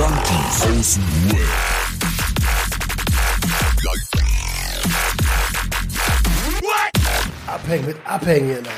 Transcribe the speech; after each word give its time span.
Junkies 0.00 0.62
aus 0.78 0.94
dem 0.94 1.32
Web. 1.32 2.60
Abhängen 7.46 7.86
mit 7.86 7.96
Abhängen, 8.06 8.56
Alter. 8.56 8.70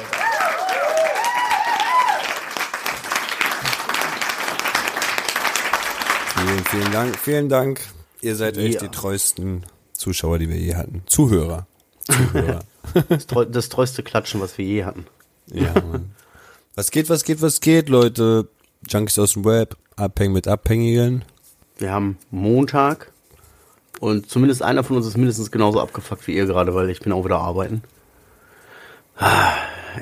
Vielen, 6.37 6.65
vielen 6.65 6.93
Dank, 6.93 7.19
vielen 7.19 7.49
Dank. 7.49 7.81
Ihr 8.21 8.37
seid 8.37 8.57
echt 8.57 8.75
Ja. 8.75 8.81
die 8.81 8.89
treuesten 8.89 9.65
Zuschauer, 9.93 10.39
die 10.39 10.49
wir 10.49 10.57
je 10.57 10.75
hatten. 10.75 11.03
Zuhörer. 11.07 11.67
Zuhörer. 12.05 12.61
Das, 13.09 13.27
treu, 13.27 13.47
das 13.47 13.69
treueste 13.71 14.03
Klatschen, 14.03 14.41
was 14.43 14.59
wir 14.59 14.67
je 14.67 14.85
hatten. 14.85 15.07
ja, 15.47 15.73
Mann. 15.73 16.11
Was 16.75 16.91
geht, 16.91 17.09
was 17.09 17.23
geht, 17.25 17.41
was 17.41 17.61
geht, 17.61 17.89
Leute? 17.89 18.49
Junkies 18.87 19.19
aus 19.19 19.33
dem 19.35 19.45
Web, 19.47 19.77
abhängen 19.97 20.33
mit 20.33 20.49
Abhängigen. 20.49 21.25
Wir 21.79 21.93
haben 21.93 22.19
Montag 22.31 23.11
und 24.01 24.29
zumindest 24.31 24.63
einer 24.63 24.85
von 24.85 24.97
uns 24.97 25.07
ist 25.07 25.17
mindestens 25.17 25.51
genauso 25.51 25.81
abgefuckt 25.81 26.27
wie 26.27 26.35
ihr 26.37 26.47
gerade, 26.47 26.75
weil 26.75 26.91
ich 26.91 27.01
bin 27.01 27.13
auch 27.13 27.25
wieder 27.25 27.39
arbeiten. 27.41 27.83
Ah, 29.17 29.53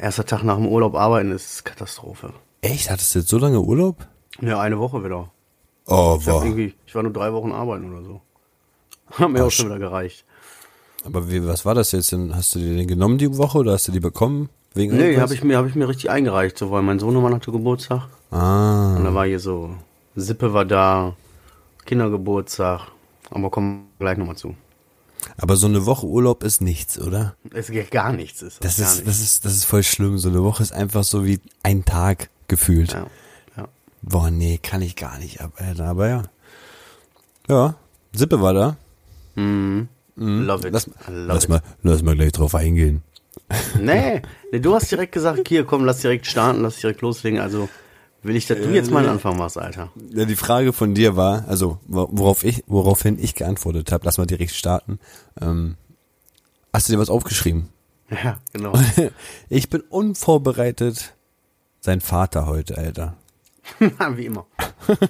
Erster 0.01 0.25
Tag 0.25 0.45
nach 0.45 0.57
dem 0.57 0.67
Urlaub 0.69 0.95
arbeiten 0.95 1.33
ist 1.33 1.65
Katastrophe. 1.65 2.33
Echt? 2.63 2.91
Hattest 2.91 3.15
du 3.15 3.19
jetzt 3.21 3.29
so 3.29 3.39
lange 3.39 3.61
Urlaub? 3.61 4.07
Ja, 4.41 4.61
eine 4.61 4.79
Woche 4.79 5.05
wieder. 5.05 5.31
Oh, 5.87 6.17
Ich, 6.21 6.27
boah. 6.27 6.45
ich 6.87 6.95
war 6.95 7.03
nur 7.03 7.13
drei 7.13 7.33
Wochen 7.33 7.51
arbeiten 7.53 7.93
oder 7.93 8.05
so. 8.05 8.21
Hat 9.11 9.29
mir 9.31 9.45
auch 9.45 9.51
schon 9.51 9.67
wieder 9.67 9.79
gereicht. 9.81 10.25
Aber 11.05 11.31
wie, 11.31 11.45
was 11.47 11.65
war 11.65 11.75
das 11.75 11.91
jetzt 11.93 12.13
denn? 12.13 12.37
Hast 12.37 12.55
du 12.55 12.59
dir 12.61 12.77
den 12.77 12.87
genommen 12.87 13.19
die 13.19 13.37
Woche 13.37 13.59
oder 13.59 13.73
hast 13.73 13.89
du 13.89 13.93
die 13.93 14.01
bekommen? 14.01 14.49
Wegen 14.75 14.97
Nee, 14.97 15.19
habe 15.19 15.35
ich 15.35 15.43
mir, 15.43 15.59
hab 15.59 15.67
ich 15.67 15.75
mir 15.75 15.89
richtig 15.89 16.11
eingereicht, 16.11 16.57
so, 16.59 16.71
weil 16.71 16.83
mein 16.83 17.01
Sohnemann 17.01 17.35
hatte 17.35 17.51
Geburtstag. 17.51 18.03
Ah. 18.31 18.95
Und 18.97 19.05
da 19.05 19.13
war 19.15 19.27
hier 19.27 19.41
so, 19.41 19.75
Sippe 20.17 20.53
war 20.53 20.65
da, 20.65 21.17
Kindergeburtstag. 21.87 22.89
Aber 23.31 23.51
kommen 23.51 23.87
wir 23.99 24.07
gleich 24.07 24.19
nochmal 24.19 24.37
zu. 24.37 24.57
Aber 25.37 25.57
so 25.57 25.67
eine 25.67 25.87
Woche 25.87 26.07
Urlaub 26.07 26.43
ist 26.43 26.61
nichts, 26.61 26.99
oder? 27.01 27.37
Es 27.53 27.69
geht 27.71 27.91
gar 27.91 28.13
nichts. 28.13 28.43
Ist 28.43 28.65
Das 28.65 28.79
ist, 28.79 28.97
nichts. 28.97 29.05
das 29.05 29.21
ist, 29.21 29.45
das 29.45 29.53
ist 29.55 29.65
voll 29.65 29.83
schlimm. 29.83 30.19
So 30.19 30.31
eine 30.31 30.43
Woche 30.43 30.63
ist 30.63 30.73
einfach 30.73 31.05
so 31.05 31.25
wie 31.27 31.41
ein 31.63 31.85
Tag 31.85 32.31
gefühlt. 32.49 32.93
ja, 32.93 33.07
ja. 33.57 33.69
Boah, 34.03 34.31
nee, 34.31 34.59
kann 34.59 34.83
ich 34.83 34.97
gar 34.97 35.19
nicht 35.19 35.41
ab, 35.41 35.53
Alter. 35.57 35.85
Aber 35.87 36.09
ja. 36.09 36.23
Ja, 37.49 37.75
Sippe 38.13 38.41
war 38.41 38.55
da. 38.55 38.77
Love 39.37 40.67
it. 40.67 40.73
Lass, 40.73 40.87
love 40.87 40.93
lass 41.09 41.45
it. 41.45 41.51
mal, 41.51 41.63
lass 41.83 42.03
mal 42.03 42.15
gleich 42.17 42.33
drauf 42.33 42.55
eingehen. 42.55 43.03
Nee, 43.79 44.23
nee, 44.53 44.59
du 44.61 44.75
hast 44.75 44.91
direkt 44.91 45.13
gesagt, 45.13 45.49
hier, 45.49 45.65
komm, 45.65 45.85
lass 45.85 46.01
direkt 46.01 46.27
starten, 46.27 46.63
lass 46.63 46.77
direkt 46.81 47.01
loslegen. 47.01 47.41
Also 47.41 47.69
will 48.23 48.37
ich, 48.37 48.47
dass 48.47 48.59
du 48.59 48.71
jetzt 48.75 48.91
mal 48.91 49.01
einen 49.01 49.09
Anfang 49.15 49.37
machst, 49.37 49.57
Alter. 49.59 49.91
Ja, 50.13 50.25
die 50.25 50.37
Frage 50.37 50.73
von 50.73 50.95
dir 50.95 51.17
war, 51.17 51.47
also 51.49 51.79
wo- 51.87 52.09
worauf 52.13 52.45
ich, 52.45 52.63
woraufhin 52.67 53.19
ich 53.23 53.35
geantwortet 53.35 53.93
habe, 53.93 54.05
lass 54.05 54.19
mal 54.19 54.27
direkt 54.27 54.53
starten. 54.53 54.99
Ähm, 55.41 55.77
hast 56.73 56.89
du 56.89 56.93
dir 56.93 56.99
was 56.99 57.11
aufgeschrieben? 57.11 57.69
Ja, 58.11 58.39
genau. 58.53 58.73
Ich 59.49 59.71
bin 59.71 59.81
unvorbereitet. 59.83 61.15
Sein 61.81 62.01
Vater 62.01 62.47
heute, 62.47 62.77
Alter. 62.77 63.17
Wie 63.79 64.27
immer. 64.27 64.47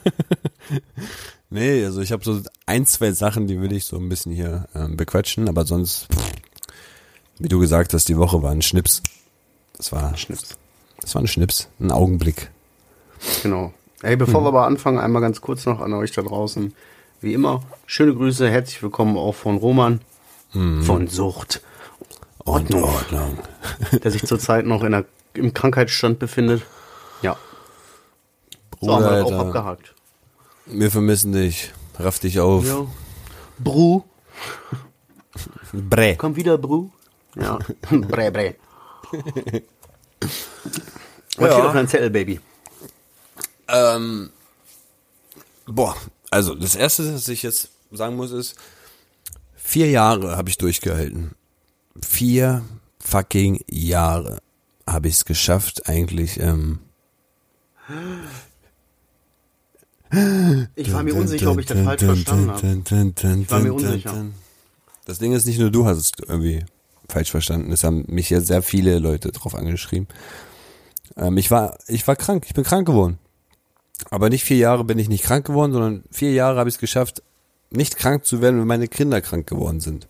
Nee, 1.53 1.85
also 1.85 2.01
ich 2.01 2.13
habe 2.13 2.23
so 2.25 2.41
ein, 2.67 2.87
zwei 2.87 3.11
Sachen, 3.11 3.49
die 3.49 3.61
will 3.61 3.73
ich 3.73 3.85
so 3.85 3.97
ein 3.97 4.09
bisschen 4.09 4.33
hier 4.33 4.69
ähm, 4.75 4.97
bequatschen, 4.97 5.49
aber 5.49 5.67
sonst, 5.67 6.07
pff, 6.15 6.31
wie 7.41 7.49
du 7.49 7.59
gesagt 7.59 7.93
hast, 7.93 8.09
die 8.09 8.17
Woche 8.17 8.41
war 8.41 8.53
ein 8.53 8.63
Schnips. 8.63 9.03
Das 9.77 9.91
war, 9.91 10.17
Schnips. 10.17 10.57
das 11.01 11.13
war 11.17 11.23
ein 11.23 11.27
Schnips, 11.27 11.69
ein 11.81 11.91
Augenblick. 11.91 12.53
Genau. 13.43 13.73
Ey, 14.03 14.17
bevor 14.17 14.43
wir 14.43 14.49
aber 14.49 14.67
anfangen, 14.67 14.99
einmal 14.99 15.21
ganz 15.23 15.41
kurz 15.41 15.67
noch 15.67 15.81
an 15.81 15.93
euch 15.93 16.13
da 16.13 16.23
draußen. 16.23 16.75
Wie 17.21 17.35
immer, 17.35 17.63
schöne 17.87 18.15
Grüße, 18.15 18.49
herzlich 18.49 18.83
willkommen 18.83 19.17
auch 19.19 19.35
von 19.35 19.59
Roman 19.59 20.01
von 20.53 21.07
Sucht, 21.07 21.63
Ordnung. 22.45 22.83
Ordnung. 22.83 23.39
der 24.03 24.11
sich 24.11 24.25
zurzeit 24.27 24.67
noch 24.67 24.83
in 24.83 24.93
der, 24.93 25.05
im 25.35 25.55
Krankheitsstand 25.55 26.19
befindet. 26.19 26.63
Ja, 27.23 27.37
so 28.81 28.93
haben 28.93 29.03
Bruder, 29.05 29.17
wir 29.17 29.27
auch 29.27 29.33
Alter, 29.33 29.47
abgehakt. 29.47 29.95
wir 30.67 30.91
vermissen 30.91 31.33
dich. 31.33 31.73
Raff 31.99 32.19
dich 32.19 32.41
auf. 32.41 32.67
Ja. 32.67 32.87
Bru, 33.59 34.03
Bre. 35.73 36.17
komm 36.17 36.35
wieder, 36.35 36.57
Bru. 36.59 36.89
Ja, 37.37 37.59
bre, 37.91 38.33
bre. 38.33 38.55
Was 41.37 41.53
steht 41.53 41.65
auf 41.65 41.73
deinem 41.75 41.89
Zettel, 41.89 42.11
Baby? 42.11 42.41
Ähm, 43.73 44.31
boah, 45.67 45.97
also 46.31 46.55
das 46.55 46.75
erste, 46.75 47.15
was 47.15 47.29
ich 47.29 47.43
jetzt 47.43 47.71
sagen 47.93 48.17
muss, 48.17 48.31
ist, 48.33 48.57
vier 49.57 49.91
Jahre 49.91 50.37
habe 50.37 50.49
ich 50.49 50.59
durchgehalten. 50.59 51.33
Vier 52.03 52.65
fucking 53.01 53.65
Jahre 53.69 54.39
habe 54.87 55.09
ich 55.09 55.15
es 55.15 55.25
geschafft, 55.25 55.89
eigentlich. 55.89 56.39
Ähm, 56.41 56.81
Ich 60.75 60.93
war 60.93 61.03
mir 61.05 61.15
unsicher, 61.15 61.53
ob 61.53 61.61
ich 61.61 61.67
das 61.67 61.79
falsch 61.85 62.03
verstanden 62.03 62.51
habe. 62.51 63.41
Ich 63.43 63.51
war 63.51 63.61
mir 63.61 63.75
unsicher. 63.75 64.27
Das 65.05 65.19
Ding 65.19 65.33
ist, 65.33 65.47
nicht 65.47 65.59
nur 65.59 65.71
du 65.71 65.87
hast 65.87 65.99
es 65.99 66.13
irgendwie 66.27 66.65
falsch 67.09 67.31
verstanden. 67.31 67.73
Es 67.73 67.85
haben 67.85 68.05
mich 68.09 68.31
ja 68.31 68.41
sehr 68.41 68.63
viele 68.63 68.99
Leute 68.99 69.31
drauf 69.33 69.55
angeschrieben. 69.55 70.09
Ähm, 71.17 71.37
ich 71.37 71.51
war, 71.51 71.79
ich 71.87 72.07
war 72.07 72.17
krank. 72.17 72.45
Ich 72.47 72.55
bin 72.55 72.65
krank 72.65 72.87
geworden. 72.87 73.19
Aber 74.09 74.31
nicht 74.31 74.45
vier 74.45 74.57
Jahre 74.57 74.85
bin 74.85 74.99
ich 74.99 75.09
nicht 75.09 75.25
krank 75.25 75.47
geworden, 75.47 75.73
sondern 75.73 76.05
vier 76.11 76.33
Jahre 76.33 76.59
habe 76.59 76.69
ich 76.69 76.77
es 76.77 76.81
geschafft, 76.81 77.23
nicht 77.71 77.97
krank 77.97 78.25
zu 78.25 78.41
werden, 78.41 78.59
wenn 78.61 78.67
meine 78.67 78.89
Kinder 78.89 79.21
krank 79.21 79.47
geworden 79.47 79.81
sind. 79.81 80.09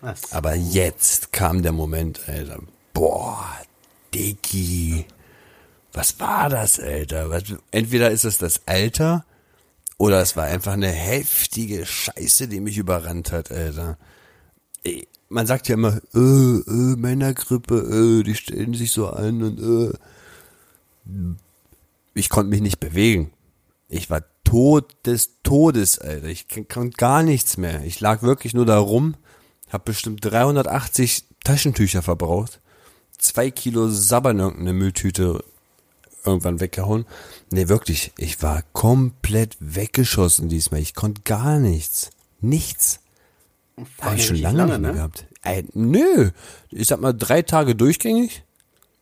Was? 0.00 0.32
Aber 0.32 0.54
jetzt 0.54 1.32
kam 1.32 1.62
der 1.62 1.72
Moment, 1.72 2.28
Alter. 2.28 2.58
Boah, 2.92 3.44
Diggi. 4.12 5.06
Was 5.92 6.18
war 6.18 6.48
das, 6.48 6.80
Alter? 6.80 7.30
Was, 7.30 7.44
entweder 7.70 8.10
ist 8.10 8.24
es 8.24 8.38
das 8.38 8.62
Alter 8.66 9.24
oder 9.98 10.20
es 10.20 10.36
war 10.36 10.44
einfach 10.46 10.72
eine 10.72 10.88
heftige 10.88 11.86
Scheiße, 11.86 12.48
die 12.48 12.60
mich 12.60 12.78
überrannt 12.78 13.30
hat, 13.30 13.52
Alter. 13.52 13.98
Ey, 14.82 15.06
man 15.28 15.46
sagt 15.46 15.68
ja 15.68 15.74
immer, 15.74 16.00
äh, 16.14 16.18
äh, 16.18 16.96
Männergrippe, 16.96 18.20
äh, 18.20 18.22
die 18.24 18.34
stellen 18.34 18.74
sich 18.74 18.90
so 18.90 19.08
an 19.08 19.42
und 19.42 19.60
äh. 19.60 19.96
Ich 22.14 22.28
konnte 22.28 22.50
mich 22.50 22.60
nicht 22.60 22.80
bewegen. 22.80 23.32
Ich 23.88 24.10
war 24.10 24.22
tot 24.44 24.96
des 25.06 25.42
Todes, 25.42 25.98
Alter. 25.98 26.26
Ich 26.26 26.46
konnte 26.68 26.96
gar 26.96 27.22
nichts 27.22 27.56
mehr. 27.56 27.84
Ich 27.84 28.00
lag 28.00 28.22
wirklich 28.22 28.54
nur 28.54 28.66
da 28.66 28.78
rum, 28.78 29.16
hab 29.70 29.84
bestimmt 29.84 30.24
380 30.24 31.24
Taschentücher 31.44 32.02
verbraucht, 32.02 32.60
zwei 33.18 33.50
Kilo 33.50 33.88
Sabber 33.88 34.30
in 34.30 34.38
irgendeine 34.38 34.72
Mülltüte 34.72 35.44
irgendwann 36.24 36.60
weggehauen. 36.60 37.06
Nee, 37.50 37.68
wirklich, 37.68 38.12
ich 38.16 38.42
war 38.42 38.62
komplett 38.72 39.56
weggeschossen 39.60 40.48
diesmal. 40.48 40.80
Ich 40.80 40.94
konnte 40.94 41.22
gar 41.22 41.58
nichts. 41.58 42.10
Nichts. 42.40 43.00
Habe 44.00 44.16
ich 44.16 44.26
schon 44.26 44.36
lange, 44.36 44.58
lange, 44.58 44.72
nicht 44.72 44.80
mehr 44.80 44.90
ne? 44.90 44.96
gehabt. 44.96 45.26
Ey, 45.42 45.64
nö. 45.74 46.30
Ich 46.70 46.88
sag 46.88 47.00
mal, 47.00 47.12
drei 47.12 47.42
Tage 47.42 47.74
durchgängig. 47.74 48.44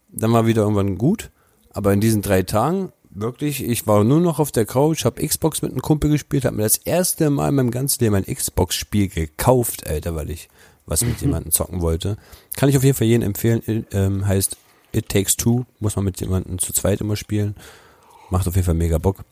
Dann 0.08 0.32
war 0.32 0.46
wieder 0.46 0.62
irgendwann 0.62 0.96
gut. 0.96 1.30
Aber 1.72 1.92
in 1.92 2.00
diesen 2.00 2.22
drei 2.22 2.42
Tagen, 2.42 2.92
wirklich, 3.10 3.62
ich 3.64 3.86
war 3.86 4.04
nur 4.04 4.20
noch 4.20 4.38
auf 4.38 4.52
der 4.52 4.66
Couch, 4.66 5.04
hab 5.04 5.16
Xbox 5.18 5.62
mit 5.62 5.72
einem 5.72 5.82
Kumpel 5.82 6.10
gespielt, 6.10 6.44
hab 6.44 6.54
mir 6.54 6.62
das 6.62 6.76
erste 6.78 7.30
Mal 7.30 7.48
in 7.50 7.54
meinem 7.56 7.70
ganzen 7.70 8.02
Leben 8.02 8.14
ein 8.14 8.24
Xbox-Spiel 8.24 9.08
gekauft, 9.08 9.86
Alter, 9.86 10.14
weil 10.14 10.30
ich 10.30 10.48
was 10.86 11.02
mit 11.04 11.20
jemandem 11.20 11.52
zocken 11.52 11.80
wollte. 11.80 12.16
Kann 12.56 12.68
ich 12.68 12.76
auf 12.76 12.84
jeden 12.84 12.96
Fall 12.96 13.06
jedem 13.06 13.22
empfehlen. 13.22 13.86
Ähm, 13.92 14.26
heißt 14.26 14.56
It 14.92 15.08
Takes 15.08 15.36
Two. 15.36 15.64
Muss 15.78 15.96
man 15.96 16.04
mit 16.04 16.20
jemandem 16.20 16.58
zu 16.58 16.72
zweit 16.72 17.00
immer 17.00 17.16
spielen. 17.16 17.54
Macht 18.30 18.46
auf 18.48 18.54
jeden 18.54 18.66
Fall 18.66 18.74
mega 18.74 18.98
Bock. 18.98 19.24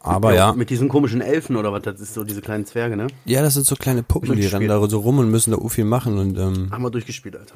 Aber 0.00 0.34
ja, 0.34 0.52
Mit 0.52 0.68
diesen 0.68 0.90
komischen 0.90 1.22
Elfen 1.22 1.56
oder 1.56 1.72
was, 1.72 1.82
das 1.82 1.98
ist 1.98 2.12
so 2.12 2.24
diese 2.24 2.42
kleinen 2.42 2.66
Zwerge, 2.66 2.94
ne? 2.94 3.06
ja, 3.24 3.40
das 3.40 3.54
sind 3.54 3.64
so 3.64 3.74
kleine 3.74 4.02
Puppen, 4.02 4.36
die 4.36 4.44
rennen 4.44 4.68
da 4.68 4.86
so 4.86 4.98
rum 4.98 5.18
und 5.18 5.30
müssen 5.30 5.52
da 5.52 5.68
viel 5.70 5.86
machen 5.86 6.18
und 6.18 6.36
ähm, 6.36 6.68
Haben 6.70 6.82
wir 6.82 6.90
durchgespielt, 6.90 7.36
Alter. 7.36 7.54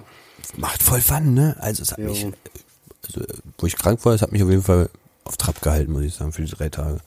macht 0.56 0.82
voll 0.82 1.02
Fun, 1.02 1.34
ne? 1.34 1.56
Also 1.60 1.82
es 1.82 1.92
hat 1.92 1.98
Jo. 1.98 2.06
mich, 2.06 2.24
also, 3.04 3.20
wo 3.58 3.66
ich 3.66 3.76
krank 3.76 4.02
war, 4.06 4.14
es 4.14 4.22
hat 4.22 4.32
mich 4.32 4.42
auf 4.42 4.48
jeden 4.48 4.62
Fall 4.62 4.88
auf 5.28 5.36
Trab 5.36 5.60
gehalten, 5.60 5.92
muss 5.92 6.02
ich 6.02 6.14
sagen, 6.14 6.32
für 6.32 6.42
die 6.42 6.50
drei 6.50 6.68
Tage. 6.68 6.98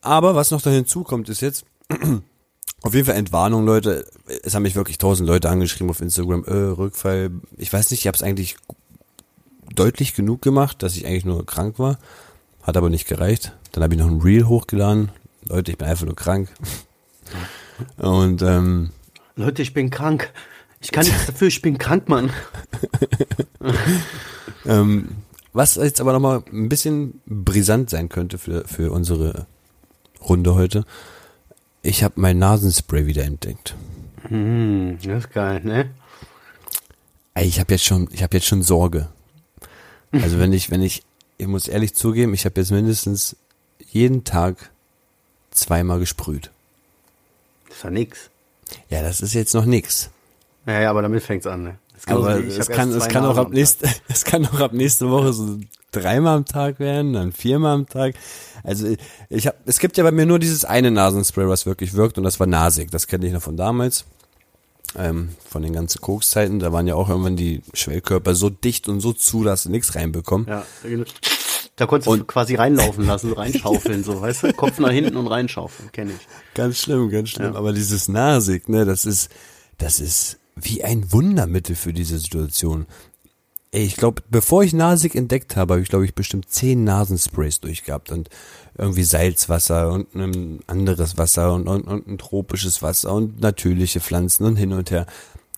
Aber 0.00 0.34
was 0.34 0.50
noch 0.50 0.62
da 0.62 0.70
hinzukommt, 0.70 1.28
ist 1.28 1.40
jetzt, 1.40 1.64
auf 2.82 2.94
jeden 2.94 3.06
Fall 3.06 3.16
Entwarnung, 3.16 3.64
Leute. 3.64 4.06
Es 4.42 4.54
haben 4.54 4.62
mich 4.62 4.74
wirklich 4.74 4.98
tausend 4.98 5.28
Leute 5.28 5.48
angeschrieben 5.48 5.90
auf 5.90 6.00
Instagram, 6.00 6.44
äh, 6.44 6.52
Rückfall. 6.52 7.30
Ich 7.56 7.72
weiß 7.72 7.90
nicht, 7.90 8.00
ich 8.00 8.06
habe 8.06 8.16
es 8.16 8.22
eigentlich 8.22 8.56
deutlich 9.74 10.14
genug 10.14 10.42
gemacht, 10.42 10.82
dass 10.82 10.96
ich 10.96 11.06
eigentlich 11.06 11.24
nur 11.24 11.44
krank 11.46 11.78
war. 11.78 11.98
Hat 12.62 12.76
aber 12.76 12.90
nicht 12.90 13.06
gereicht. 13.06 13.52
Dann 13.72 13.82
habe 13.82 13.94
ich 13.94 14.00
noch 14.00 14.08
ein 14.08 14.20
Reel 14.20 14.46
hochgeladen. 14.46 15.10
Leute, 15.46 15.72
ich 15.72 15.78
bin 15.78 15.88
einfach 15.88 16.06
nur 16.06 16.16
krank. 16.16 16.48
Und 17.98 18.42
ähm, 18.42 18.90
Leute, 19.36 19.62
ich 19.62 19.74
bin 19.74 19.90
krank. 19.90 20.32
Ich 20.80 20.90
kann 20.92 21.04
nichts 21.04 21.26
dafür, 21.26 21.48
ich 21.48 21.60
bin 21.60 21.78
krank, 21.78 22.08
Mann. 22.08 22.30
Ähm, 24.66 25.08
was 25.54 25.76
jetzt 25.76 26.00
aber 26.00 26.12
nochmal 26.12 26.42
ein 26.52 26.68
bisschen 26.68 27.20
brisant 27.24 27.88
sein 27.88 28.10
könnte 28.10 28.36
für, 28.36 28.66
für 28.66 28.92
unsere 28.92 29.46
Runde 30.20 30.54
heute. 30.54 30.84
Ich 31.82 32.04
habe 32.04 32.14
mein 32.16 32.38
Nasenspray 32.38 33.06
wieder 33.06 33.24
entdeckt. 33.24 33.74
Hm, 34.28 34.98
das 35.02 35.24
ist 35.24 35.32
geil, 35.32 35.60
ne? 35.64 35.90
Ey, 37.34 37.46
ich 37.46 37.60
habe 37.60 37.72
jetzt 37.72 37.84
schon, 37.84 38.08
ich 38.12 38.22
habe 38.22 38.36
jetzt 38.36 38.46
schon 38.46 38.62
Sorge. 38.62 39.08
Also 40.12 40.38
wenn 40.38 40.52
ich, 40.52 40.70
wenn 40.70 40.82
ich, 40.82 41.02
ich 41.38 41.46
muss 41.46 41.66
ehrlich 41.66 41.94
zugeben, 41.94 42.34
ich 42.34 42.44
habe 42.44 42.60
jetzt 42.60 42.70
mindestens 42.70 43.36
jeden 43.90 44.24
Tag 44.24 44.70
zweimal 45.50 45.98
gesprüht. 45.98 46.50
Das 47.68 47.82
ja 47.82 47.90
nix. 47.90 48.30
Ja, 48.88 49.02
das 49.02 49.20
ist 49.20 49.34
jetzt 49.34 49.54
noch 49.54 49.64
nix. 49.64 50.10
Ja, 50.66 50.80
ja, 50.80 50.90
aber 50.90 51.02
damit 51.02 51.22
fängt's 51.22 51.46
an, 51.46 51.64
ne? 51.64 51.78
Aber 52.06 52.38
wie 52.42 52.46
ich. 52.48 52.54
Ich 52.54 52.58
es 52.60 52.68
kann, 52.68 52.90
es 52.92 53.08
kann 53.08 53.24
auch 53.24 53.36
ab 53.36 53.50
nächste, 53.50 53.88
es 54.08 54.24
kann 54.24 54.46
auch 54.46 54.60
ab 54.60 54.72
nächste 54.72 55.10
Woche 55.10 55.32
so 55.32 55.58
dreimal 55.92 56.36
am 56.38 56.44
Tag 56.44 56.80
werden, 56.80 57.12
dann 57.12 57.32
viermal 57.32 57.74
am 57.74 57.86
Tag. 57.88 58.14
Also 58.62 58.94
ich 59.30 59.46
habe, 59.46 59.56
es 59.66 59.78
gibt 59.78 59.96
ja 59.96 60.04
bei 60.04 60.10
mir 60.10 60.26
nur 60.26 60.38
dieses 60.38 60.64
eine 60.64 60.90
Nasenspray, 60.90 61.48
was 61.48 61.66
wirklich 61.66 61.94
wirkt 61.94 62.18
und 62.18 62.24
das 62.24 62.40
war 62.40 62.46
Nasig. 62.46 62.90
Das 62.90 63.06
kenne 63.06 63.26
ich 63.26 63.32
noch 63.32 63.42
von 63.42 63.56
damals, 63.56 64.04
ähm, 64.98 65.30
von 65.48 65.62
den 65.62 65.72
ganzen 65.72 66.00
Kokszeiten. 66.00 66.58
Da 66.58 66.72
waren 66.72 66.86
ja 66.86 66.94
auch 66.94 67.08
irgendwann 67.08 67.36
die 67.36 67.62
Schwellkörper 67.74 68.34
so 68.34 68.50
dicht 68.50 68.88
und 68.88 69.00
so 69.00 69.12
zu, 69.12 69.44
dass 69.44 69.64
du 69.64 69.70
nichts 69.70 69.94
reinbekommen. 69.94 70.46
Ja, 70.48 70.64
genau. 70.82 71.04
da 71.76 71.86
konntest 71.86 72.08
du 72.08 72.12
Und- 72.12 72.26
quasi 72.26 72.54
reinlaufen 72.56 73.06
lassen, 73.06 73.32
reinschaufeln, 73.36 74.02
so, 74.02 74.20
weißt 74.20 74.42
du? 74.44 74.52
Kopf 74.52 74.78
nach 74.78 74.90
hinten 74.90 75.16
und 75.16 75.26
reinschaufeln, 75.28 75.92
kenne 75.92 76.12
ich. 76.12 76.26
Ganz 76.54 76.78
schlimm, 76.80 77.08
ganz 77.10 77.28
schlimm. 77.30 77.52
Ja. 77.52 77.58
Aber 77.58 77.72
dieses 77.72 78.08
Nasig, 78.08 78.68
ne, 78.68 78.84
das 78.84 79.04
ist, 79.04 79.30
das 79.78 80.00
ist 80.00 80.38
wie 80.56 80.84
ein 80.84 81.12
Wundermittel 81.12 81.76
für 81.76 81.92
diese 81.92 82.18
Situation. 82.18 82.86
Ey, 83.72 83.84
ich 83.84 83.96
glaube, 83.96 84.22
bevor 84.30 84.62
ich 84.62 84.72
Nasig 84.72 85.16
entdeckt 85.16 85.56
habe, 85.56 85.74
habe 85.74 85.82
ich, 85.82 85.88
glaube 85.88 86.04
ich, 86.04 86.14
bestimmt 86.14 86.48
zehn 86.48 86.84
Nasensprays 86.84 87.60
durchgehabt 87.60 88.12
und 88.12 88.30
irgendwie 88.78 89.02
Salzwasser 89.02 89.90
und 89.90 90.14
ein 90.14 90.60
anderes 90.66 91.18
Wasser 91.18 91.52
und, 91.52 91.66
und, 91.66 91.82
und 91.82 92.06
ein 92.06 92.18
tropisches 92.18 92.82
Wasser 92.82 93.12
und 93.12 93.40
natürliche 93.40 94.00
Pflanzen 94.00 94.44
und 94.44 94.56
hin 94.56 94.72
und 94.72 94.90
her. 94.90 95.06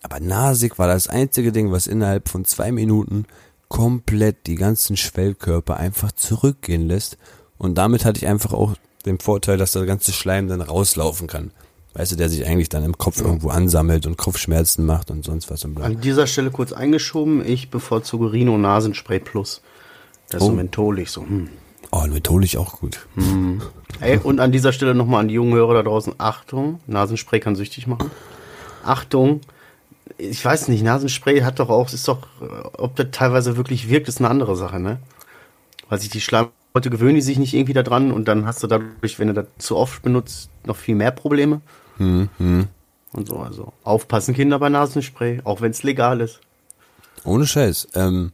Aber 0.02 0.20
Nasig 0.20 0.78
war 0.78 0.86
das 0.86 1.08
einzige 1.08 1.52
Ding, 1.52 1.72
was 1.72 1.86
innerhalb 1.86 2.28
von 2.28 2.44
zwei 2.44 2.72
Minuten 2.72 3.26
komplett 3.68 4.46
die 4.46 4.54
ganzen 4.54 4.96
Schwellkörper 4.96 5.76
einfach 5.76 6.12
zurückgehen 6.12 6.86
lässt. 6.86 7.18
Und 7.58 7.76
damit 7.76 8.04
hatte 8.04 8.18
ich 8.18 8.26
einfach 8.26 8.52
auch 8.52 8.76
den 9.04 9.18
Vorteil, 9.18 9.58
dass 9.58 9.72
der 9.72 9.86
ganze 9.86 10.12
Schleim 10.12 10.48
dann 10.48 10.60
rauslaufen 10.60 11.26
kann. 11.26 11.50
Weißt 11.96 12.12
du, 12.12 12.16
der 12.16 12.28
sich 12.28 12.44
eigentlich 12.46 12.68
dann 12.68 12.84
im 12.84 12.98
Kopf 12.98 13.22
irgendwo 13.22 13.48
ansammelt 13.48 14.04
und 14.06 14.18
Kopfschmerzen 14.18 14.84
macht 14.84 15.10
und 15.10 15.24
sonst 15.24 15.50
was 15.50 15.64
und 15.64 15.74
bla. 15.74 15.86
An 15.86 15.98
dieser 16.02 16.26
Stelle 16.26 16.50
kurz 16.50 16.72
eingeschoben, 16.74 17.42
ich 17.42 17.70
bevorzuge 17.70 18.32
Rhino 18.32 18.58
Nasenspray 18.58 19.18
Plus. 19.18 19.62
Das 20.28 20.42
ist 20.42 20.46
so 20.46 20.52
Oh. 20.52 20.56
mentholig, 20.56 21.10
so, 21.10 21.22
hm. 21.22 21.48
Oh, 21.92 22.04
mentholig 22.06 22.58
auch 22.58 22.80
gut. 22.80 23.06
Ey, 24.00 24.18
und 24.18 24.40
an 24.40 24.52
dieser 24.52 24.72
Stelle 24.72 24.94
nochmal 24.94 25.20
an 25.20 25.28
die 25.28 25.34
jungen 25.34 25.54
Hörer 25.54 25.72
da 25.72 25.82
draußen, 25.84 26.12
Achtung, 26.18 26.80
Nasenspray 26.86 27.40
kann 27.40 27.56
süchtig 27.56 27.86
machen. 27.86 28.10
Achtung, 28.84 29.40
ich 30.18 30.44
weiß 30.44 30.68
nicht, 30.68 30.82
Nasenspray 30.82 31.40
hat 31.40 31.60
doch 31.60 31.70
auch, 31.70 31.90
ist 31.90 32.06
doch, 32.08 32.26
äh, 32.42 32.66
ob 32.76 32.96
das 32.96 33.06
teilweise 33.12 33.56
wirklich 33.56 33.88
wirkt, 33.88 34.08
ist 34.08 34.18
eine 34.20 34.28
andere 34.28 34.54
Sache, 34.54 34.80
ne? 34.80 34.98
Weil 35.88 35.98
sich 36.00 36.10
die 36.10 36.20
Schleimhäute 36.20 36.90
gewöhnen 36.90 37.14
die 37.14 37.22
sich 37.22 37.38
nicht 37.38 37.54
irgendwie 37.54 37.72
da 37.72 37.82
dran 37.82 38.12
und 38.12 38.28
dann 38.28 38.44
hast 38.44 38.62
du 38.62 38.66
dadurch, 38.66 39.18
wenn 39.18 39.28
du 39.28 39.34
das 39.34 39.46
zu 39.56 39.76
oft 39.76 40.02
benutzt, 40.02 40.50
noch 40.66 40.76
viel 40.76 40.94
mehr 40.94 41.10
Probleme. 41.10 41.62
Hm, 41.98 42.28
Und 43.12 43.28
so, 43.28 43.38
also 43.38 43.72
aufpassen 43.84 44.34
Kinder 44.34 44.58
bei 44.58 44.68
Nasenspray, 44.68 45.40
auch 45.44 45.60
wenn 45.60 45.70
es 45.70 45.82
legal 45.82 46.20
ist. 46.20 46.40
Ohne 47.24 47.46
Scheiß. 47.46 47.88
Ähm, 47.94 48.32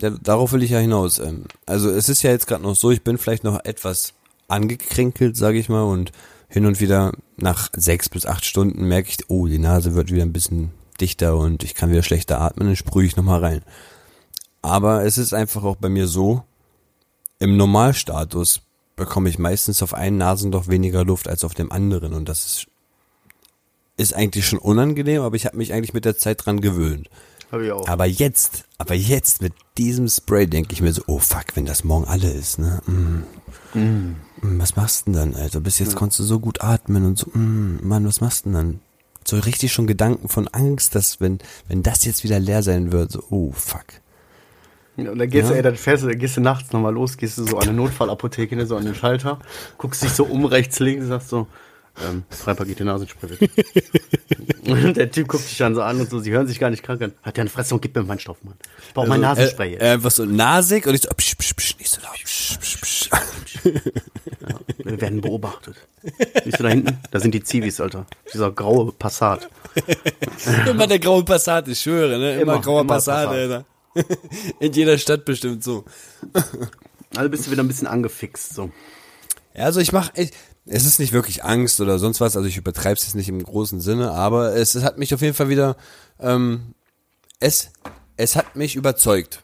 ja, 0.00 0.10
darauf 0.10 0.52
will 0.52 0.62
ich 0.62 0.70
ja 0.70 0.78
hinaus. 0.78 1.18
Ähm, 1.18 1.44
also 1.66 1.90
es 1.90 2.08
ist 2.08 2.22
ja 2.22 2.30
jetzt 2.30 2.46
gerade 2.46 2.62
noch 2.62 2.74
so, 2.74 2.90
ich 2.90 3.02
bin 3.02 3.18
vielleicht 3.18 3.44
noch 3.44 3.64
etwas 3.64 4.14
angekränkelt, 4.48 5.36
sage 5.36 5.58
ich 5.58 5.68
mal, 5.68 5.82
und 5.82 6.12
hin 6.48 6.66
und 6.66 6.80
wieder 6.80 7.12
nach 7.36 7.70
sechs 7.74 8.08
bis 8.08 8.26
acht 8.26 8.44
Stunden 8.44 8.86
merke 8.86 9.08
ich, 9.08 9.18
oh, 9.28 9.46
die 9.46 9.58
Nase 9.58 9.94
wird 9.94 10.10
wieder 10.10 10.22
ein 10.22 10.32
bisschen 10.34 10.70
dichter 11.00 11.36
und 11.36 11.62
ich 11.64 11.74
kann 11.74 11.90
wieder 11.90 12.02
schlechter 12.02 12.40
atmen, 12.40 12.66
dann 12.68 12.76
sprühe 12.76 13.06
ich 13.06 13.16
nochmal 13.16 13.40
rein. 13.40 13.62
Aber 14.60 15.04
es 15.04 15.18
ist 15.18 15.32
einfach 15.32 15.64
auch 15.64 15.76
bei 15.76 15.88
mir 15.88 16.06
so, 16.06 16.44
im 17.38 17.56
Normalstatus 17.56 18.60
bekomme 18.94 19.28
ich 19.28 19.38
meistens 19.38 19.82
auf 19.82 19.94
einen 19.94 20.18
Nasenloch 20.18 20.68
weniger 20.68 21.04
Luft 21.04 21.26
als 21.28 21.42
auf 21.44 21.54
dem 21.54 21.72
anderen 21.72 22.12
und 22.12 22.28
das 22.28 22.44
ist, 22.44 22.66
ist 23.96 24.14
eigentlich 24.14 24.46
schon 24.46 24.58
unangenehm, 24.58 25.22
aber 25.22 25.36
ich 25.36 25.46
habe 25.46 25.56
mich 25.56 25.72
eigentlich 25.72 25.94
mit 25.94 26.04
der 26.04 26.16
Zeit 26.16 26.44
dran 26.44 26.60
gewöhnt. 26.60 27.08
Habe 27.50 27.66
ich 27.66 27.72
auch. 27.72 27.86
Aber 27.86 28.06
jetzt, 28.06 28.64
aber 28.78 28.94
jetzt 28.94 29.42
mit 29.42 29.52
diesem 29.76 30.08
Spray 30.08 30.46
denke 30.46 30.72
ich 30.72 30.80
mir 30.80 30.92
so, 30.92 31.02
oh 31.06 31.18
fuck, 31.18 31.44
wenn 31.54 31.66
das 31.66 31.84
morgen 31.84 32.06
alle 32.06 32.30
ist, 32.30 32.58
ne? 32.58 32.80
Mm. 32.86 33.78
Mm, 33.78 34.16
Was 34.60 34.76
machst 34.76 35.06
du 35.06 35.12
denn 35.12 35.32
dann, 35.32 35.40
Alter? 35.40 35.60
Bis 35.60 35.78
jetzt 35.78 35.94
konntest 35.94 36.20
du 36.20 36.24
so 36.24 36.40
gut 36.40 36.62
atmen 36.62 37.04
und 37.04 37.18
so, 37.18 37.26
mm, 37.32 37.80
Mann, 37.82 38.06
was 38.06 38.20
machst 38.22 38.44
du 38.46 38.50
denn 38.50 38.54
dann? 38.54 38.80
So 39.24 39.38
richtig 39.38 39.72
schon 39.72 39.86
Gedanken 39.86 40.28
von 40.28 40.48
Angst, 40.48 40.94
dass 40.94 41.20
wenn, 41.20 41.38
wenn 41.68 41.82
das 41.82 42.04
jetzt 42.04 42.24
wieder 42.24 42.40
leer 42.40 42.62
sein 42.62 42.90
wird, 42.90 43.12
so, 43.12 43.22
oh 43.30 43.52
fuck. 43.52 43.84
Ja, 44.96 45.10
und 45.10 45.18
dann 45.18 45.28
gehst 45.30 45.48
du, 45.48 45.52
Ja. 45.52 45.58
ey, 45.58 45.62
dann 45.62 45.76
fährst 45.76 46.02
du, 46.04 46.08
dann 46.08 46.18
gehst 46.18 46.36
du 46.36 46.40
nachts 46.40 46.72
nochmal 46.72 46.92
los, 46.92 47.16
gehst 47.18 47.38
du 47.38 47.46
so 47.46 47.56
an 47.58 47.68
eine 47.68 47.72
Notfallapotheke, 47.76 48.56
ne, 48.56 48.66
so 48.66 48.76
an 48.76 48.84
den 48.84 48.94
Schalter, 48.94 49.38
guckst 49.78 50.02
dich 50.02 50.12
so 50.12 50.24
um, 50.24 50.44
rechts, 50.46 50.80
links, 50.80 51.06
sagst 51.06 51.28
so, 51.28 51.46
ähm, 52.00 52.24
drei 52.42 52.54
Pakete 52.54 52.84
Nasenspray 52.84 53.30
und 54.66 54.96
der 54.96 55.10
Typ 55.10 55.28
guckt 55.28 55.44
dich 55.48 55.58
dann 55.58 55.74
so 55.74 55.82
an 55.82 56.00
und 56.00 56.08
so, 56.08 56.20
sie 56.20 56.30
hören 56.30 56.46
sich 56.46 56.58
gar 56.58 56.70
nicht 56.70 56.82
krank 56.82 57.02
an. 57.02 57.12
Hat 57.22 57.36
der 57.36 57.42
eine 57.42 57.50
Fresse 57.50 57.74
und 57.74 57.80
gib 57.82 57.94
mir 57.94 58.02
meinen 58.02 58.18
Stoff, 58.18 58.42
Mann. 58.42 58.54
Ich 58.86 58.94
brauch 58.94 59.06
mein 59.06 59.20
Nasenspray 59.20 59.68
äh, 59.68 59.72
jetzt. 59.72 59.82
äh, 59.82 59.90
einfach 59.90 60.10
so 60.10 60.24
nasig 60.24 60.86
und 60.86 60.94
ich 60.94 61.02
so, 61.02 61.10
psch, 61.10 61.36
psch, 61.36 61.54
psch, 61.54 61.78
nicht 61.78 61.90
so 61.90 62.00
laut. 62.02 62.16
Psch, 62.24 62.58
psch, 62.58 62.80
psch. 62.80 63.10
Wir 64.78 65.00
werden 65.00 65.20
beobachtet. 65.20 65.76
Siehst 66.44 66.58
du 66.58 66.62
da 66.62 66.68
hinten? 66.70 66.98
Da 67.10 67.20
sind 67.20 67.32
die 67.34 67.42
Zivis, 67.42 67.80
Alter. 67.80 68.06
Dieser 68.32 68.50
graue 68.50 68.92
Passat. 68.92 69.48
Immer 70.66 70.86
der 70.86 70.98
graue 70.98 71.24
Passat, 71.24 71.68
ich 71.68 71.80
schwöre, 71.80 72.18
ne? 72.18 72.32
Immer, 72.34 72.54
Immer, 72.54 72.60
grauer 72.60 72.80
immer 72.82 72.94
Passat, 72.94 73.26
Passat. 73.28 73.40
Alter. 73.40 73.64
In 74.60 74.72
jeder 74.72 74.98
Stadt 74.98 75.24
bestimmt 75.24 75.62
so. 75.62 75.84
Also 77.14 77.28
bist 77.30 77.46
du 77.46 77.50
wieder 77.50 77.62
ein 77.62 77.68
bisschen 77.68 77.86
angefixt, 77.86 78.54
so. 78.54 78.70
Ja, 79.54 79.64
also 79.64 79.80
ich 79.80 79.92
mache, 79.92 80.12
es 80.66 80.84
ist 80.84 80.98
nicht 80.98 81.12
wirklich 81.12 81.44
Angst 81.44 81.80
oder 81.80 81.98
sonst 81.98 82.20
was, 82.20 82.36
also 82.36 82.48
ich 82.48 82.56
übertreibe 82.56 82.94
es 82.94 83.04
jetzt 83.04 83.14
nicht 83.14 83.28
im 83.28 83.42
großen 83.42 83.80
Sinne, 83.80 84.12
aber 84.12 84.54
es, 84.54 84.74
es 84.74 84.84
hat 84.84 84.98
mich 84.98 85.12
auf 85.12 85.20
jeden 85.20 85.34
Fall 85.34 85.48
wieder, 85.48 85.76
ähm, 86.20 86.74
es, 87.40 87.70
es 88.16 88.36
hat 88.36 88.54
mich 88.54 88.76
überzeugt, 88.76 89.42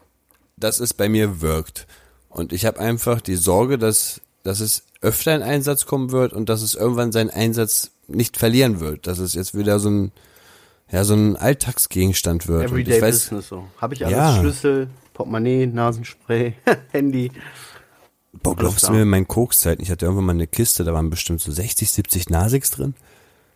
dass 0.55 0.79
es 0.79 0.93
bei 0.93 1.09
mir 1.09 1.41
wirkt. 1.41 1.87
Und 2.29 2.53
ich 2.53 2.65
habe 2.65 2.79
einfach 2.79 3.21
die 3.21 3.35
Sorge, 3.35 3.77
dass, 3.77 4.21
dass 4.43 4.59
es 4.59 4.83
öfter 5.01 5.35
in 5.35 5.41
Einsatz 5.41 5.85
kommen 5.85 6.11
wird 6.11 6.31
und 6.31 6.47
dass 6.47 6.61
es 6.61 6.75
irgendwann 6.75 7.11
seinen 7.11 7.29
Einsatz 7.29 7.91
nicht 8.07 8.37
verlieren 8.37 8.79
wird, 8.79 9.07
dass 9.07 9.19
es 9.19 9.33
jetzt 9.33 9.57
wieder 9.57 9.79
so 9.79 9.89
ein, 9.89 10.11
ja, 10.91 11.03
so 11.03 11.15
ein 11.15 11.35
Alltagsgegenstand 11.35 12.47
wird. 12.47 12.63
Everyday 12.63 12.97
ich 12.97 13.01
weiß, 13.01 13.25
Business, 13.25 13.47
so. 13.49 13.67
Habe 13.77 13.93
ich 13.93 14.05
alles? 14.05 14.17
Ja. 14.17 14.39
Schlüssel, 14.39 14.89
Portemonnaie, 15.13 15.67
Nasenspray, 15.67 16.53
Handy. 16.91 17.31
Boah, 18.43 18.55
glaubst 18.55 18.87
du 18.87 18.91
mir, 18.91 19.01
in 19.03 19.09
meinen 19.09 19.27
Kokszeiten, 19.27 19.83
ich 19.83 19.91
hatte 19.91 20.05
irgendwann 20.05 20.25
mal 20.25 20.33
eine 20.33 20.47
Kiste, 20.47 20.83
da 20.83 20.93
waren 20.93 21.09
bestimmt 21.09 21.41
so 21.41 21.51
60, 21.51 21.89
70 21.89 22.29
Nasigs 22.29 22.71
drin. 22.71 22.93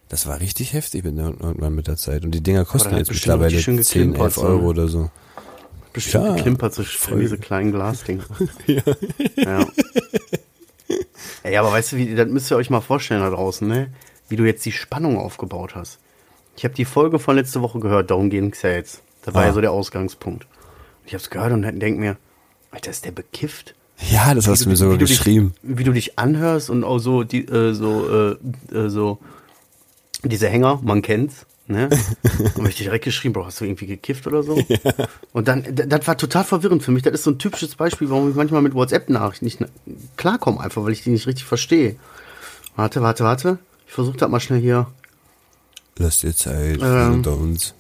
Das 0.09 0.27
war 0.27 0.39
richtig 0.39 0.73
heftig 0.73 1.03
mit, 1.03 1.17
irgendwann 1.17 1.73
mit 1.73 1.87
der 1.87 1.97
Zeit. 1.97 2.23
Und 2.23 2.31
die 2.31 2.41
Dinger 2.41 2.65
kosten 2.65 2.95
jetzt 2.97 3.07
bestimmt 3.07 3.33
mittlerweile 3.39 3.57
richtig 3.57 3.63
schön 3.65 3.81
10, 3.83 4.01
geklimpert, 4.11 4.25
11 4.25 4.35
so, 4.35 4.41
Euro 4.43 4.65
oder 4.67 4.87
so. 4.87 5.09
Bestimmt 5.93 6.25
Ja, 6.25 6.35
geklimpert, 6.35 6.73
so 6.73 6.83
voll. 6.83 7.19
diese 7.21 7.37
kleinen 7.37 7.71
Glasdinger. 7.71 8.25
ja. 9.37 9.65
Ey, 11.43 11.57
aber 11.57 11.71
weißt 11.71 11.93
du, 11.93 11.97
wie, 11.97 12.15
das 12.15 12.27
müsst 12.29 12.51
ihr 12.51 12.57
euch 12.57 12.69
mal 12.69 12.81
vorstellen 12.81 13.21
da 13.21 13.29
draußen, 13.29 13.67
ne? 13.67 13.89
Wie 14.29 14.35
du 14.35 14.43
jetzt 14.45 14.65
die 14.65 14.71
Spannung 14.71 15.17
aufgebaut 15.17 15.75
hast. 15.75 15.99
Ich 16.55 16.63
habe 16.63 16.73
die 16.75 16.85
Folge 16.85 17.19
von 17.19 17.35
letzte 17.35 17.61
Woche 17.61 17.79
gehört, 17.79 18.11
darum 18.11 18.29
ging's 18.29 18.61
ja 18.61 18.71
jetzt. 18.71 19.01
Das 19.23 19.33
war 19.33 19.43
Ah. 19.43 19.47
ja 19.47 19.53
so 19.53 19.61
der 19.61 19.71
Ausgangspunkt. 19.71 20.43
Und 20.45 21.07
ich 21.07 21.13
hab's 21.13 21.29
gehört 21.29 21.51
und 21.53 21.63
denk 21.79 21.99
mir, 21.99 22.17
Alter, 22.71 22.91
ist 22.91 23.05
der 23.05 23.11
bekifft? 23.11 23.75
Ja, 24.11 24.33
das 24.33 24.47
hast 24.47 24.65
du 24.65 24.69
mir 24.69 24.75
sogar 24.75 24.95
wie 24.95 24.99
geschrieben. 24.99 25.53
Dich, 25.63 25.77
wie 25.77 25.83
du 25.83 25.91
dich 25.93 26.19
anhörst 26.19 26.69
und 26.69 26.83
auch 26.83 26.99
so, 26.99 27.23
die, 27.23 27.45
äh, 27.47 27.73
so, 27.73 28.09
äh, 28.71 28.75
äh, 28.75 28.89
so, 28.89 29.19
diese 30.23 30.47
Hänger, 30.49 30.79
man 30.83 31.01
kennt's, 31.01 31.45
ne? 31.67 31.89
Und 32.55 32.67
ich 32.67 32.75
dir 32.75 32.83
direkt 32.85 33.05
geschrieben, 33.05 33.33
Bro, 33.33 33.45
hast 33.45 33.59
du 33.61 33.65
irgendwie 33.65 33.87
gekifft 33.87 34.25
oder 34.27 34.43
so? 34.43 34.57
Und 35.33 35.47
dann, 35.47 35.63
das 35.73 36.07
war 36.07 36.17
total 36.17 36.43
verwirrend 36.43 36.83
für 36.83 36.91
mich. 36.91 37.03
Das 37.03 37.13
ist 37.13 37.23
so 37.23 37.31
ein 37.31 37.39
typisches 37.39 37.75
Beispiel, 37.75 38.09
warum 38.09 38.29
ich 38.29 38.35
manchmal 38.35 38.61
mit 38.61 38.73
WhatsApp-Nachrichten 38.73 39.45
nicht 39.45 39.59
na- 39.61 39.67
klarkomme, 40.17 40.59
einfach, 40.61 40.83
weil 40.83 40.91
ich 40.93 41.03
die 41.03 41.09
nicht 41.09 41.27
richtig 41.27 41.45
verstehe. 41.45 41.95
Warte, 42.75 43.01
warte, 43.01 43.23
warte. 43.23 43.59
Ich 43.87 43.93
versuche 43.93 44.17
das 44.17 44.29
mal 44.29 44.39
schnell 44.39 44.61
hier. 44.61 44.87
Lass 45.97 46.19
dir 46.19 46.35
Zeit, 46.35 46.79
Ähm. 46.81 47.13
unter 47.15 47.37
uns. 47.37 47.73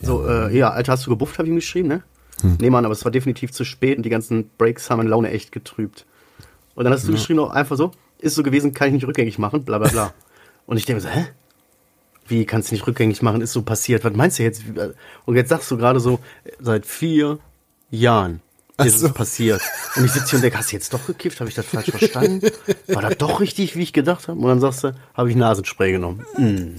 So, 0.00 0.26
äh, 0.26 0.56
ja, 0.56 0.70
Alter, 0.70 0.92
hast 0.92 1.06
du 1.06 1.10
gebufft, 1.10 1.38
habe 1.38 1.48
ich 1.48 1.52
ihm 1.52 1.56
geschrieben, 1.56 1.88
ne? 1.88 2.02
Hm. 2.42 2.58
Nee, 2.60 2.70
Mann, 2.70 2.84
aber 2.84 2.92
es 2.92 3.04
war 3.04 3.12
definitiv 3.12 3.52
zu 3.52 3.64
spät 3.64 3.96
und 3.96 4.02
die 4.02 4.10
ganzen 4.10 4.50
Breaks 4.58 4.90
haben 4.90 4.98
meine 4.98 5.10
Laune 5.10 5.30
echt 5.30 5.52
getrübt. 5.52 6.04
Und 6.74 6.84
dann 6.84 6.92
hast 6.92 7.08
du 7.08 7.12
geschrieben 7.12 7.40
auch 7.40 7.50
einfach 7.50 7.76
so, 7.76 7.92
ist 8.18 8.34
so 8.34 8.42
gewesen, 8.42 8.74
kann 8.74 8.88
ich 8.88 8.94
nicht 8.94 9.06
rückgängig 9.06 9.38
machen, 9.38 9.64
bla 9.64 9.78
bla 9.78 9.88
bla. 9.88 10.14
und 10.66 10.76
ich 10.76 10.84
denke 10.84 11.00
so, 11.00 11.08
hä? 11.08 11.26
Wie 12.28 12.44
kannst 12.44 12.70
du 12.70 12.74
nicht 12.74 12.86
rückgängig 12.86 13.22
machen? 13.22 13.40
Ist 13.40 13.52
so 13.52 13.62
passiert. 13.62 14.04
Was 14.04 14.12
meinst 14.12 14.38
du 14.38 14.42
jetzt? 14.42 14.64
Und 15.24 15.36
jetzt 15.36 15.48
sagst 15.48 15.70
du 15.70 15.76
gerade 15.76 16.00
so, 16.00 16.18
seit 16.58 16.84
vier, 16.84 17.38
Jahren 17.90 18.40
ist 18.84 19.00
so. 19.00 19.06
es 19.06 19.12
passiert. 19.14 19.62
Und 19.96 20.04
ich 20.04 20.12
sitze 20.12 20.30
hier 20.30 20.36
und 20.38 20.42
denke, 20.42 20.58
hast 20.58 20.70
du 20.70 20.76
jetzt 20.76 20.92
doch 20.92 21.06
gekifft? 21.06 21.40
Habe 21.40 21.48
ich 21.48 21.54
das 21.54 21.66
falsch 21.66 21.86
verstanden? 21.90 22.50
War 22.88 23.02
das 23.02 23.16
doch 23.16 23.40
richtig, 23.40 23.76
wie 23.76 23.82
ich 23.82 23.92
gedacht 23.92 24.28
habe? 24.28 24.38
Und 24.38 24.48
dann 24.48 24.60
sagst 24.60 24.84
du, 24.84 24.94
habe 25.14 25.30
ich 25.30 25.36
Nasenspray 25.36 25.92
genommen. 25.92 26.26
Mm. 26.36 26.76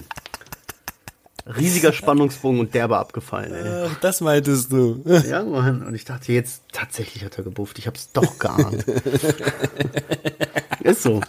Riesiger 1.56 1.94
Spannungsbogen 1.94 2.60
und 2.60 2.74
derbe 2.74 2.98
abgefallen, 2.98 3.54
ey. 3.54 3.89
Das 4.01 4.22
meintest 4.22 4.72
du. 4.72 5.01
Ja, 5.30 5.44
Mann. 5.44 5.86
Und 5.86 5.96
ich 5.96 6.06
dachte, 6.06 6.32
jetzt 6.34 6.63
tatsächlich 6.72 7.24
hat 7.24 7.38
er 7.38 7.44
gebufft. 7.44 7.80
Ich 7.80 7.88
hab's 7.88 8.12
doch 8.12 8.38
geahnt. 8.38 8.86
Ist 10.84 11.04
so. 11.04 11.22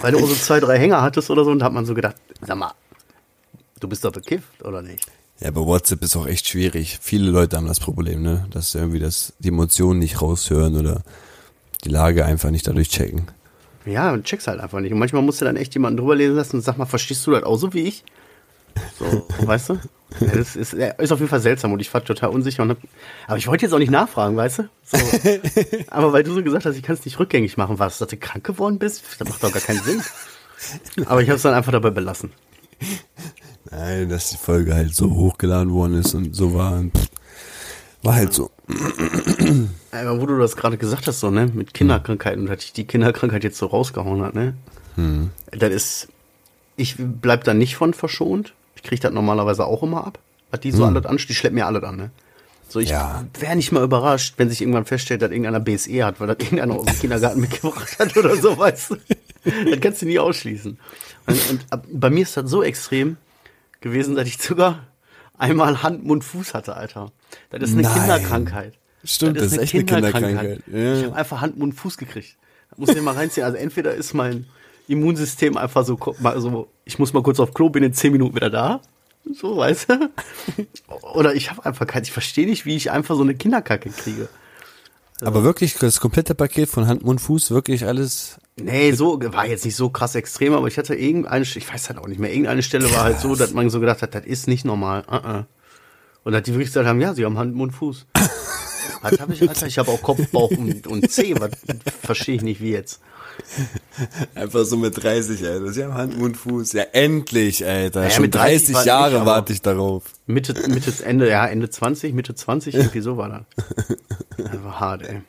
Weil 0.00 0.12
du 0.12 0.26
so 0.26 0.34
zwei, 0.34 0.60
drei 0.60 0.78
Hänger 0.78 1.02
hattest 1.02 1.30
oder 1.30 1.44
so 1.44 1.50
und 1.50 1.60
da 1.60 1.66
hat 1.66 1.72
man 1.72 1.86
so 1.86 1.94
gedacht, 1.94 2.16
sag 2.40 2.56
mal, 2.56 2.72
du 3.80 3.88
bist 3.88 4.04
doch 4.04 4.12
bekifft, 4.12 4.62
oder 4.64 4.82
nicht? 4.82 5.06
Ja, 5.40 5.48
aber 5.48 5.66
WhatsApp 5.66 6.02
ist 6.02 6.16
auch 6.16 6.26
echt 6.26 6.48
schwierig. 6.48 6.98
Viele 7.00 7.30
Leute 7.30 7.56
haben 7.56 7.66
das 7.66 7.80
Problem, 7.80 8.22
ne? 8.22 8.46
Dass 8.50 8.72
sie 8.72 8.78
irgendwie 8.78 8.98
das, 8.98 9.32
die 9.38 9.48
Emotionen 9.48 10.00
nicht 10.00 10.20
raushören 10.20 10.76
oder 10.76 11.02
die 11.84 11.90
Lage 11.90 12.24
einfach 12.24 12.50
nicht 12.50 12.66
dadurch 12.66 12.90
checken. 12.90 13.28
Ja, 13.86 14.12
und 14.12 14.24
check's 14.24 14.46
halt 14.46 14.60
einfach 14.60 14.80
nicht. 14.80 14.92
Und 14.92 14.98
manchmal 14.98 15.22
musst 15.22 15.40
du 15.40 15.44
dann 15.44 15.56
echt 15.56 15.74
jemanden 15.74 15.98
drüber 15.98 16.16
lesen 16.16 16.36
lassen 16.36 16.56
und 16.56 16.62
sag 16.62 16.76
mal, 16.76 16.86
verstehst 16.86 17.26
du 17.26 17.30
das 17.30 17.44
auch 17.44 17.56
so 17.56 17.72
wie 17.72 17.82
ich? 17.82 18.04
So, 18.98 19.26
weißt 19.46 19.70
du? 19.70 19.74
Ja, 20.20 20.28
das 20.34 20.56
ist, 20.56 20.72
ist 20.72 21.12
auf 21.12 21.18
jeden 21.18 21.28
Fall 21.28 21.40
seltsam 21.40 21.72
und 21.72 21.80
ich 21.80 21.92
war 21.92 22.02
total 22.02 22.30
unsicher. 22.30 22.62
Und 22.62 22.70
hab, 22.70 22.78
aber 23.26 23.36
ich 23.36 23.46
wollte 23.46 23.66
jetzt 23.66 23.72
auch 23.72 23.78
nicht 23.78 23.90
nachfragen, 23.90 24.36
weißt 24.36 24.60
du? 24.60 24.68
So. 24.84 24.98
aber 25.88 26.12
weil 26.12 26.22
du 26.22 26.34
so 26.34 26.42
gesagt 26.42 26.64
hast, 26.64 26.76
ich 26.76 26.82
kann 26.82 26.94
es 26.94 27.04
nicht 27.04 27.18
rückgängig 27.18 27.56
machen, 27.56 27.78
was, 27.78 27.98
dass 27.98 28.08
du 28.08 28.16
krank 28.16 28.44
geworden 28.44 28.78
bist? 28.78 29.02
Das 29.18 29.28
macht 29.28 29.42
doch 29.42 29.52
gar 29.52 29.62
keinen 29.62 29.82
Sinn. 29.82 30.02
Aber 31.06 31.22
ich 31.22 31.28
habe 31.28 31.36
es 31.36 31.42
dann 31.42 31.54
einfach 31.54 31.72
dabei 31.72 31.90
belassen. 31.90 32.32
Nein, 33.70 34.08
dass 34.08 34.30
die 34.30 34.36
Folge 34.36 34.74
halt 34.74 34.94
so 34.94 35.10
hochgeladen 35.10 35.72
worden 35.72 35.98
ist 35.98 36.14
und 36.14 36.34
so 36.34 36.54
war. 36.54 36.82
Pff, 36.82 37.08
war 38.02 38.14
halt 38.14 38.32
so. 38.32 38.50
Aber 39.90 40.20
wo 40.20 40.26
du 40.26 40.38
das 40.38 40.56
gerade 40.56 40.78
gesagt 40.78 41.06
hast, 41.06 41.20
so, 41.20 41.30
ne, 41.30 41.46
mit 41.46 41.74
Kinderkrankheiten, 41.74 42.46
dass 42.46 42.64
ich 42.64 42.72
die 42.72 42.86
Kinderkrankheit 42.86 43.44
jetzt 43.44 43.58
so 43.58 43.66
rausgehauen 43.66 44.22
hat, 44.22 44.34
ne? 44.34 44.54
Das 45.50 45.72
ist, 45.72 46.08
ich 46.76 46.96
bleib 46.98 47.44
da 47.44 47.54
nicht 47.54 47.76
von 47.76 47.94
verschont. 47.94 48.54
Ich 48.78 48.84
krieg 48.84 49.00
das 49.00 49.12
normalerweise 49.12 49.66
auch 49.66 49.82
immer 49.82 50.06
ab. 50.06 50.20
Was 50.52 50.60
die 50.60 50.70
so 50.70 50.84
alles 50.84 51.04
an, 51.04 51.16
die 51.16 51.34
schleppen 51.34 51.56
mir 51.58 51.66
alles 51.66 51.82
an, 51.82 51.96
ne? 51.96 52.10
So, 52.68 52.78
ich 52.80 52.90
Ja. 52.90 53.24
wäre 53.40 53.56
nicht 53.56 53.72
mal 53.72 53.82
überrascht, 53.82 54.34
wenn 54.36 54.48
sich 54.48 54.60
irgendwann 54.60 54.84
feststellt, 54.84 55.20
dass 55.22 55.30
irgendeiner 55.30 55.58
BSE 55.60 56.04
hat, 56.04 56.20
weil 56.20 56.28
das 56.28 56.36
irgendeiner 56.38 56.74
aus 56.74 56.86
dem 56.86 56.98
Kindergarten 57.00 57.40
mitgebracht 57.40 57.98
hat 57.98 58.16
oder 58.16 58.36
so, 58.36 58.56
weißt 58.56 58.90
du? 58.90 58.96
Das 59.70 59.80
kannst 59.80 60.02
du 60.02 60.06
nie 60.06 60.18
ausschließen. 60.18 60.78
Und, 61.26 61.50
und 61.50 62.00
bei 62.00 62.08
mir 62.10 62.22
ist 62.22 62.36
das 62.36 62.48
so 62.48 62.62
extrem 62.62 63.16
gewesen, 63.80 64.14
dass 64.14 64.28
ich 64.28 64.38
sogar 64.38 64.86
einmal 65.36 65.82
Hand, 65.82 66.04
Mund, 66.04 66.24
Fuß 66.24 66.54
hatte, 66.54 66.76
Alter. 66.76 67.10
Das 67.50 67.62
ist 67.62 67.72
eine 67.72 67.82
Nein. 67.82 67.94
Kinderkrankheit. 67.98 68.74
Stimmt, 69.04 69.38
das 69.38 69.52
ist 69.52 69.58
echt 69.58 69.74
eine 69.74 69.84
Kinderkrankheit. 69.84 70.62
Ja. 70.66 70.94
Ich 70.98 71.04
habe 71.04 71.16
einfach 71.16 71.40
Hand, 71.40 71.58
Mund, 71.58 71.74
Fuß 71.74 71.96
gekriegt. 71.96 72.36
Muss 72.76 72.90
ich 72.90 73.00
mal 73.02 73.14
reinziehen. 73.14 73.44
Also 73.44 73.56
entweder 73.56 73.94
ist 73.94 74.14
mein 74.14 74.46
Immunsystem 74.88 75.56
einfach 75.56 75.84
so, 75.84 75.98
so 76.36 76.68
ich 76.88 76.98
muss 76.98 77.12
mal 77.12 77.22
kurz 77.22 77.38
auf 77.38 77.52
Klo, 77.52 77.68
bin 77.68 77.82
in 77.82 77.92
zehn 77.92 78.12
Minuten 78.12 78.34
wieder 78.34 78.48
da. 78.48 78.80
So, 79.30 79.58
weißt 79.58 79.90
du? 79.90 80.10
Oder 81.14 81.34
ich 81.34 81.50
habe 81.50 81.64
einfach 81.66 81.86
kein, 81.86 82.02
ich 82.02 82.12
verstehe 82.12 82.46
nicht, 82.46 82.64
wie 82.64 82.76
ich 82.76 82.90
einfach 82.90 83.14
so 83.14 83.22
eine 83.22 83.34
Kinderkacke 83.34 83.90
kriege. 83.90 84.28
Aber 85.20 85.44
wirklich, 85.44 85.74
das 85.74 86.00
komplette 86.00 86.34
Paket 86.34 86.70
von 86.70 86.86
Hand, 86.86 87.04
Mund, 87.04 87.20
Fuß, 87.20 87.50
wirklich 87.50 87.84
alles. 87.84 88.38
Nee, 88.56 88.92
so 88.92 89.20
war 89.20 89.46
jetzt 89.46 89.66
nicht 89.66 89.76
so 89.76 89.90
krass 89.90 90.14
extrem, 90.14 90.54
aber 90.54 90.66
ich 90.66 90.78
hatte 90.78 90.94
irgendeine, 90.94 91.42
ich 91.42 91.72
weiß 91.72 91.90
halt 91.90 91.98
auch 91.98 92.08
nicht 92.08 92.20
mehr, 92.20 92.30
irgendeine 92.30 92.62
Stelle 92.62 92.90
war 92.94 93.02
halt 93.04 93.20
so, 93.20 93.34
dass 93.34 93.52
man 93.52 93.68
so 93.68 93.80
gedacht 93.80 94.00
hat, 94.00 94.14
das 94.14 94.24
ist 94.24 94.48
nicht 94.48 94.64
normal. 94.64 95.04
Uh 95.08 95.14
-uh. 95.14 95.44
Und 96.24 96.32
dass 96.32 96.42
die 96.44 96.52
wirklich 96.52 96.68
gesagt 96.68 96.86
haben, 96.86 97.00
ja, 97.02 97.12
sie 97.12 97.24
haben 97.24 97.36
Hand, 97.36 97.54
Mund, 97.54 97.74
Fuß. 97.74 98.06
Was 99.02 99.20
hab 99.20 99.30
ich, 99.30 99.46
Alter, 99.46 99.66
ich 99.66 99.78
habe 99.78 99.90
auch 99.90 100.00
Kopf, 100.00 100.26
Bauch 100.30 100.50
und, 100.50 100.86
und 100.86 101.10
Zeh, 101.10 101.38
was 101.38 101.50
verstehe 102.02 102.36
ich 102.36 102.42
nicht 102.42 102.60
wie 102.60 102.72
jetzt. 102.72 103.00
Einfach 104.34 104.64
so 104.64 104.76
mit 104.76 105.02
30, 105.02 105.44
Alter. 105.46 105.72
Sie 105.72 105.84
haben 105.84 105.94
Hand, 105.94 106.18
Mund, 106.18 106.36
Fuß. 106.36 106.72
Ja, 106.72 106.82
endlich, 106.92 107.64
Alter. 107.64 108.04
Ja, 108.04 108.10
Schon 108.10 108.22
mit 108.22 108.34
30 108.34 108.68
30 108.68 108.74
war 108.74 108.86
Jahre 108.86 109.26
warte 109.26 109.52
ich 109.52 109.62
darauf. 109.62 110.04
Mitte, 110.26 110.54
Mitte, 110.68 110.92
Ende, 111.04 111.28
ja, 111.28 111.46
Ende 111.46 111.70
20, 111.70 112.14
Mitte 112.14 112.34
20, 112.34 112.74
irgendwie 112.76 113.00
so 113.00 113.16
war 113.16 113.28
das. 113.28 113.66
Das 114.36 114.64
war 114.64 114.80
hart, 114.80 115.02
ey. 115.02 115.22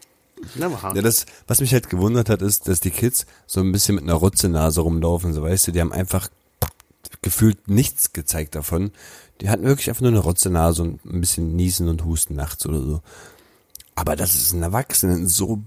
Das 0.55 0.71
war 0.71 0.81
hart. 0.81 0.95
Ja, 0.95 1.01
das, 1.01 1.25
was 1.47 1.61
mich 1.61 1.73
halt 1.73 1.89
gewundert 1.89 2.29
hat, 2.29 2.41
ist, 2.41 2.67
dass 2.67 2.79
die 2.79 2.91
Kids 2.91 3.25
so 3.45 3.59
ein 3.61 3.71
bisschen 3.71 3.95
mit 3.95 4.03
einer 4.03 4.13
Rotzenase 4.13 4.81
rumlaufen, 4.81 5.33
so 5.33 5.41
weißt 5.41 5.67
du, 5.67 5.71
die 5.71 5.81
haben 5.81 5.93
einfach 5.93 6.29
gefühlt 7.21 7.67
nichts 7.67 8.13
gezeigt 8.13 8.55
davon. 8.55 8.91
Die 9.41 9.49
hatten 9.49 9.63
wirklich 9.63 9.89
einfach 9.89 10.01
nur 10.01 10.11
eine 10.11 10.19
Rotzenase 10.19 10.81
und 10.81 11.05
ein 11.05 11.21
bisschen 11.21 11.55
Niesen 11.55 11.87
und 11.87 12.05
Husten 12.05 12.35
nachts 12.35 12.65
oder 12.65 12.81
so. 12.81 13.01
Aber 13.95 14.15
dass 14.15 14.35
es 14.35 14.53
einen 14.53 14.63
Erwachsenen 14.63 15.27
so 15.27 15.61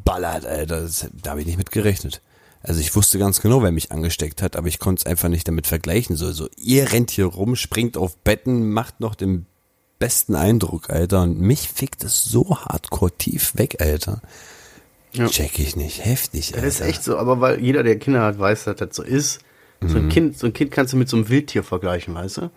wegballert, 0.00 0.46
Alter, 0.46 0.82
das, 0.82 1.08
da 1.22 1.30
habe 1.30 1.40
ich 1.40 1.46
nicht 1.46 1.58
mit 1.58 1.70
gerechnet. 1.70 2.20
Also 2.62 2.80
ich 2.80 2.94
wusste 2.94 3.18
ganz 3.18 3.40
genau, 3.40 3.62
wer 3.62 3.72
mich 3.72 3.90
angesteckt 3.90 4.42
hat, 4.42 4.56
aber 4.56 4.68
ich 4.68 4.78
konnte 4.78 5.00
es 5.00 5.06
einfach 5.06 5.28
nicht 5.28 5.48
damit 5.48 5.66
vergleichen. 5.66 6.16
So, 6.16 6.30
so, 6.32 6.48
ihr 6.56 6.92
rennt 6.92 7.10
hier 7.10 7.26
rum, 7.26 7.56
springt 7.56 7.96
auf 7.96 8.18
Betten, 8.18 8.70
macht 8.70 9.00
noch 9.00 9.14
den 9.14 9.46
besten 9.98 10.34
Eindruck, 10.34 10.90
Alter. 10.90 11.22
Und 11.22 11.40
mich 11.40 11.68
fickt 11.68 12.04
es 12.04 12.24
so 12.24 12.58
hardcore 12.58 13.12
tief 13.12 13.56
weg, 13.56 13.80
Alter. 13.80 14.20
Ja. 15.12 15.26
Check 15.26 15.58
ich 15.58 15.74
nicht. 15.74 16.04
Heftig, 16.04 16.54
Alter. 16.54 16.66
Das 16.66 16.74
ist 16.76 16.80
echt 16.82 17.02
so, 17.02 17.16
aber 17.16 17.40
weil 17.40 17.60
jeder, 17.60 17.82
der 17.82 17.98
Kinder 17.98 18.22
hat, 18.22 18.38
weiß, 18.38 18.64
dass 18.64 18.76
das 18.76 18.94
so 18.94 19.02
ist. 19.02 19.40
So 19.82 19.96
ein 19.96 20.10
Kind, 20.10 20.36
so 20.36 20.46
ein 20.46 20.52
Kind 20.52 20.72
kannst 20.72 20.92
du 20.92 20.98
mit 20.98 21.08
so 21.08 21.16
einem 21.16 21.30
Wildtier 21.30 21.64
vergleichen, 21.64 22.14
weißt 22.14 22.36
du? 22.36 22.50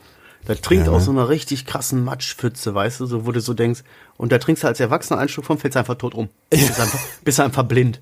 Da 0.46 0.56
trinkt 0.56 0.88
Ja, 0.88 0.92
aus 0.92 1.04
ne? 1.04 1.06
so 1.06 1.12
einer 1.12 1.30
richtig 1.30 1.66
krassen 1.66 2.04
Matschpfütze, 2.04 2.76
weißt 2.76 3.00
du, 3.00 3.06
so 3.06 3.26
wo 3.26 3.32
du 3.32 3.40
so 3.40 3.54
denkst, 3.54 3.84
und 4.18 4.32
da 4.32 4.38
trinkst 4.38 4.64
du 4.64 4.68
als 4.68 4.80
Erwachsener 4.80 5.20
einen 5.20 5.30
Schluck 5.30 5.46
von, 5.46 5.58
fällst 5.58 5.78
einfach 5.78 5.96
tot 5.96 6.14
um. 6.14 6.30
Bist 6.50 6.80
einfach, 6.80 7.00
bist 7.24 7.40
einfach 7.40 7.64
blind. 7.64 8.02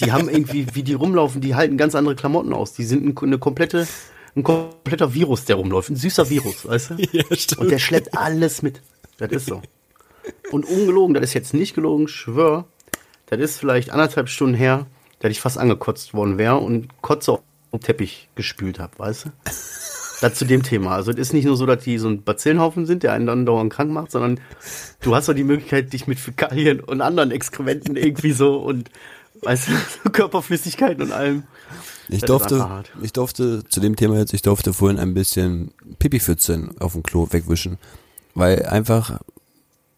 Die 0.00 0.12
haben 0.12 0.28
irgendwie, 0.28 0.66
wie 0.74 0.82
die 0.82 0.94
rumlaufen, 0.94 1.40
die 1.40 1.54
halten 1.54 1.76
ganz 1.76 1.94
andere 1.94 2.14
Klamotten 2.14 2.52
aus. 2.52 2.72
Die 2.72 2.84
sind 2.84 3.04
ein, 3.04 3.16
eine 3.16 3.38
komplette, 3.38 3.86
ein 4.36 4.42
kompletter 4.42 5.14
Virus, 5.14 5.44
der 5.44 5.56
rumläuft. 5.56 5.90
Ein 5.90 5.96
süßer 5.96 6.28
Virus, 6.30 6.66
weißt 6.66 6.90
du? 6.90 6.94
Ja, 7.12 7.24
stimmt. 7.32 7.60
Und 7.60 7.70
der 7.70 7.78
schleppt 7.78 8.16
alles 8.16 8.62
mit. 8.62 8.82
Das 9.18 9.30
ist 9.30 9.46
so. 9.46 9.62
Und 10.50 10.64
ungelogen, 10.64 11.14
das 11.14 11.24
ist 11.24 11.34
jetzt 11.34 11.54
nicht 11.54 11.74
gelogen, 11.74 12.08
schwör, 12.08 12.66
das 13.26 13.40
ist 13.40 13.58
vielleicht 13.58 13.90
anderthalb 13.90 14.28
Stunden 14.28 14.54
her, 14.54 14.86
dass 15.20 15.30
ich 15.30 15.40
fast 15.40 15.58
angekotzt 15.58 16.14
worden 16.14 16.38
wäre 16.38 16.58
und 16.58 16.88
Kotze 17.00 17.32
auf 17.32 17.40
den 17.72 17.80
Teppich 17.80 18.28
gespült 18.34 18.78
habe, 18.78 18.98
weißt 18.98 19.26
du? 19.26 19.30
Das 20.22 20.34
zu 20.34 20.44
dem 20.44 20.62
Thema. 20.62 20.94
Also 20.94 21.10
es 21.10 21.18
ist 21.18 21.32
nicht 21.32 21.46
nur 21.46 21.56
so, 21.56 21.66
dass 21.66 21.82
die 21.82 21.98
so 21.98 22.08
ein 22.08 22.22
Bazillenhaufen 22.22 22.86
sind, 22.86 23.02
der 23.02 23.12
einen 23.12 23.26
dann 23.26 23.44
dauernd 23.44 23.72
krank 23.72 23.90
macht, 23.90 24.12
sondern 24.12 24.38
du 25.00 25.16
hast 25.16 25.28
doch 25.28 25.34
die 25.34 25.42
Möglichkeit, 25.42 25.92
dich 25.92 26.06
mit 26.06 26.20
Fäkalien 26.20 26.78
und 26.78 27.00
anderen 27.00 27.32
Exkrementen 27.32 27.96
irgendwie 27.96 28.30
so 28.30 28.56
und 28.58 28.88
weißt 29.42 29.68
du, 30.04 30.10
Körperflüssigkeiten 30.12 31.02
und 31.02 31.10
allem. 31.10 31.42
Ich 32.08 32.20
Das 32.20 32.28
durfte, 32.28 32.84
ich 33.02 33.12
durfte 33.12 33.64
zu 33.64 33.80
dem 33.80 33.96
Thema 33.96 34.16
jetzt, 34.18 34.32
ich 34.32 34.42
durfte 34.42 34.72
vorhin 34.72 35.00
ein 35.00 35.12
bisschen 35.12 35.72
Pipi-Pfützen 35.98 36.80
auf 36.80 36.92
dem 36.92 37.02
Klo 37.02 37.26
wegwischen, 37.32 37.78
weil 38.36 38.64
einfach 38.66 39.18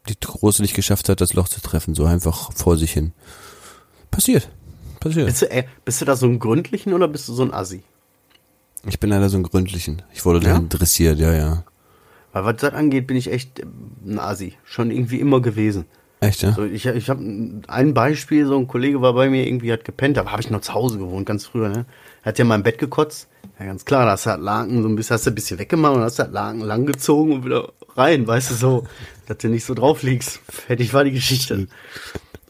die 0.08 0.18
Große 0.18 0.62
nicht 0.62 0.74
geschafft 0.74 1.10
hat, 1.10 1.20
das 1.20 1.34
Loch 1.34 1.48
zu 1.48 1.60
treffen, 1.60 1.94
so 1.94 2.06
einfach 2.06 2.50
vor 2.54 2.78
sich 2.78 2.92
hin. 2.92 3.12
Passiert. 4.10 4.48
Passiert. 5.00 5.26
Bist 5.26 5.42
du, 5.42 5.50
äh, 5.50 5.64
bist 5.84 6.00
du 6.00 6.06
da 6.06 6.16
so 6.16 6.24
ein 6.24 6.38
Gründlichen 6.38 6.94
oder 6.94 7.08
bist 7.08 7.28
du 7.28 7.34
so 7.34 7.42
ein 7.42 7.52
Assi? 7.52 7.82
Ich 8.86 9.00
bin 9.00 9.10
leider 9.10 9.28
so 9.28 9.36
ein 9.36 9.42
Gründlichen. 9.42 10.02
Ich 10.12 10.24
wurde 10.24 10.40
Ja? 10.44 10.52
dahin 10.52 10.68
dressiert, 10.68 11.18
ja, 11.18 11.32
ja. 11.32 11.64
Weil 12.32 12.44
was 12.44 12.56
das 12.56 12.74
angeht, 12.74 13.06
bin 13.06 13.16
ich 13.16 13.30
echt 13.30 13.60
äh, 13.60 13.64
ein 14.06 14.18
Assi. 14.18 14.54
Schon 14.64 14.90
irgendwie 14.90 15.20
immer 15.20 15.40
gewesen. 15.40 15.86
Echt, 16.20 16.42
ja? 16.42 16.52
So, 16.52 16.64
ich 16.64 16.86
ich 16.86 17.10
habe 17.10 17.22
ein 17.68 17.92
Beispiel, 17.94 18.46
so 18.46 18.56
ein 18.56 18.66
Kollege 18.66 19.02
war 19.02 19.12
bei 19.12 19.28
mir, 19.28 19.46
irgendwie 19.46 19.72
hat 19.72 19.84
gepennt, 19.84 20.16
da 20.16 20.24
habe 20.24 20.40
ich 20.40 20.48
noch 20.48 20.62
zu 20.62 20.72
Hause 20.72 20.98
gewohnt, 20.98 21.26
ganz 21.26 21.44
früher, 21.46 21.68
ne? 21.68 21.84
Er 22.22 22.28
hat 22.28 22.38
ja 22.38 22.54
im 22.54 22.62
Bett 22.62 22.78
gekotzt. 22.78 23.28
Ja, 23.58 23.66
ganz 23.66 23.84
klar, 23.84 24.06
da 24.06 24.12
hast 24.12 24.24
du 24.24 24.30
halt 24.30 24.40
Laken 24.40 24.82
so 24.82 24.88
ein 24.88 24.96
bisschen, 24.96 25.14
hast 25.14 25.26
du 25.26 25.30
ein 25.30 25.34
bisschen 25.34 25.58
weggemacht 25.58 25.94
und 25.96 26.00
hast 26.02 26.18
halt 26.18 26.32
Laken 26.32 26.60
langgezogen 26.62 27.34
und 27.34 27.44
wieder 27.44 27.72
rein, 27.94 28.26
weißt 28.26 28.52
du, 28.52 28.54
so, 28.54 28.84
dass 29.26 29.38
du 29.38 29.48
nicht 29.48 29.64
so 29.64 29.74
drauf 29.74 30.02
liegst. 30.02 30.40
Fertig 30.48 30.94
war 30.94 31.04
die 31.04 31.12
Geschichte. 31.12 31.68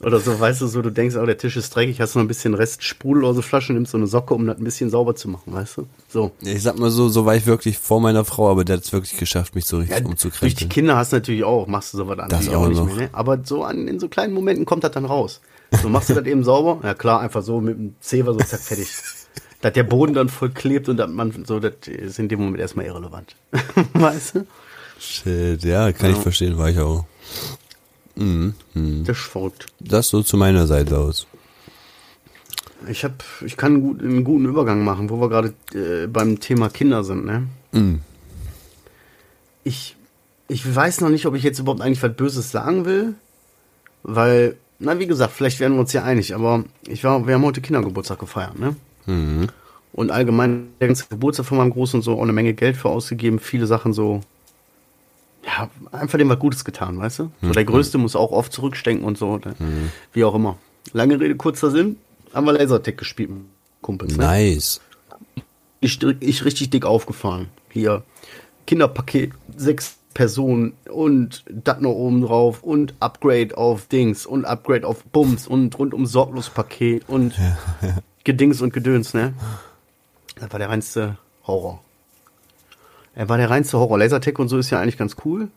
Oder 0.05 0.19
so, 0.19 0.39
weißt 0.39 0.61
du, 0.61 0.67
so, 0.67 0.83
du 0.83 0.91
denkst, 0.91 1.15
oh, 1.15 1.25
der 1.25 1.39
Tisch 1.39 1.57
ist 1.57 1.75
dreckig, 1.75 1.99
hast 1.99 2.13
noch 2.13 2.21
ein 2.21 2.27
bisschen 2.27 2.53
Rest 2.53 2.83
Sprudel 2.83 3.25
aus 3.25 3.33
der 3.37 3.43
Flasche, 3.43 3.73
nimmst 3.73 3.91
so 3.91 3.97
eine 3.97 4.05
Socke, 4.05 4.35
um 4.35 4.45
das 4.45 4.59
ein 4.59 4.63
bisschen 4.63 4.91
sauber 4.91 5.15
zu 5.15 5.27
machen, 5.29 5.51
weißt 5.51 5.77
du? 5.77 5.87
So. 6.07 6.31
Ich 6.41 6.61
sag 6.61 6.77
mal 6.77 6.91
so, 6.91 7.09
so 7.09 7.25
war 7.25 7.35
ich 7.35 7.47
wirklich 7.47 7.79
vor 7.79 7.99
meiner 7.99 8.23
Frau, 8.23 8.51
aber 8.51 8.63
der 8.63 8.77
hat 8.77 8.83
es 8.83 8.93
wirklich 8.93 9.17
geschafft, 9.17 9.55
mich 9.55 9.65
so 9.65 9.77
richtig 9.79 9.97
Ja, 9.97 10.29
durch 10.39 10.53
die. 10.53 10.69
Kinder 10.69 10.95
hast 10.95 11.11
du 11.11 11.15
natürlich 11.15 11.43
auch, 11.43 11.65
machst 11.65 11.91
du 11.93 11.97
sowas 11.97 12.17
natürlich 12.17 12.49
auch 12.49 12.65
auch 12.65 12.67
nicht 12.67 12.77
noch. 12.77 12.85
mehr, 12.85 12.95
ne? 12.95 13.09
Aber 13.13 13.39
so 13.43 13.63
an, 13.63 13.87
in 13.87 13.99
so 13.99 14.07
kleinen 14.07 14.35
Momenten 14.35 14.65
kommt 14.65 14.83
das 14.83 14.91
dann 14.91 15.05
raus. 15.05 15.41
So 15.81 15.89
machst 15.89 16.09
du 16.11 16.13
das 16.13 16.25
eben 16.27 16.43
sauber, 16.43 16.81
ja 16.83 16.93
klar, 16.93 17.21
einfach 17.21 17.41
so 17.41 17.59
mit 17.59 17.75
dem 17.75 17.95
Zewa 17.99 18.33
so 18.33 18.37
zack, 18.37 18.59
fertig. 18.59 18.87
dass 19.61 19.73
der 19.73 19.83
Boden 19.83 20.13
dann 20.13 20.29
voll 20.29 20.51
klebt 20.51 20.87
und 20.87 20.99
man 21.15 21.45
so, 21.47 21.59
das 21.59 21.87
ist 21.87 22.19
in 22.19 22.29
dem 22.29 22.41
Moment 22.41 22.59
erstmal 22.59 22.85
irrelevant. 22.85 23.35
weißt 23.93 24.35
du? 24.35 24.47
Shit, 24.99 25.63
ja, 25.63 25.91
kann 25.93 26.11
ich 26.11 26.17
verstehen, 26.17 26.59
war 26.59 26.69
ich 26.69 26.77
auch. 26.77 27.05
Das 29.03 29.17
ist 29.17 29.25
verrückt. 29.25 29.67
Das 29.79 30.09
so 30.09 30.23
zu 30.23 30.37
meiner 30.37 30.67
Seite 30.67 30.97
aus. 30.97 31.27
Ich 32.89 33.03
hab, 33.03 33.23
ich 33.43 33.57
kann 33.57 33.81
gut, 33.81 34.01
einen 34.01 34.23
guten 34.23 34.45
Übergang 34.45 34.83
machen, 34.83 35.09
wo 35.09 35.19
wir 35.19 35.29
gerade 35.29 35.53
äh, 35.73 36.07
beim 36.07 36.39
Thema 36.39 36.69
Kinder 36.69 37.03
sind, 37.03 37.25
ne? 37.25 37.47
Mm. 37.71 37.95
Ich 39.63 39.95
ich 40.47 40.75
weiß 40.75 41.01
noch 41.01 41.09
nicht, 41.09 41.25
ob 41.25 41.35
ich 41.35 41.43
jetzt 41.43 41.59
überhaupt 41.59 41.81
eigentlich 41.81 42.03
was 42.03 42.15
Böses 42.15 42.51
sagen 42.51 42.85
will, 42.85 43.15
weil, 44.03 44.55
na, 44.79 44.99
wie 44.99 45.07
gesagt, 45.07 45.33
vielleicht 45.33 45.59
werden 45.59 45.73
wir 45.73 45.79
uns 45.79 45.93
ja 45.93 46.03
einig, 46.03 46.35
aber 46.35 46.63
ich 46.87 47.03
war, 47.03 47.25
wir 47.25 47.33
haben 47.33 47.45
heute 47.45 47.61
Kindergeburtstag 47.61 48.19
gefeiert, 48.19 48.59
ne? 48.59 48.75
Mhm. 49.05 49.47
Und 49.93 50.11
allgemein 50.11 50.67
der 50.79 50.87
ganze 50.87 51.07
Geburtstag 51.07 51.45
von 51.45 51.57
meinem 51.57 51.71
Großen 51.71 51.99
und 51.99 52.03
so 52.03 52.17
auch 52.17 52.21
eine 52.21 52.33
Menge 52.33 52.53
Geld 52.53 52.75
für 52.75 52.89
ausgegeben, 52.89 53.39
viele 53.39 53.65
Sachen 53.65 53.93
so, 53.93 54.21
ja, 55.45 55.69
einfach 55.91 56.17
dem 56.17 56.29
was 56.29 56.39
Gutes 56.39 56.65
getan, 56.65 56.97
weißt 56.97 57.19
du? 57.19 57.31
So 57.41 57.51
der 57.51 57.65
Größte 57.65 57.97
muss 57.97 58.15
auch 58.15 58.31
oft 58.31 58.51
zurückstecken 58.51 59.03
und 59.03 59.17
so, 59.17 59.29
oder 59.29 59.53
wie 60.13 60.23
auch 60.23 60.35
immer. 60.35 60.57
Lange 60.93 61.19
Rede, 61.19 61.35
kurzer 61.35 61.71
Sinn, 61.71 61.97
haben 62.33 62.45
wir 62.45 62.53
Lasertag 62.53 62.97
gespielt 62.97 63.29
mit 63.29 63.41
Kumpels, 63.81 64.17
ne? 64.17 64.23
Nice. 64.23 64.81
ich, 65.79 66.01
ich 66.01 66.45
richtig 66.45 66.69
dick 66.69 66.85
aufgefahren. 66.85 67.47
Hier, 67.69 68.03
Kinderpaket, 68.65 69.33
sechs 69.55 69.97
Personen 70.15 70.73
und 70.89 71.43
das 71.49 71.81
noch 71.81 71.91
oben 71.91 72.21
drauf 72.21 72.63
und 72.63 72.95
Upgrade 73.01 73.57
auf 73.57 73.87
Dings 73.87 74.25
und 74.25 74.45
Upgrade 74.45 74.87
auf 74.87 75.03
Bums 75.03 75.45
und 75.45 75.77
rundum 75.77 76.05
sorglos 76.05 76.49
Paket 76.49 77.07
und 77.07 77.35
Gedings 78.23 78.61
und 78.61 78.73
Gedöns, 78.73 79.13
ne? 79.13 79.33
Das 80.39 80.51
war 80.51 80.59
der 80.59 80.69
reinste 80.69 81.17
Horror. 81.45 81.81
Er 83.15 83.29
war 83.29 83.37
der 83.37 83.49
reinste 83.49 83.79
Horror. 83.79 83.97
Lasertech 83.97 84.37
und 84.39 84.49
so 84.49 84.57
ist 84.57 84.69
ja 84.69 84.79
eigentlich 84.79 84.97
ganz 84.97 85.15
cool. 85.25 85.47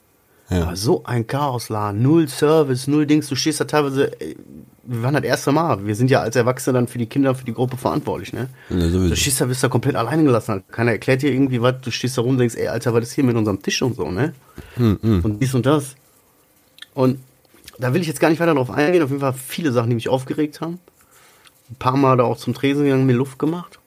Ja. 0.51 0.63
Aber 0.63 0.77
so 0.77 1.05
ein 1.05 1.27
Chaosladen, 1.27 2.01
null 2.01 2.29
Service, 2.29 2.87
null 2.87 3.07
Dings. 3.07 3.29
Du 3.29 3.35
stehst 3.35 3.61
da 3.61 3.65
teilweise, 3.65 4.19
ey, 4.21 4.37
wir 4.85 5.03
waren 5.03 5.13
das 5.13 5.25
erste 5.25 5.53
Mal. 5.53 5.85
Wir 5.87 5.95
sind 5.95 6.11
ja 6.11 6.21
als 6.21 6.37
Erwachsene 6.37 6.79
dann 6.79 6.89
für 6.89 6.97
die 6.97 7.07
Kinder, 7.07 7.35
für 7.35 7.45
die 7.45 7.53
Gruppe 7.53 7.77
verantwortlich, 7.77 8.33
ne? 8.33 8.49
Ja. 8.71 8.77
Du 8.89 9.15
stehst 9.15 9.41
da, 9.41 9.45
bist 9.45 9.63
da 9.63 9.69
komplett 9.69 9.97
alleine 9.97 10.25
gelassen. 10.25 10.53
Halt. 10.53 10.73
Keiner 10.73 10.93
erklärt 10.93 11.21
dir 11.21 11.31
irgendwie 11.31 11.61
was. 11.61 11.75
Du 11.83 11.91
stehst 11.91 12.17
da 12.17 12.23
rum 12.23 12.31
und 12.31 12.39
denkst, 12.39 12.55
ey, 12.55 12.69
Alter, 12.69 12.95
was 12.95 13.03
ist 13.03 13.13
hier 13.13 13.25
mit 13.25 13.37
unserem 13.37 13.61
Tisch 13.61 13.83
und 13.83 13.97
so, 13.97 14.11
ne? 14.11 14.33
Und 14.77 15.39
dies 15.41 15.53
und 15.53 15.67
das. 15.67 15.97
Und 16.95 17.19
da 17.79 17.93
will 17.93 18.01
ich 18.01 18.07
jetzt 18.07 18.21
gar 18.21 18.31
nicht 18.31 18.41
weiter 18.41 18.55
drauf 18.55 18.71
eingehen. 18.71 19.03
Auf 19.03 19.11
jeden 19.11 19.21
Fall 19.21 19.35
viele 19.35 19.73
Sachen, 19.73 19.91
die 19.91 19.97
mich 19.97 20.09
aufgeregt 20.09 20.63
haben. 20.63 20.79
Ein 21.71 21.77
paar 21.77 21.99
Mal 21.99 22.17
da 22.17 22.25
auch 22.25 22.39
zum 22.39 22.55
Tresen 22.55 22.85
gegangen, 22.85 23.05
mir 23.05 23.13
Luft 23.13 23.39
gemacht. 23.39 23.79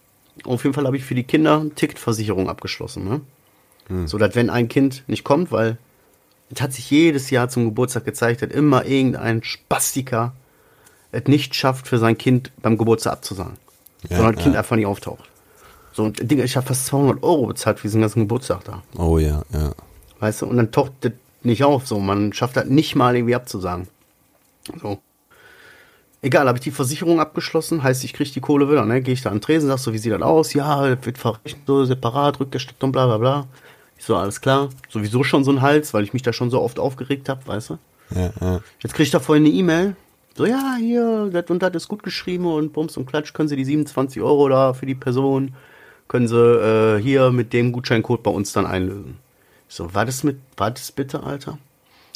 Auf 0.44 0.63
jeden 0.63 0.75
Fall 0.75 0.86
habe 0.86 0.98
ich 0.98 1.04
für 1.04 1.16
die 1.16 1.24
Kinder 1.24 1.66
Ticketversicherung 1.75 2.48
abgeschlossen, 2.48 3.06
ne? 3.06 3.22
So, 4.06 4.18
dass 4.18 4.36
wenn 4.36 4.50
ein 4.50 4.70
Kind 4.70 5.04
nicht 5.08 5.24
kommt, 5.24 5.52
weil 5.52 5.78
es 6.54 6.62
hat 6.62 6.74
sich 6.74 6.90
jedes 6.90 7.30
Jahr 7.30 7.50
zum 7.50 7.66
Geburtstag 7.66 8.06
gezeigt, 8.06 8.42
dass 8.42 8.50
immer 8.52 8.86
irgendein 8.86 9.44
Spastiker 9.44 10.34
es 11.12 11.26
nicht 11.26 11.56
schafft, 11.56 11.88
für 11.88 11.98
sein 11.98 12.18
Kind 12.18 12.52
beim 12.62 12.78
Geburtstag 12.78 13.14
abzusagen. 13.14 13.58
Ja, 14.10 14.18
sondern 14.18 14.36
das 14.36 14.44
Kind 14.44 14.56
ja. 14.56 14.60
einfach 14.60 14.76
nicht 14.76 14.86
auftaucht. 14.86 15.30
So, 15.94 16.04
und 16.04 16.32
Digga, 16.32 16.44
ich 16.44 16.56
habe 16.56 16.66
fast 16.66 16.86
200 16.88 17.24
Euro 17.24 17.48
bezahlt 17.48 17.80
für 17.80 17.88
diesen 17.88 18.02
ganzen 18.02 18.22
Geburtstag 18.22 18.64
da. 18.64 18.82
Oh 18.98 19.18
ja, 19.18 19.44
ja. 19.54 19.74
Weißt 20.20 20.42
du, 20.42 20.46
und 20.46 20.58
dann 20.58 20.72
taucht 20.72 20.94
das 21.02 21.12
nicht 21.44 21.64
auf, 21.64 21.88
so. 21.88 22.00
Man 22.00 22.34
schafft 22.34 22.56
das 22.56 22.66
nicht 22.66 22.96
mal 22.96 23.16
irgendwie 23.16 23.36
abzusagen. 23.36 23.88
So. 24.82 25.00
Egal, 26.22 26.48
habe 26.48 26.60
ich 26.60 26.64
die 26.64 26.72
Versicherung 26.72 27.20
abgeschlossen, 27.20 27.82
heißt, 27.82 28.04
ich 28.04 28.14
krieg 28.14 28.32
die 28.32 28.42
Kohle 28.42 28.70
wieder, 28.70 28.86
ne? 28.86 29.02
Gehe 29.02 29.16
ich 29.16 29.22
da 29.22 29.30
an 29.30 29.38
den 29.38 29.42
Tresen, 29.42 29.68
sag 29.68 29.80
so, 29.80 29.92
wie 29.92 29.98
sieht 29.98 30.14
das 30.14 30.22
aus? 30.22 30.54
Ja, 30.54 30.88
das 30.88 31.06
wird 31.06 31.18
verrechnet, 31.18 31.66
so 31.66 31.84
separat, 31.84 32.40
rückgestattet 32.40 32.84
und 32.84 32.92
bla 32.92 33.08
bla 33.08 33.18
bla. 33.18 33.48
Ich 34.01 34.08
so, 34.08 34.15
alles 34.15 34.41
klar. 34.41 34.70
Sowieso 34.89 35.24
schon 35.24 35.43
so 35.43 35.51
ein 35.51 35.62
Hals, 35.62 35.93
weil 35.93 36.03
ich 36.03 36.12
mich 36.12 36.24
da 36.24 36.34
schon 36.34 36.50
so 36.50 36.60
oft 36.60 36.79
aufgeregt 36.79 37.29
habe, 37.29 37.46
weißt 37.46 37.70
du? 37.70 37.77
Ja, 38.15 38.31
ja. 38.41 38.60
Jetzt 38.79 38.96
krieg 38.96 39.03
ich 39.05 39.12
da 39.12 39.20
vorhin 39.20 39.46
eine 39.46 39.53
E-Mail. 39.53 39.96
So, 40.36 40.48
ja, 40.48 40.74
hier, 40.79 41.29
das 41.31 41.46
und 41.51 41.62
das 41.62 41.72
ist 41.75 41.88
gut 41.88 42.01
geschrieben 42.01 42.48
und 42.48 42.74
Bums 42.74 42.98
und 42.98 43.05
Klatsch, 43.05 43.31
können 43.34 43.48
Sie 43.48 43.55
die 43.55 43.63
27 43.63 44.20
Euro 44.24 44.50
da 44.50 44.74
für 44.74 44.88
die 44.88 44.96
Person, 44.96 45.53
können 46.08 46.27
Sie 46.27 46.36
äh, 46.36 47.00
hier 47.00 47.29
mit 47.29 47.53
dem 47.53 47.72
Gutscheincode 47.72 48.24
bei 48.24 48.31
uns 48.31 48.53
dann 48.53 48.65
einlösen. 48.65 49.20
Ich 49.70 49.75
so, 49.75 49.94
war 49.94 50.05
das 50.07 50.24
mit, 50.24 50.37
war 50.57 50.72
das 50.72 50.92
bitte, 50.92 51.22
Alter? 51.22 51.59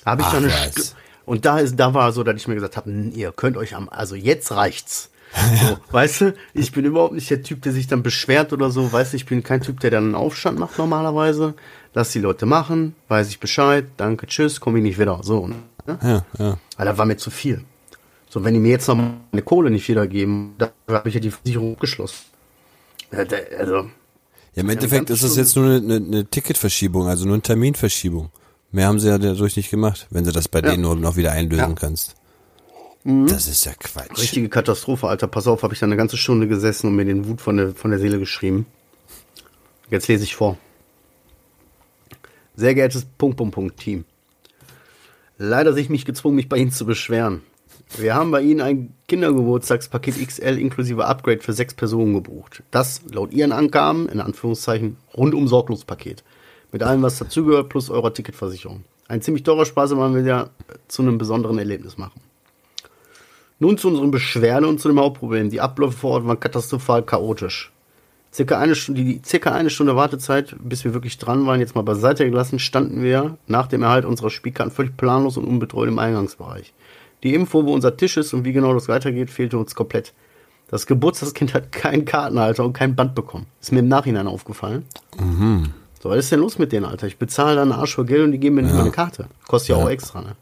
Habe 0.08 0.22
ich 0.24 0.28
Ach, 0.28 0.32
da 0.32 0.38
eine. 0.40 0.50
Stu- 0.50 0.96
Und 1.28 1.46
da 1.46 1.60
ist, 1.60 1.76
da 1.80 1.94
war 1.94 2.12
so, 2.14 2.24
dass 2.24 2.36
ich 2.36 2.48
mir 2.48 2.56
gesagt 2.56 2.78
habe, 2.78 2.90
ihr 3.14 3.32
könnt 3.32 3.58
euch 3.58 3.76
am, 3.76 3.90
also 3.90 4.16
jetzt 4.16 4.52
reicht's. 4.52 5.12
So, 5.34 5.78
weißt 5.92 6.22
du, 6.22 6.34
ich 6.54 6.72
bin 6.72 6.86
überhaupt 6.86 7.14
nicht 7.14 7.30
der 7.30 7.42
Typ, 7.44 7.62
der 7.62 7.74
sich 7.74 7.88
dann 7.88 8.04
beschwert 8.04 8.54
oder 8.54 8.72
so. 8.72 8.92
Weißt 8.92 9.14
du, 9.14 9.18
ich 9.18 9.26
bin 9.26 9.44
kein 9.44 9.62
Typ, 9.62 9.80
der 9.82 9.92
dann 9.92 10.06
einen 10.06 10.16
Aufstand 10.16 10.58
macht 10.60 10.78
normalerweise. 10.78 11.54
Lass 11.94 12.12
die 12.12 12.20
Leute 12.20 12.46
machen, 12.46 12.96
weiß 13.10 13.28
ich 13.30 13.40
Bescheid, 13.40 13.86
danke, 13.98 14.28
tschüss, 14.28 14.60
komme 14.60 14.78
ich 14.80 14.84
nicht 14.84 15.00
wieder. 15.00 15.20
So, 15.24 15.48
ne? 15.48 15.56
Ja, 16.02 16.26
ja. 16.40 16.58
Weil 16.78 16.86
das 16.86 16.98
war 16.98 17.06
mir 17.06 17.18
zu 17.18 17.32
viel. 17.32 17.64
So, 18.30 18.44
wenn 18.44 18.54
die 18.54 18.60
mir 18.60 18.70
jetzt 18.72 18.88
noch 18.88 18.96
meine 18.98 19.42
Kohle 19.44 19.70
nicht 19.70 19.88
wiedergeben, 19.88 20.56
dann 20.58 20.70
habe 20.90 21.08
ich 21.10 21.16
ja 21.16 21.22
die 21.22 21.32
Versicherung 21.32 21.74
abgeschlossen. 21.74 22.16
Ja, 23.12 23.24
da- 23.24 23.36
Also, 23.60 23.76
Ja, 23.76 24.62
im 24.62 24.70
Endeffekt 24.70 25.10
ist 25.10 25.20
schön. 25.20 25.32
jetzt 25.36 25.56
nur 25.56 25.66
eine, 25.76 25.96
eine, 25.98 26.26
Ticketverschiebung, 26.26 27.08
also 27.08 27.26
nur 27.26 27.36
eine 27.36 27.42
Terminverschiebung. 27.44 28.30
Mehr 28.72 28.88
haben 28.88 29.00
sie 29.00 29.08
ja 29.10 29.18
dadurch 29.18 29.56
nicht 29.56 29.70
gemacht, 29.70 30.08
wenn 30.10 30.24
du 30.26 30.32
das 30.32 30.48
bei 30.50 30.60
Ja. 30.60 30.72
denen 30.72 30.82
nur 30.84 30.96
noch 30.96 31.16
wieder 31.16 31.32
einlösen 31.32 31.76
Ja. 31.76 31.76
Mhm. 33.06 33.28
Das 33.28 33.48
ist 33.48 33.66
ja 33.66 33.74
Quatsch. 33.74 34.18
richtige 34.18 34.50
Katastrophe, 34.50 35.08
Alter. 35.08 35.28
Pass 35.28 35.46
auf, 35.46 35.62
habe 35.62 35.74
ich 35.76 35.80
da 35.80 35.86
eine 35.86 35.96
ganze 35.96 36.18
Stunde 36.18 36.48
gesessen 36.48 36.88
und 36.88 36.96
mir 36.96 37.06
den 37.06 37.28
Wut 37.28 37.40
von 37.40 37.56
der, 37.56 37.74
von 37.74 37.92
der 37.92 38.00
Seele 38.00 38.18
geschrieben. 38.18 38.66
Jetzt 39.92 40.08
lese 40.08 40.24
ich 40.24 40.36
vor. 40.36 40.58
Sehr 42.56 42.74
geehrtes 42.74 43.06
Punkt, 43.06 43.38
Punkt, 43.38 43.54
Punkt, 43.54 43.78
Team. 43.78 44.06
Leider 45.38 45.74
sehe 45.74 45.84
ich 45.84 45.90
mich 45.90 46.06
gezwungen, 46.06 46.36
mich 46.36 46.50
bei 46.50 46.58
Ihnen 46.58 46.72
zu 46.72 46.86
beschweren. 46.86 47.44
Wir 47.96 48.16
haben 48.16 48.32
bei 48.32 48.42
Ihnen 48.42 48.62
ein 48.62 48.96
Kindergeburtstagspaket 49.08 50.28
XL 50.28 50.58
inklusive 50.58 51.06
Upgrade 51.06 51.42
für 51.42 51.54
sechs 51.54 51.76
Personen 51.76 52.16
gebucht. 52.16 52.64
Das, 52.72 53.02
laut 53.12 53.34
Ihren 53.34 53.52
Angaben, 53.52 54.10
in 54.10 54.20
Anführungszeichen, 54.20 54.98
rundum 55.16 55.48
sorglos 55.48 55.86
Paket. 55.86 56.24
Mit 56.72 56.82
allem, 56.82 57.04
was 57.04 57.20
dazugehört, 57.20 57.70
plus 57.70 57.92
eurer 57.92 58.14
Ticketversicherung. 58.14 58.84
Ein 59.08 59.22
ziemlich 59.22 59.44
teurer 59.44 59.66
Spaß, 59.66 59.92
man 59.92 60.16
will 60.16 60.26
ja 60.26 60.50
zu 60.88 61.04
einem 61.04 61.20
besonderen 61.20 61.60
Erlebnis 61.60 62.00
machen. 62.00 62.20
Nun 63.60 63.78
zu 63.78 63.88
unseren 63.88 64.12
Beschwerden 64.12 64.66
und 64.66 64.82
zu 64.82 64.90
dem 64.90 65.00
Hauptproblem. 65.00 65.50
Die 65.50 65.62
Abläufe 65.62 65.98
vor 65.98 66.12
Ort 66.12 66.28
waren 66.28 66.40
katastrophal 66.40 67.04
chaotisch. 67.04 67.72
Circa 68.34 68.60
eine 68.60 68.76
Stunde, 68.76 69.02
die 69.02 69.22
circa 69.26 69.54
eine 69.54 69.70
Stunde 69.70 69.96
Wartezeit, 69.96 70.58
bis 70.60 70.84
wir 70.84 70.94
wirklich 70.94 71.18
dran 71.18 71.46
waren, 71.46 71.62
jetzt 71.62 71.74
mal 71.74 71.84
beiseite 71.84 72.30
gelassen, 72.30 72.60
standen 72.60 73.02
wir 73.02 73.38
nach 73.48 73.68
dem 73.68 73.82
Erhalt 73.82 74.04
unserer 74.04 74.30
Spielkarten 74.30 74.74
völlig 74.74 74.98
planlos 74.98 75.38
und 75.38 75.46
unbetreut 75.46 75.88
im 75.88 76.00
Eingangsbereich. 76.00 76.74
Die 77.24 77.34
Info, 77.34 77.66
wo 77.66 77.74
unser 77.74 77.96
Tisch 77.96 78.18
ist 78.18 78.34
und 78.34 78.44
wie 78.44 78.52
genau 78.52 78.74
das 78.74 78.90
weitergeht, 78.90 79.30
fehlte 79.30 79.58
uns 79.58 79.74
komplett. 79.74 80.14
Das 80.68 80.86
Geburtstagskind 80.86 81.54
hat 81.54 81.72
keinen 81.72 82.04
Kartenhalter 82.04 82.66
und 82.66 82.74
kein 82.74 82.96
Band 82.96 83.16
bekommen. 83.16 83.46
Ist 83.62 83.72
mir 83.72 83.80
im 83.80 83.88
Nachhinein 83.88 84.28
aufgefallen. 84.28 84.84
So, 86.04 86.10
was 86.10 86.20
ist 86.20 86.32
denn 86.34 86.42
los 86.42 86.60
mit 86.60 86.74
denen, 86.74 86.86
Alter? 86.86 87.08
Ich 87.08 87.18
bezahle 87.18 87.56
da 87.56 87.62
einen 87.62 87.72
Arsch 87.72 87.96
für 87.96 88.04
Geld 88.04 88.24
und 88.24 88.34
die 88.34 88.38
geben 88.38 88.56
mir 88.56 88.64
nicht 88.64 88.76
mal 88.76 88.82
eine 88.82 88.92
Karte. 88.92 89.28
Kostet 89.48 89.70
ja, 89.70 89.76
auch 89.82 89.90
extra, 89.90 90.22
ne? 90.22 90.36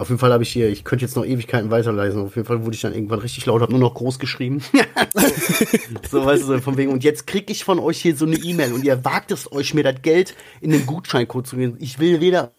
Auf 0.00 0.08
jeden 0.08 0.18
Fall 0.18 0.32
habe 0.32 0.42
ich 0.42 0.50
hier, 0.50 0.70
ich 0.70 0.82
könnte 0.82 1.04
jetzt 1.04 1.14
noch 1.14 1.26
Ewigkeiten 1.26 1.70
weiterleisen. 1.70 2.22
Auf 2.22 2.34
jeden 2.34 2.48
Fall 2.48 2.64
wurde 2.64 2.74
ich 2.74 2.80
dann 2.80 2.94
irgendwann 2.94 3.18
richtig 3.18 3.44
laut, 3.44 3.60
habe 3.60 3.72
nur 3.72 3.80
noch 3.80 3.92
groß 3.92 4.18
geschrieben. 4.18 4.62
so, 6.10 6.24
weißt 6.24 6.48
du, 6.48 6.58
von 6.62 6.78
wegen. 6.78 6.90
Und 6.90 7.04
jetzt 7.04 7.26
krieg 7.26 7.50
ich 7.50 7.64
von 7.64 7.78
euch 7.78 8.00
hier 8.00 8.16
so 8.16 8.24
eine 8.24 8.36
E-Mail 8.36 8.72
und 8.72 8.82
ihr 8.82 9.04
wagt 9.04 9.30
es 9.30 9.52
euch, 9.52 9.74
mir 9.74 9.84
das 9.84 10.00
Geld 10.00 10.34
in 10.62 10.70
den 10.70 10.86
Gutscheincode 10.86 11.46
zu 11.46 11.56
geben. 11.56 11.76
Ich 11.80 11.98
will 11.98 12.22
weder 12.22 12.52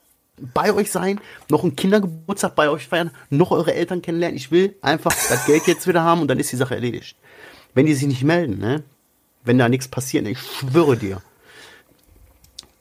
bei 0.53 0.71
euch 0.71 0.91
sein, 0.91 1.19
noch 1.49 1.63
einen 1.63 1.75
Kindergeburtstag 1.75 2.53
bei 2.53 2.69
euch 2.69 2.87
feiern, 2.87 3.09
noch 3.31 3.49
eure 3.49 3.73
Eltern 3.73 4.03
kennenlernen. 4.03 4.37
Ich 4.37 4.51
will 4.51 4.75
einfach 4.83 5.11
das 5.11 5.47
Geld 5.47 5.65
jetzt 5.65 5.87
wieder 5.87 6.03
haben 6.03 6.21
und 6.21 6.27
dann 6.27 6.39
ist 6.39 6.51
die 6.51 6.57
Sache 6.57 6.75
erledigt. 6.75 7.15
Wenn 7.73 7.87
die 7.87 7.95
sich 7.95 8.07
nicht 8.07 8.23
melden, 8.23 8.59
ne? 8.59 8.83
Wenn 9.43 9.57
da 9.57 9.67
nichts 9.67 9.87
passiert, 9.87 10.25
ne? 10.25 10.31
ich 10.31 10.39
schwöre 10.39 10.95
dir, 10.95 11.23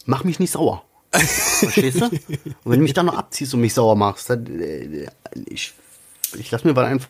mach 0.04 0.24
mich 0.24 0.38
nicht 0.38 0.50
sauer. 0.50 0.84
Verstehst 1.12 2.00
du? 2.00 2.04
Und 2.06 2.20
wenn 2.64 2.78
du 2.78 2.82
mich 2.82 2.92
dann 2.92 3.06
noch 3.06 3.16
abziehst 3.16 3.52
und 3.54 3.60
mich 3.60 3.74
sauer 3.74 3.96
machst, 3.96 4.30
dann, 4.30 4.46
äh, 4.60 5.06
ich, 5.46 5.72
ich 6.38 6.50
lass 6.50 6.64
mir 6.64 6.72
mal 6.72 6.84
einfach. 6.84 7.08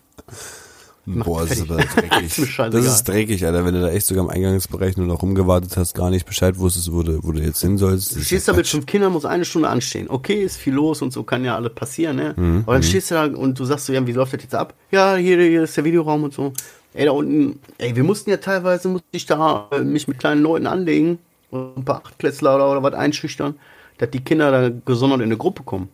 Boah, 1.05 1.41
das 1.41 1.57
ist 1.57 1.69
aber 1.69 1.77
dreckig. 1.95 2.55
Das 2.57 2.85
ist 2.85 3.07
dreckig, 3.07 3.45
Alter, 3.45 3.65
wenn 3.65 3.73
du 3.73 3.81
da 3.81 3.89
echt 3.89 4.05
sogar 4.05 4.23
im 4.23 4.29
Eingangsbereich 4.29 4.97
nur 4.97 5.07
noch 5.07 5.21
rumgewartet 5.21 5.75
hast, 5.75 5.95
gar 5.95 6.11
nicht 6.11 6.25
Bescheid 6.25 6.57
wusstest, 6.59 6.91
wo 6.91 7.01
du, 7.01 7.23
wo 7.23 7.31
du 7.31 7.41
jetzt 7.41 7.61
hin 7.61 7.77
sollst. 7.77 8.15
Du 8.15 8.21
stehst 8.21 8.47
da 8.47 8.53
mit 8.53 8.67
fünf 8.67 8.85
Kindern, 8.85 9.11
muss 9.11 9.25
eine 9.25 9.45
Stunde 9.45 9.69
anstehen. 9.69 10.07
Okay, 10.09 10.43
ist 10.43 10.57
viel 10.57 10.73
los 10.73 11.01
und 11.01 11.11
so 11.11 11.23
kann 11.23 11.43
ja 11.43 11.55
alles 11.55 11.73
passieren, 11.73 12.17
ne? 12.17 12.33
Mhm, 12.37 12.63
Aber 12.65 12.73
dann 12.73 12.83
stehst 12.83 13.09
du 13.09 13.15
da 13.15 13.25
und 13.25 13.57
du 13.57 13.65
sagst 13.65 13.87
so, 13.87 13.93
ja, 13.93 14.05
wie 14.05 14.11
läuft 14.11 14.33
das 14.33 14.43
jetzt 14.43 14.55
ab? 14.55 14.75
Ja, 14.91 15.15
hier, 15.15 15.41
hier 15.41 15.63
ist 15.63 15.75
der 15.75 15.83
Videoraum 15.85 16.23
und 16.23 16.33
so. 16.33 16.53
Ey, 16.93 17.05
da 17.05 17.11
unten, 17.11 17.59
ey, 17.77 17.95
wir 17.95 18.03
mussten 18.03 18.29
ja 18.29 18.37
teilweise, 18.37 18.87
musste 18.87 19.07
ich 19.11 19.25
da 19.25 19.69
äh, 19.71 19.79
mich 19.79 20.07
mit 20.07 20.19
kleinen 20.19 20.41
Leuten 20.43 20.67
anlegen 20.67 21.17
und 21.49 21.77
ein 21.77 21.85
paar 21.85 22.03
Achtklässler 22.05 22.55
oder, 22.55 22.69
oder 22.71 22.83
was 22.83 22.93
einschüchtern, 22.93 23.55
dass 24.01 24.09
die 24.09 24.23
Kinder 24.23 24.49
da 24.51 24.69
gesondert 24.83 25.19
in 25.19 25.25
eine 25.25 25.37
Gruppe 25.37 25.61
kommen. 25.61 25.89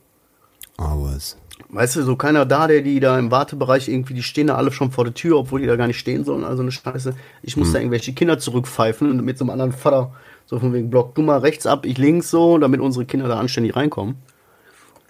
Aber 0.77 1.13
es. 1.15 1.35
Weißt 1.69 1.97
du, 1.97 2.03
so 2.03 2.15
keiner 2.15 2.45
da, 2.45 2.67
der 2.67 2.81
die 2.81 3.01
da 3.01 3.19
im 3.19 3.31
Wartebereich 3.31 3.89
irgendwie, 3.89 4.13
die 4.13 4.23
stehen 4.23 4.47
da 4.47 4.55
alle 4.55 4.71
schon 4.71 4.91
vor 4.91 5.03
der 5.03 5.13
Tür, 5.13 5.37
obwohl 5.37 5.59
die 5.59 5.67
da 5.67 5.75
gar 5.75 5.87
nicht 5.87 5.99
stehen 5.99 6.23
sollen, 6.23 6.45
also 6.45 6.61
eine 6.61 6.71
Scheiße. 6.71 7.15
Ich 7.41 7.57
muss 7.57 7.73
da 7.73 7.79
irgendwelche 7.79 8.13
Kinder 8.13 8.39
zurückpfeifen 8.39 9.09
und 9.11 9.25
mit 9.25 9.37
so 9.37 9.43
einem 9.43 9.49
anderen 9.49 9.73
Vater, 9.73 10.13
so 10.45 10.57
von 10.57 10.71
wegen 10.71 10.89
Block, 10.89 11.15
du 11.15 11.21
mal 11.21 11.39
rechts 11.39 11.65
ab, 11.65 11.85
ich 11.85 11.97
links 11.97 12.29
so, 12.29 12.57
damit 12.57 12.79
unsere 12.79 13.05
Kinder 13.05 13.27
da 13.27 13.37
anständig 13.37 13.75
reinkommen. 13.75 14.15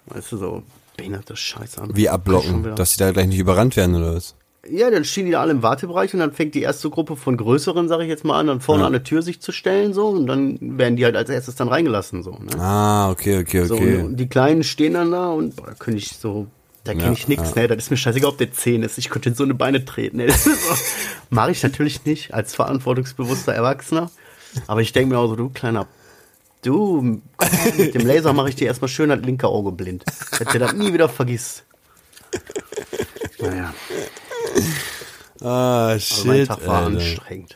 Weißt 0.08 0.32
du, 0.32 0.38
so 0.38 0.64
behinderte 0.96 1.36
Scheiße. 1.36 1.84
Wie 1.94 2.10
abblocken, 2.10 2.76
dass 2.76 2.94
sie 2.94 2.98
da 2.98 3.12
gleich 3.12 3.28
nicht 3.28 3.40
überrannt 3.40 3.78
werden 3.78 3.96
oder 3.96 4.16
was? 4.16 4.34
Ja, 4.70 4.90
dann 4.92 5.06
stehen 5.06 5.26
die 5.26 5.32
da 5.32 5.42
alle 5.42 5.52
im 5.52 5.64
Wartebereich 5.64 6.14
und 6.14 6.20
dann 6.20 6.34
fängt 6.34 6.54
die 6.56 6.62
erste 6.62 6.90
Gruppe 6.90 7.16
von 7.16 7.38
größeren, 7.38 7.88
sag 7.88 8.02
ich 8.02 8.08
jetzt 8.08 8.24
mal 8.26 8.40
an, 8.40 8.48
dann 8.48 8.60
vorne 8.62 8.82
Ja. 8.82 8.88
an 8.88 8.94
der 8.94 9.04
Tür 9.04 9.22
sich 9.22 9.40
zu 9.42 9.52
stellen 9.52 9.94
so 9.94 10.08
und 10.10 10.28
dann 10.28 10.58
werden 10.78 10.96
die 10.98 11.06
halt 11.06 11.16
als 11.16 11.30
erstes 11.30 11.56
dann 11.56 11.68
reingelassen 11.70 12.24
so. 12.24 12.32
Ne? 12.32 12.60
Ah, 12.60 13.10
okay, 13.10 13.40
okay, 13.40 13.64
So, 13.66 13.76
okay. 13.76 13.98
und 13.98 14.18
die 14.18 14.28
Kleinen 14.28 14.64
stehen 14.64 14.94
dann 14.94 15.12
da 15.12 15.30
und 15.30 15.56
boah, 15.56 15.68
da 15.68 15.74
könnte 15.74 16.00
ich 16.00 16.18
so, 16.18 16.48
da 16.84 16.94
kenne 16.94 17.06
Ja, 17.06 17.12
ich 17.14 17.28
nix, 17.28 17.54
ja. 17.56 17.62
ne? 17.62 17.68
Das 17.68 17.78
ist 17.78 17.92
mir 17.92 17.98
scheißegal, 17.98 18.30
ob 18.32 18.38
der 18.38 18.52
10 18.52 18.84
ist. 18.84 18.98
Ich 18.98 19.10
könnte 19.10 19.30
in 19.30 19.36
so 19.36 19.44
eine 19.44 19.54
Beine 19.54 19.84
treten. 19.86 20.18
Ne? 20.18 20.28
Mache 21.30 21.52
ich 21.52 21.62
natürlich 21.64 22.06
nicht 22.06 22.34
als 22.34 22.56
verantwortungsbewusster 22.56 23.54
Erwachsener. 23.54 24.10
Aber 24.68 24.82
ich 24.82 24.92
denke 24.94 25.14
mir 25.14 25.20
auch 25.20 25.28
so, 25.28 25.36
du 25.36 25.50
kleiner, 25.50 25.88
du, 26.64 27.22
mit 27.78 27.94
dem 27.94 28.08
Laser 28.08 28.34
mache 28.34 28.50
ich 28.50 28.56
dir 28.56 28.68
erstmal 28.68 28.88
schön 28.90 29.10
das 29.10 29.20
linke 29.22 29.48
Auge 29.48 29.72
blind. 29.72 30.04
Dass 30.40 30.48
du 30.52 30.60
das 30.60 30.74
nie 30.74 30.94
wieder 30.94 31.10
vergisst. 31.10 31.64
Naja, 33.40 33.74
Ah, 35.42 35.88
also 35.90 36.26
mein 36.28 36.38
shit, 36.40 36.48
Tag 36.48 36.66
war 36.68 36.76
Alter. 36.86 36.98
anstrengend. 36.98 37.56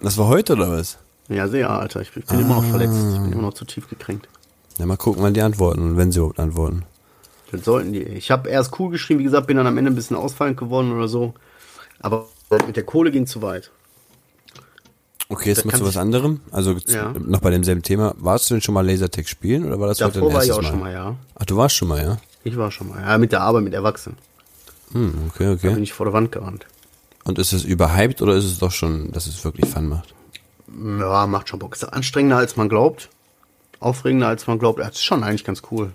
Das 0.00 0.16
war 0.18 0.28
heute 0.28 0.52
oder 0.52 0.70
was? 0.70 0.98
Ja, 1.28 1.48
sehr, 1.48 1.70
Alter. 1.70 2.02
Ich 2.02 2.12
bin, 2.12 2.22
bin 2.22 2.40
immer 2.40 2.56
noch 2.56 2.64
verletzt. 2.64 2.94
Ich 3.14 3.20
bin 3.20 3.32
immer 3.32 3.42
noch 3.42 3.54
zu 3.54 3.64
tief 3.64 3.88
gekränkt. 3.88 4.28
Ja, 4.78 4.86
mal 4.86 4.96
gucken, 4.96 5.22
wann 5.22 5.34
die 5.34 5.40
antworten 5.42 5.80
und 5.82 5.96
wenn 5.96 6.12
sie 6.12 6.18
überhaupt 6.18 6.38
antworten. 6.38 6.84
Das 7.50 7.64
sollten 7.64 7.92
die. 7.92 8.02
Ich 8.02 8.30
habe 8.30 8.48
erst 8.48 8.78
cool 8.78 8.90
geschrieben, 8.90 9.20
wie 9.20 9.24
gesagt, 9.24 9.46
bin 9.46 9.56
dann 9.56 9.66
am 9.66 9.78
Ende 9.78 9.90
ein 9.90 9.94
bisschen 9.94 10.16
ausfallend 10.16 10.56
geworden 10.56 10.92
oder 10.92 11.08
so. 11.08 11.34
Aber 12.00 12.26
mit 12.66 12.76
der 12.76 12.82
Kohle 12.84 13.10
ging 13.10 13.26
zu 13.26 13.42
weit. 13.42 13.70
Okay, 15.28 15.48
jetzt 15.48 15.64
mal 15.64 15.70
kann 15.70 15.80
zu 15.80 15.86
was 15.86 15.96
anderem. 15.96 16.40
Also 16.50 16.76
Ja. 16.86 17.12
noch 17.18 17.40
bei 17.40 17.50
demselben 17.50 17.82
Thema. 17.82 18.14
Warst 18.18 18.50
du 18.50 18.54
denn 18.54 18.60
schon 18.60 18.74
mal 18.74 18.86
Lasertag 18.86 19.26
spielen 19.28 19.64
oder 19.64 19.80
war 19.80 19.88
das 19.88 20.00
heute 20.00 20.12
Davor 20.14 20.28
dein 20.28 20.36
war 20.36 20.42
ich 20.44 20.48
erstes 20.48 20.58
auch 20.58 20.62
Mal? 20.70 20.70
schon 20.70 20.80
mal, 20.80 20.92
ja. 20.92 21.16
Ach, 21.36 21.44
du 21.46 21.56
warst 21.56 21.74
schon 21.76 21.88
mal, 21.88 22.02
ja? 22.02 22.18
Ich 22.44 22.56
war 22.56 22.70
schon 22.70 22.88
mal. 22.90 23.00
Ja, 23.00 23.16
mit 23.16 23.32
der 23.32 23.40
Arbeit 23.40 23.64
mit 23.64 23.72
Erwachsenen. 23.74 24.18
Hm, 24.94 25.12
okay, 25.28 25.44
Da 25.44 25.54
bin 25.56 25.72
okay. 25.72 25.82
ich 25.82 25.92
vor 25.92 26.06
der 26.06 26.12
Wand 26.12 26.32
gerannt. 26.32 26.66
Und 27.24 27.38
ist 27.38 27.52
es 27.52 27.64
überhyped 27.64 28.22
oder 28.22 28.34
ist 28.34 28.44
es 28.44 28.58
doch 28.58 28.70
schon, 28.70 29.12
dass 29.12 29.26
es 29.26 29.44
wirklich 29.44 29.68
Fun 29.68 29.88
macht? 29.88 30.14
Ja, 31.00 31.26
macht 31.26 31.48
schon 31.48 31.58
Bock. 31.58 31.74
Ist 31.74 31.84
anstrengender, 31.84 32.36
als 32.38 32.56
man 32.56 32.68
glaubt. 32.68 33.08
Aufregender, 33.80 34.28
als 34.28 34.46
man 34.46 34.58
glaubt. 34.58 34.78
Ja, 34.78 34.88
ist 34.88 35.04
schon 35.04 35.22
eigentlich 35.22 35.44
ganz 35.44 35.62
cool. 35.70 35.92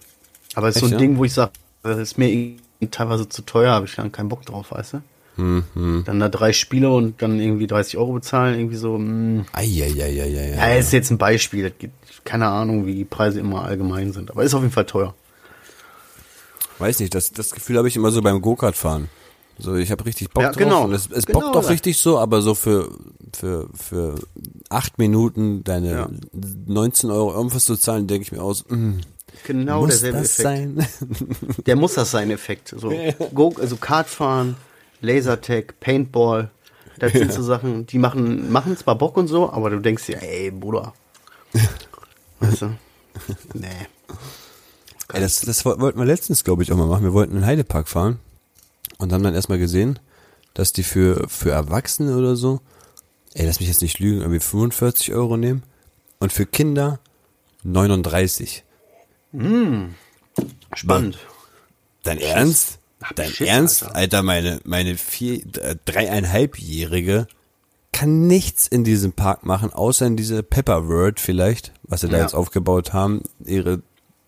Aber 0.55 0.67
es 0.67 0.75
ist 0.75 0.81
so 0.81 0.85
Echt, 0.87 0.95
ein 0.95 0.99
ja? 0.99 1.07
Ding, 1.07 1.17
wo 1.17 1.25
ich 1.25 1.33
sage, 1.33 1.51
das 1.83 1.97
ist 1.97 2.17
mir 2.17 2.29
irgendwie 2.29 2.87
teilweise 2.91 3.27
zu 3.29 3.41
teuer, 3.43 3.71
habe 3.73 3.85
ich 3.85 3.95
dann 3.95 4.11
keinen 4.11 4.29
Bock 4.29 4.45
drauf, 4.45 4.71
weißt 4.71 4.93
du? 4.93 5.01
Hm, 5.35 6.03
Dann 6.05 6.19
da 6.19 6.27
drei 6.27 6.51
Spiele 6.51 6.89
und 6.89 7.21
dann 7.21 7.39
irgendwie 7.39 7.65
30 7.65 7.97
Euro 7.97 8.11
bezahlen, 8.13 8.59
irgendwie 8.59 8.75
so, 8.75 8.97
mh. 8.97 9.45
Eieieiei. 9.53 10.55
Ja, 10.55 10.75
ist 10.75 10.91
jetzt 10.91 11.11
ein 11.11 11.17
Beispiel. 11.17 11.71
Keine 12.25 12.47
Ahnung, 12.47 12.85
wie 12.85 12.93
die 12.95 13.05
Preise 13.05 13.39
immer 13.39 13.63
allgemein 13.63 14.11
sind. 14.11 14.31
Aber 14.31 14.43
ist 14.43 14.53
auf 14.53 14.61
jeden 14.61 14.73
Fall 14.73 14.85
teuer. 14.85 15.13
Weiß 16.79 16.99
nicht, 16.99 17.13
das, 17.13 17.31
das 17.31 17.51
Gefühl 17.51 17.77
habe 17.77 17.87
ich 17.87 17.95
immer 17.95 18.11
so 18.11 18.21
beim 18.21 18.41
Go-Kart 18.41 18.75
fahren. 18.75 19.09
So, 19.61 19.75
ich 19.75 19.91
habe 19.91 20.05
richtig 20.05 20.29
Bock 20.31 20.43
Ja, 20.43 20.49
drauf 20.51 20.57
genau. 20.57 20.83
und 20.85 20.93
es, 20.93 21.09
es 21.11 21.25
Genau 21.25 21.41
bockt 21.41 21.55
doch 21.55 21.69
richtig 21.69 21.97
so, 21.97 22.17
aber 22.17 22.41
so 22.41 22.55
für, 22.55 22.89
für, 23.37 23.67
für 23.75 24.15
acht 24.69 24.97
Minuten 24.97 25.65
deine 25.65 25.91
Ja. 25.91 26.09
19 26.65 27.11
Euro 27.11 27.33
irgendwas 27.33 27.65
zu 27.65 27.75
zahlen, 27.75 28.07
denke 28.07 28.23
ich 28.23 28.31
mir 28.31 28.41
aus, 28.41 28.63
mh, 28.69 29.01
Genau 29.45 29.81
muss 29.81 29.89
derselbe 30.01 30.19
das 30.19 30.39
Effekt. 30.39 30.43
sein? 30.43 30.87
Der 31.65 31.75
muss 31.75 31.93
das 31.95 32.09
sein, 32.11 32.31
Effekt. 32.31 32.73
So, 32.77 32.91
Go, 33.33 33.53
also 33.59 33.75
Kartfahren, 33.75 34.55
Lasertag, 35.01 35.79
Paintball. 35.81 36.49
Das 36.97 37.13
sind 37.13 37.31
so 37.31 37.43
Sachen, 37.43 37.85
die 37.85 37.97
machen, 37.99 38.51
machen 38.51 38.75
zwar 38.77 38.95
Bock 38.97 39.17
und 39.17 39.27
so, 39.27 39.49
aber 39.51 39.69
du 39.69 39.79
denkst 39.79 40.05
dir, 40.07 40.21
ey, 40.21 40.51
Bruder. 40.51 40.93
Weißt 42.39 42.61
du? 42.63 42.75
Nee. 43.53 43.67
Ey, 45.13 45.21
das, 45.21 45.41
das 45.41 45.65
woll- 45.65 45.79
wollten 45.79 45.97
wir 45.99 46.05
letztens, 46.05 46.43
glaube 46.43 46.63
ich, 46.63 46.71
auch 46.71 46.77
mal 46.77 46.87
machen. 46.87 47.03
Wir 47.03 47.13
wollten 47.13 47.31
in 47.33 47.39
den 47.41 47.45
Heidepark 47.45 47.87
fahren 47.87 48.19
und 48.97 49.11
haben 49.13 49.23
dann 49.23 49.33
erstmal 49.35 49.57
gesehen, 49.59 49.99
dass 50.53 50.71
die 50.73 50.83
für, 50.83 51.27
für 51.29 51.51
Erwachsene 51.51 52.15
oder 52.17 52.35
so, 52.35 52.61
ey, 53.33 53.45
lass 53.45 53.59
mich 53.59 53.69
jetzt 53.69 53.81
nicht 53.81 53.99
lügen, 53.99 54.21
irgendwie 54.21 54.39
45 54.39 55.13
Euro 55.13 55.37
nehmen 55.37 55.63
und 56.19 56.31
für 56.33 56.45
Kinder 56.45 56.99
39. 57.63 58.63
Spannend. 60.75 61.17
Dein 62.03 62.19
Ernst? 62.19 62.79
Ach, 63.01 63.13
Dein 63.13 63.29
Shit, 63.31 63.47
Ernst? 63.47 63.83
Alter. 63.83 63.95
Alter, 63.95 64.23
meine, 64.23 64.59
meine 64.65 64.95
vier, 64.97 65.41
äh, 65.57 65.75
dreieinhalbjährige 65.85 67.27
kann 67.91 68.27
nichts 68.27 68.67
in 68.67 68.83
diesem 68.83 69.13
Park 69.13 69.45
machen, 69.45 69.71
außer 69.73 70.05
in 70.05 70.15
diese 70.17 70.43
Pepper 70.43 70.87
World 70.87 71.19
vielleicht, 71.19 71.71
was 71.83 72.01
sie 72.01 72.07
da 72.09 72.17
Ja. 72.17 72.23
jetzt 72.23 72.33
aufgebaut 72.35 72.93
haben. 72.93 73.23
Ihre, 73.45 73.81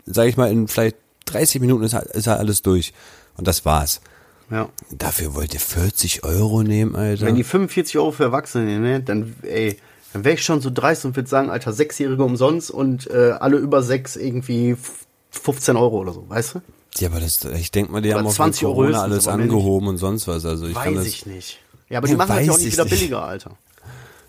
sag 0.05 0.27
ich 0.27 0.37
mal, 0.37 0.51
in 0.51 0.67
vielleicht 0.67 0.97
30 1.25 1.61
Minuten 1.61 1.83
ist, 1.83 1.93
ist 1.93 2.27
halt 2.27 2.39
alles 2.39 2.61
durch. 2.61 2.93
Und 3.37 3.47
das 3.47 3.65
war's. 3.65 4.01
Ja. 4.49 4.67
Dafür 4.91 5.33
wollt 5.35 5.53
ihr 5.53 5.59
40 5.61 6.23
Euro 6.25 6.63
nehmen, 6.63 6.95
Alter? 6.95 7.25
Wenn 7.25 7.35
die 7.35 7.43
45 7.43 7.97
Euro 7.97 8.11
für 8.11 8.23
Erwachsene 8.23 8.65
nehmen, 8.65 8.83
ne, 8.83 8.99
dann, 9.01 9.33
ey, 9.43 9.77
dann 10.11 10.25
wäre 10.25 10.35
ich 10.35 10.43
schon 10.43 10.59
so 10.59 10.69
dreist 10.73 11.05
und 11.05 11.15
würde 11.15 11.29
sagen, 11.29 11.49
Alter, 11.49 11.71
Sechsjährige 11.71 12.21
umsonst 12.23 12.69
und 12.69 13.09
äh, 13.09 13.31
alle 13.39 13.55
über 13.57 13.81
sechs 13.81 14.17
irgendwie 14.17 14.71
f- 14.71 15.05
15 15.31 15.77
Euro 15.77 15.99
oder 15.99 16.11
so, 16.11 16.25
weißt 16.27 16.55
du? 16.55 16.61
ja, 16.97 17.07
aber 17.07 17.21
das, 17.21 17.45
ich 17.45 17.71
denke 17.71 17.93
mal, 17.93 18.01
die 18.01 18.09
Oder 18.09 18.17
haben 18.19 18.27
auch 18.27 18.33
20 18.33 18.59
für 18.59 18.65
Euro 18.67 18.75
Corona 18.75 19.01
alles 19.03 19.29
angehoben 19.29 19.87
und 19.87 19.97
sonst 19.97 20.27
was. 20.27 20.43
Also 20.45 20.67
ich 20.67 20.75
Weiß 20.75 20.95
das, 20.95 21.05
ich 21.05 21.25
nicht. 21.25 21.59
Ja, 21.89 21.99
aber 21.99 22.07
die 22.09 22.15
machen 22.15 22.35
das 22.35 22.45
ja 22.45 22.51
auch 22.51 22.57
nicht 22.57 22.67
ich 22.67 22.73
wieder 22.73 22.83
nicht. 22.83 22.93
billiger, 22.99 23.23
Alter. 23.23 23.51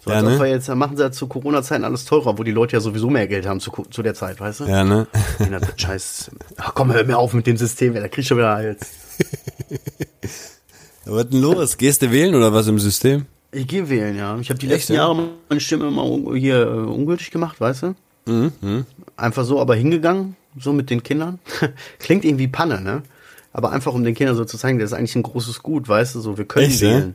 So, 0.04 0.10
Ja, 0.10 0.20
ne? 0.20 0.46
jetzt, 0.48 0.68
machen 0.74 0.96
sie 0.96 1.02
ja 1.04 1.12
zu 1.12 1.28
Corona-Zeiten 1.28 1.84
alles 1.84 2.04
teurer, 2.04 2.36
wo 2.36 2.42
die 2.42 2.50
Leute 2.50 2.72
ja 2.74 2.80
sowieso 2.80 3.08
mehr 3.08 3.28
Geld 3.28 3.46
haben 3.46 3.60
zu, 3.60 3.70
zu 3.90 4.02
der 4.02 4.14
Zeit, 4.14 4.40
weißt 4.40 4.60
du? 4.60 4.64
Ja, 4.64 4.82
ne? 4.82 5.06
Wird 5.38 5.80
Scheiß. 5.80 6.30
Ach 6.56 6.72
komm, 6.74 6.92
hör 6.92 7.04
mir 7.04 7.18
auf 7.18 7.34
mit 7.34 7.46
dem 7.46 7.56
System, 7.56 7.94
da 7.94 8.00
krieg 8.08 8.18
ich 8.18 8.26
schon 8.26 8.38
wieder 8.38 8.50
Hals. 8.56 8.80
Was 11.04 11.28
denn 11.28 11.40
los? 11.40 11.76
Gehst 11.76 12.02
du 12.02 12.10
wählen 12.10 12.34
oder 12.34 12.52
was 12.52 12.68
im 12.68 12.78
System? 12.78 13.26
Ich 13.50 13.66
gehe 13.66 13.88
wählen, 13.88 14.16
ja. 14.16 14.38
Ich 14.38 14.50
habe 14.50 14.58
die 14.58 14.66
Echt, 14.66 14.74
letzten 14.88 14.92
ja? 14.94 15.02
Jahre 15.08 15.28
meine 15.48 15.60
Stimme 15.60 15.88
immer 15.88 16.04
un- 16.04 16.34
hier 16.36 16.62
äh, 16.62 16.66
ungültig 16.68 17.30
gemacht, 17.32 17.60
weißt 17.60 17.82
du? 17.82 17.94
Mhm. 18.26 18.86
Einfach 19.16 19.44
so, 19.44 19.60
aber 19.60 19.74
hingegangen, 19.74 20.36
so 20.58 20.72
mit 20.72 20.90
den 20.90 21.02
Kindern. 21.02 21.40
Klingt 21.98 22.24
irgendwie 22.24 22.46
Panne, 22.48 22.80
ne? 22.80 23.02
Aber 23.52 23.72
einfach 23.72 23.92
um 23.94 24.04
den 24.04 24.14
Kindern 24.14 24.36
so 24.36 24.44
zu 24.44 24.56
zeigen, 24.56 24.78
das 24.78 24.92
ist 24.92 24.98
eigentlich 24.98 25.16
ein 25.16 25.22
großes 25.24 25.62
Gut, 25.62 25.88
weißt 25.88 26.14
du, 26.14 26.20
so, 26.20 26.38
wir 26.38 26.44
können 26.44 26.66
Echt, 26.70 26.80
wählen. 26.80 27.14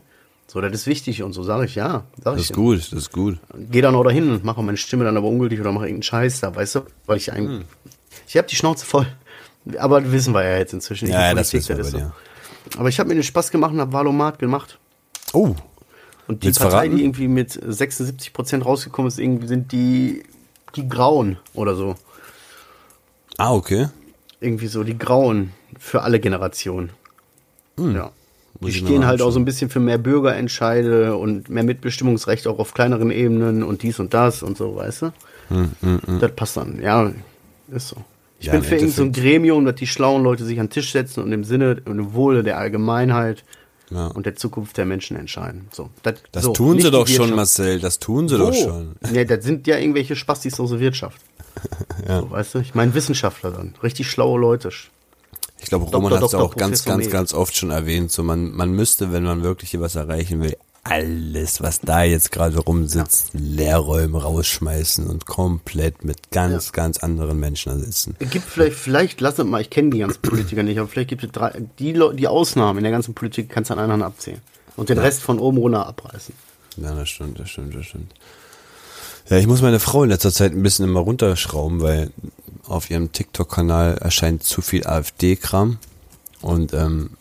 So, 0.49 0.61
das 0.61 0.71
ist 0.71 0.87
wichtig 0.87 1.23
und 1.23 1.33
so 1.33 1.43
sage 1.43 1.65
ich, 1.65 1.75
ja, 1.75 2.05
sag 2.23 2.35
Das 2.35 2.43
ist 2.43 2.53
gut, 2.53 2.77
das 2.79 2.93
ist 2.93 3.11
gut. 3.11 3.37
Geh 3.69 3.81
dann 3.81 3.95
auch 3.95 4.03
dahin 4.05 4.29
und 4.31 4.43
mache 4.45 4.63
meine 4.63 4.77
Stimme 4.77 5.03
dann 5.03 5.17
aber 5.17 5.27
ungültig 5.27 5.59
oder 5.59 5.73
mache 5.73 5.85
irgendeinen 5.85 6.03
Scheiß 6.03 6.39
da, 6.39 6.55
weißt 6.55 6.75
du? 6.75 6.81
Weil 7.05 7.17
ich 7.17 7.33
eigentlich, 7.33 7.65
ich 8.27 8.37
habe 8.37 8.47
die 8.47 8.55
Schnauze 8.55 8.85
voll. 8.85 9.07
Aber 9.77 9.99
das 9.99 10.11
wissen 10.11 10.33
wir 10.33 10.43
ja 10.43 10.57
jetzt 10.57 10.71
inzwischen. 10.71 11.07
Hm. 11.09 11.13
Ja, 11.13 11.27
ja, 11.27 11.33
das 11.33 11.51
wissen 11.51 11.75
wir 11.77 11.83
ist 11.83 11.91
bei 11.91 11.99
so. 11.99 12.11
Aber 12.79 12.87
ich 12.89 12.97
habe 12.99 13.09
mir 13.09 13.15
den 13.15 13.23
Spaß 13.23 13.51
gemacht 13.51 13.73
und 13.73 13.81
habe 13.81 13.91
Valomat 13.91 14.39
gemacht. 14.39 14.79
Oh, 15.33 15.53
Und 16.27 16.43
die 16.43 16.47
Willst 16.47 16.59
Partei, 16.59 16.71
verraten? 16.71 16.95
die 16.95 17.03
irgendwie 17.03 17.27
mit 17.27 17.51
76 17.51 18.31
Prozent 18.31 18.65
rausgekommen 18.65 19.09
ist, 19.09 19.19
irgendwie 19.19 19.47
sind 19.47 19.73
die, 19.73 20.23
die 20.77 20.87
Grauen 20.87 21.37
oder 21.53 21.75
so. 21.75 21.95
ah, 23.37 23.53
okay. 23.53 23.89
Irgendwie 24.39 24.67
so, 24.67 24.83
die 24.83 24.97
Grauen 24.97 25.51
für 25.79 26.03
alle 26.03 26.19
Generationen. 26.21 26.91
Ja. 27.77 27.83
Hm. 27.83 27.93
Muss 27.95 28.11
Die 28.61 28.71
stehen 28.73 29.05
halt 29.05 29.21
auch 29.21 29.31
so 29.31 29.39
ein 29.39 29.45
bisschen 29.45 29.69
für 29.69 29.79
mehr 29.79 29.97
Bürgerentscheide 29.97 31.15
und 31.15 31.49
mehr 31.49 31.63
Mitbestimmungsrecht 31.63 32.47
auch 32.47 32.59
auf 32.59 32.73
kleineren 32.73 33.11
Ebenen 33.11 33.63
und 33.63 33.83
dies 33.83 33.99
und 33.99 34.13
das 34.13 34.41
und 34.43 34.57
so, 34.57 34.75
weißt 34.75 35.03
du? 35.03 35.11
Das 36.19 36.31
passt 36.35 36.57
dann, 36.57 36.81
ja, 36.81 37.11
ist 37.71 37.89
so. 37.89 37.97
Ich 38.39 38.47
Hm, 38.47 38.53
Ja, 38.53 38.59
bin 38.59 38.63
für 38.63 38.75
irgendein 38.75 38.93
so 38.95 39.03
ein 39.03 39.11
Gremium, 39.13 39.65
dass 39.65 39.75
die 39.75 39.87
schlauen 39.87 40.23
Leute 40.23 40.43
sich 40.45 40.59
an 40.59 40.67
den 40.67 40.71
Tisch 40.71 40.91
setzen 40.91 41.23
und 41.23 41.31
im 41.31 41.43
Sinne 41.43 41.81
und 41.85 41.99
im 41.99 42.13
Wohle 42.13 42.43
der 42.43 42.57
Allgemeinheit 42.57 43.43
Ja. 43.89 44.07
und 44.07 44.25
der 44.25 44.35
Zukunft 44.35 44.77
der 44.77 44.85
Menschen 44.85 45.17
entscheiden. 45.17 45.67
So, 45.71 45.89
das, 46.03 46.15
Das 46.31 46.43
so, 46.43 46.53
tun 46.53 46.79
sie 46.79 46.91
doch 46.91 47.07
schon. 47.07 47.35
Marcel. 47.35 47.79
Das 47.79 47.99
tun 47.99 48.27
sie 48.27 48.37
doch 48.37 48.49
Wo? 48.49 48.53
schon. 48.53 48.95
Ja, 49.13 49.23
das 49.23 49.43
sind 49.43 49.65
ja 49.67 49.77
irgendwelche 49.77 50.15
spastislose 50.15 50.79
Wirtschaft. 50.79 51.21
So, 52.07 52.29
weißt 52.29 52.55
du, 52.55 52.59
ich 52.59 52.75
meine 52.75 52.93
Wissenschaftler 52.93 53.51
dann. 53.51 53.73
Richtig 53.81 54.09
schlaue 54.11 54.39
Leute. 54.39 54.69
Ich 55.59 55.69
glaube. 55.69 55.85
Roman 55.85 56.13
hat 56.13 56.23
es 56.23 56.33
auch 56.33 56.55
ganz, 56.55 56.83
Professor 56.83 56.91
ganz, 56.93 57.05
Med. 57.05 57.11
ganz 57.11 57.33
oft 57.33 57.55
schon 57.55 57.71
erwähnt. 57.71 58.11
So, 58.11 58.23
man, 58.23 58.51
man 58.51 58.71
müsste, 58.71 59.11
wenn 59.11 59.23
man 59.23 59.43
wirklich 59.43 59.71
hier 59.71 59.81
was 59.81 59.95
erreichen 59.95 60.41
will, 60.41 60.55
alles, 60.89 61.61
was 61.61 61.81
da 61.81 62.03
jetzt 62.03 62.31
gerade 62.31 62.59
rumsitzt, 62.59 63.31
Leerräume 63.33 64.21
rausschmeißen 64.21 65.07
und 65.07 65.25
komplett 65.25 66.05
mit 66.05 66.31
ganz, 66.31 66.71
ganz 66.71 66.99
anderen 66.99 67.39
Menschen 67.39 67.73
ersetzen. 67.73 68.15
Es 68.19 68.29
gibt 68.29 68.45
vielleicht, 68.45 68.77
vielleicht, 68.77 69.21
lass 69.21 69.37
es 69.37 69.45
mal, 69.45 69.59
ich 69.59 69.69
kenne 69.69 69.89
die 69.89 69.99
ganzen 69.99 70.21
Politiker 70.21 70.63
nicht, 70.63 70.79
aber 70.79 70.87
vielleicht 70.87 71.09
gibt 71.09 71.23
es 71.23 71.31
drei, 71.31 71.61
die, 71.79 71.99
die 72.13 72.27
Ausnahmen 72.27 72.77
in 72.77 72.83
der 72.83 72.91
ganzen 72.91 73.13
Politik 73.13 73.49
kannst 73.49 73.69
du 73.69 73.73
an 73.73 73.79
einer 73.79 73.93
Hand 73.93 74.03
abzählen. 74.03 74.41
Und 74.77 74.89
den 74.89 74.99
Rest 74.99 75.21
von 75.21 75.39
oben 75.39 75.57
runter 75.57 75.87
abreißen. 75.87 76.33
Ja, 76.77 76.93
das 76.93 77.09
stimmt, 77.09 77.39
das 77.39 77.49
stimmt, 77.49 77.75
das 77.75 77.85
stimmt. 77.85 78.13
Ja, 79.29 79.37
ich 79.37 79.47
muss 79.47 79.61
meine 79.61 79.79
Frau 79.79 80.03
in 80.03 80.09
letzter 80.09 80.31
Zeit 80.31 80.53
ein 80.53 80.63
bisschen 80.63 80.85
immer 80.85 81.01
runterschrauben, 81.01 81.81
weil 81.81 82.11
auf 82.69 82.89
ihrem 82.89 83.11
TikTok-Kanal 83.11 83.97
erscheint 83.97 84.43
zu 84.43 84.61
viel 84.61 84.85
AfD-Kram. 84.85 85.77
Und 86.41 86.73
ähm, 86.73 87.11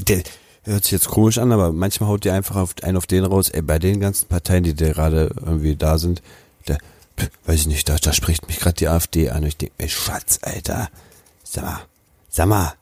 der 0.00 0.22
hört 0.64 0.84
sich 0.84 0.92
jetzt 0.92 1.08
komisch 1.08 1.38
an, 1.38 1.52
aber 1.52 1.72
manchmal 1.72 2.08
haut 2.08 2.24
die 2.24 2.30
einfach 2.30 2.56
auf, 2.56 2.74
einen 2.82 2.96
auf 2.96 3.06
den 3.06 3.24
raus, 3.24 3.50
ey, 3.50 3.62
bei 3.62 3.78
den 3.78 4.00
ganzen 4.00 4.28
Parteien, 4.28 4.64
die 4.64 4.74
da 4.74 4.92
gerade 4.92 5.34
irgendwie 5.44 5.76
da 5.76 5.98
sind, 5.98 6.22
pf, 7.18 7.30
weiß 7.44 7.60
ich 7.60 7.66
nicht, 7.66 7.88
da, 7.88 7.96
da 7.96 8.12
spricht 8.12 8.46
mich 8.48 8.58
gerade 8.58 8.76
die 8.76 8.88
AfD 8.88 9.30
an. 9.30 9.42
Und 9.42 9.48
ich 9.48 9.56
denke, 9.56 9.74
ey, 9.78 9.88
Schatz, 9.88 10.38
Alter, 10.42 10.88
sag 11.42 11.64
mal, 11.64 11.80
sag 12.28 12.48
mal, 12.48 12.74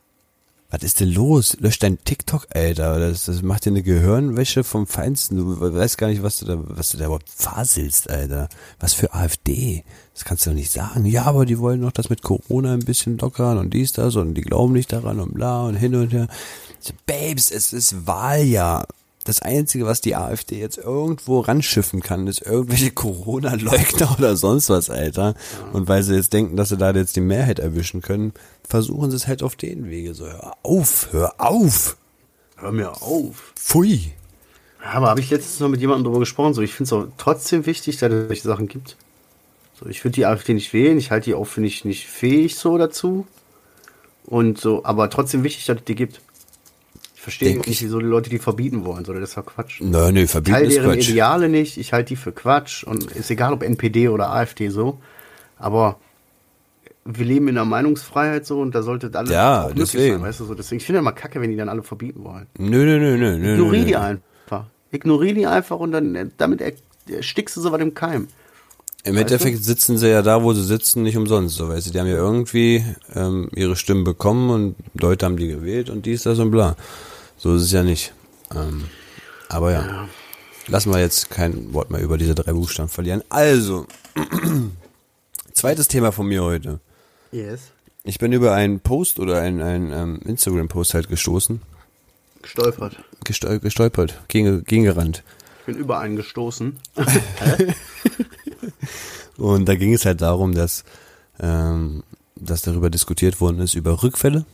Was 0.73 0.83
ist 0.83 1.01
denn 1.01 1.13
los? 1.13 1.55
Lösch 1.61 1.79
dein 1.79 2.03
TikTok, 2.03 2.47
Alter. 2.55 2.99
Das, 2.99 3.27
das 3.27 3.43
macht 3.43 3.67
dir 3.67 3.71
eine 3.71 3.83
Gehirnwäsche 3.83 4.65
vom 4.65 4.87
Feinsten. 4.87 5.37
Du 5.37 5.61
weißt 5.61 5.99
gar 5.99 6.09
nicht, 6.09 6.23
was 6.23 6.39
du 6.39 6.47
da, 6.47 6.57
was 6.59 6.89
du 6.89 6.97
da 6.97 7.05
überhaupt 7.05 7.29
faselst, 7.29 8.09
Alter. 8.09 8.49
Was 8.81 8.95
für 8.95 9.13
AfD? 9.13 9.85
Das 10.15 10.25
kannst 10.25 10.47
du 10.47 10.51
doch 10.51 10.57
nicht 10.57 10.73
sagen. 10.73 11.05
Ja, 11.05 11.25
aber 11.25 11.45
die 11.45 11.59
wollen 11.59 11.81
noch 11.81 11.93
das 11.93 12.09
mit 12.09 12.23
Corona 12.23 12.73
ein 12.73 12.87
bisschen 12.87 13.19
lockern 13.19 13.59
und 13.59 13.75
dies, 13.75 13.93
das 13.93 14.17
und 14.17 14.33
die 14.33 14.41
glauben 14.41 14.73
nicht 14.73 14.95
daran 14.95 15.21
und 15.21 15.35
bla 15.35 15.65
und 15.65 15.75
hin 15.75 15.95
und 15.95 16.11
her. 16.11 16.27
So, 16.81 16.95
Babes, 17.05 17.51
es 17.51 17.75
ist 17.75 18.07
Wahljahr. 18.07 18.87
Das 19.25 19.41
Einzige, 19.41 19.87
was 19.87 20.01
die 20.01 20.17
AfD 20.17 20.59
jetzt 20.59 20.79
irgendwo 20.79 21.41
ranschiffen 21.41 22.01
kann, 22.01 22.27
ist 22.27 22.43
irgendwelche 22.43 22.91
Corona-Leugner 22.95 24.17
oder 24.19 24.37
sonst 24.37 24.69
was, 24.69 24.91
Alter. 24.91 25.35
Und 25.73 25.89
weil 25.89 26.03
sie 26.03 26.17
jetzt 26.17 26.33
denken, 26.33 26.57
dass 26.57 26.71
sie 26.71 26.77
da 26.77 26.91
jetzt 26.91 27.15
die 27.15 27.21
Mehrheit 27.21 27.61
erwischen 27.61 28.03
können, 28.03 28.33
versuchen 28.69 29.11
sie 29.11 29.17
es 29.17 29.29
halt 29.29 29.43
auf 29.43 29.55
den 29.55 29.89
Wege. 29.89 30.15
So, 30.15 30.27
hör 30.27 30.57
auf, 30.63 31.09
hör 31.13 31.35
auf. 31.39 31.97
Hör 32.57 32.73
mir 32.73 32.91
auf. 33.03 33.53
Pfui. 33.57 34.13
Aber 34.85 35.11
habe 35.11 35.21
ich 35.21 35.31
letztens 35.31 35.61
noch 35.61 35.69
mit 35.69 35.81
jemandem 35.81 36.05
darüber 36.05 36.21
gesprochen, 36.21 36.55
so 36.55 36.63
ich 36.63 36.75
finde 36.75 36.89
es 36.89 36.93
auch 36.93 37.07
trotzdem 37.17 37.67
wichtig, 37.67 37.99
dass 37.99 38.13
es 38.13 38.27
solche 38.27 38.43
Sachen 38.43 38.67
gibt. 38.67 38.97
So, 39.79 39.87
ich 39.87 40.03
würde 40.05 40.15
die 40.15 40.27
AfD 40.27 40.55
nicht 40.55 40.73
wählen, 40.73 40.99
ich 40.99 41.13
halte 41.13 41.27
die 41.27 41.35
auch 41.35 41.45
für 41.45 41.61
nicht, 41.61 41.85
nicht 41.85 42.09
fähig 42.09 42.57
so 42.57 42.77
dazu. 42.79 43.27
Und 44.25 44.61
so, 44.61 44.85
aber 44.85 45.11
trotzdem 45.11 45.45
wichtig, 45.45 45.67
dass 45.67 45.79
es 45.79 45.85
die 45.85 45.95
gibt. 45.95 46.21
Verstehe 47.23 47.57
nicht, 47.57 47.81
wieso 47.83 48.01
die 48.01 48.07
Leute 48.07 48.31
die 48.31 48.41
verbieten 48.41 48.85
wollen, 48.85 49.05
so, 49.05 49.13
das 49.13 49.23
ist 49.31 49.37
ja 49.37 49.43
Quatsch. 49.43 49.81
Nö, 49.81 50.11
Ich 50.11 50.31
verbieten 50.31 50.57
halte 50.57 50.69
ist 50.69 50.77
deren 50.77 50.93
Quatsch. 50.95 51.09
Ideale 51.11 51.49
nicht, 51.49 51.77
ich 51.79 51.93
halte 51.93 52.09
die 52.09 52.17
für 52.17 52.33
Quatsch 52.33 52.83
und 52.83 53.13
ist 53.13 53.31
egal 53.31 53.53
ob 53.53 53.63
NPD 53.63 54.09
oder 54.09 54.31
AfD 54.33 54.71
so, 54.71 54.99
aber 55.57 55.99
wir 57.05 57.25
leben 57.25 57.47
in 57.49 57.57
einer 57.59 57.65
Meinungsfreiheit 57.65 58.45
so 58.47 58.61
und 58.61 58.75
da 58.75 58.83
sollte 58.83 59.11
alles 59.17 59.31
Ja, 59.31 59.63
auch 59.63 59.69
möglich 59.69 59.91
deswegen. 59.93 60.15
sein, 60.17 60.23
weißt 60.23 60.41
du 60.41 60.45
so. 60.47 60.55
Deswegen 60.55 60.79
ich 60.81 60.87
finde 60.87 60.99
immer 61.01 61.13
kacke, 61.13 61.41
wenn 61.41 61.51
die 61.51 61.57
dann 61.57 61.69
alle 61.69 61.83
verbieten 61.85 62.25
wollen. 62.25 62.47
Nö, 62.59 62.85
nö, 62.85 62.99
nö, 62.99 63.17
nö, 63.17 63.39
nö. 63.39 63.53
Ignorier 63.55 63.81
nö, 63.81 63.87
die 63.87 63.97
einfach. 63.97 64.65
Ignorier 64.91 65.35
die 65.35 65.47
einfach 65.47 65.79
und 65.79 65.93
dann 65.93 66.15
äh, 66.17 66.27
damit 66.39 66.61
er- 66.61 66.73
erstickst 67.09 67.57
du 67.57 67.61
so 67.61 67.71
was 67.73 67.81
im 67.81 67.95
Keim. 67.95 68.29
Im 69.05 69.17
Endeffekt 69.17 69.65
sitzen 69.65 69.99
sie 69.99 70.09
ja 70.11 70.23
da, 70.23 70.45
wo 70.45 70.53
sie 70.55 70.63
sitzen, 70.63 71.03
nicht 71.03 71.17
umsonst. 71.17 71.57
So, 71.57 71.69
weißt 71.69 71.89
du, 71.89 71.91
die 71.91 71.99
haben 71.99 72.07
ja 72.07 72.15
irgendwie 72.17 72.85
ähm, 73.15 73.49
ihre 73.55 73.75
Stimmen 73.75 74.05
bekommen 74.05 74.51
und 74.51 74.75
Leute 75.01 75.27
haben 75.27 75.37
die 75.37 75.49
gewählt 75.49 75.91
und 75.91 76.07
dies, 76.07 76.23
das 76.23 76.39
und 76.39 76.51
bla. 76.53 76.77
So 77.42 77.57
ist 77.57 77.62
es 77.62 77.72
ja 77.72 77.83
nicht. 77.83 78.12
Ähm, 78.55 78.85
aber 79.48 79.72
ja. 79.72 80.09
Lassen 80.68 80.92
wir 80.92 81.00
jetzt 81.00 81.28
kein 81.28 81.74
Wort 81.74 81.90
mehr 81.90 82.00
über 82.00 82.16
diese 82.16 82.37
drei 82.37 82.52
Buchstaben 82.52 82.88
verlieren. 82.88 83.24
Also, 83.31 83.88
zweites 85.52 85.88
Thema 85.88 86.12
von 86.12 86.28
mir 86.28 86.44
heute. 86.44 86.78
Yes. 87.33 87.72
Ich 88.05 88.20
bin 88.20 88.33
über 88.33 88.55
einen 88.55 88.78
Post 88.78 89.18
oder 89.18 89.40
einen, 89.40 89.61
einen 89.61 89.92
ähm, 89.92 90.20
Instagram-Post 90.24 90.94
halt 90.94 91.09
gestoßen, 91.09 91.61
Gestolpert. 92.42 92.96
gestol 93.24 93.59
gestolpert, 93.59 94.20
gegen, 94.28 94.62
gegengerannt. 94.62 95.24
Ich 95.61 95.66
bin 95.66 95.74
über 95.74 95.98
einen 95.98 96.14
gestoßen. 96.14 96.78
Und 99.37 99.68
da 99.68 99.74
ging 99.74 99.94
es 99.94 100.05
halt 100.05 100.20
darum, 100.20 100.55
dass, 100.55 100.85
ähm, 101.40 102.05
dass 102.37 102.62
darüber 102.62 102.88
diskutiert 102.88 103.40
worden 103.40 103.59
ist, 103.59 103.74
über 103.74 104.05
Rückfälle 104.05 104.44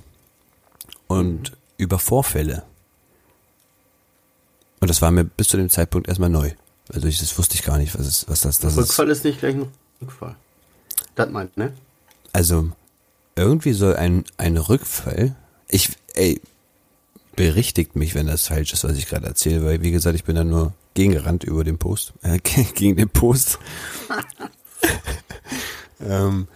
und 1.06 1.52
über 1.76 1.98
Vorfälle. 1.98 2.62
Und 4.80 4.88
das 4.88 5.02
war 5.02 5.10
mir 5.10 5.24
bis 5.24 5.48
zu 5.48 5.56
dem 5.56 5.70
Zeitpunkt 5.70 6.08
erstmal 6.08 6.30
neu. 6.30 6.52
Also 6.92 7.06
ich, 7.06 7.18
das 7.18 7.36
wusste 7.38 7.54
ich 7.54 7.62
gar 7.62 7.78
nicht, 7.78 7.98
was, 7.98 8.06
ist, 8.06 8.28
was 8.28 8.40
das, 8.40 8.58
das 8.58 8.72
ist. 8.72 8.78
Rückfall 8.78 9.10
ist 9.10 9.24
nicht 9.24 9.40
gleich 9.40 9.54
ein 9.54 9.68
Rückfall. 10.00 10.36
Das 11.14 11.30
meint, 11.30 11.56
ne? 11.56 11.72
Also 12.32 12.70
irgendwie 13.36 13.72
soll 13.72 13.96
ein, 13.96 14.24
ein 14.36 14.56
Rückfall, 14.56 15.34
ich, 15.68 15.90
ey, 16.14 16.40
berichtigt 17.36 17.94
mich, 17.94 18.14
wenn 18.14 18.26
das 18.26 18.48
falsch 18.48 18.72
ist, 18.72 18.84
was 18.84 18.96
ich 18.96 19.06
gerade 19.06 19.26
erzähle, 19.26 19.64
weil 19.64 19.82
wie 19.82 19.90
gesagt, 19.90 20.16
ich 20.16 20.24
bin 20.24 20.34
da 20.34 20.44
nur 20.44 20.72
gegengerannt 20.94 21.44
über 21.44 21.62
den 21.62 21.78
Post, 21.78 22.14
äh, 22.22 22.38
gegen 22.74 22.96
den 22.96 23.08
Post. 23.08 23.58
ähm, 26.00 26.48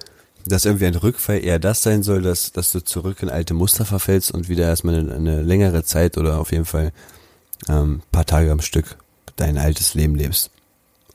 dass 0.46 0.64
irgendwie 0.64 0.87
ein 0.87 0.96
Rückfall 0.96 1.44
eher 1.44 1.61
das 1.61 1.82
sein 1.82 2.02
soll, 2.02 2.22
dass, 2.22 2.50
dass 2.52 2.72
du 2.72 2.80
zurück 2.80 3.22
in 3.22 3.30
alte 3.30 3.54
Muster 3.54 3.85
verfällst 3.85 4.32
und 4.32 4.48
wieder 4.48 4.64
erstmal 4.66 4.96
eine, 4.96 5.14
eine 5.14 5.42
längere 5.42 5.85
Zeit 5.85 6.18
oder 6.18 6.40
auf 6.40 6.50
jeden 6.50 6.64
Fall 6.64 6.92
ähm, 7.68 8.03
paar 8.11 8.27
Tage 8.27 8.51
am 8.51 8.61
Stück 8.61 8.96
dein 9.37 9.59
altes 9.59 9.94
Leben 9.94 10.14
lebst. 10.14 10.51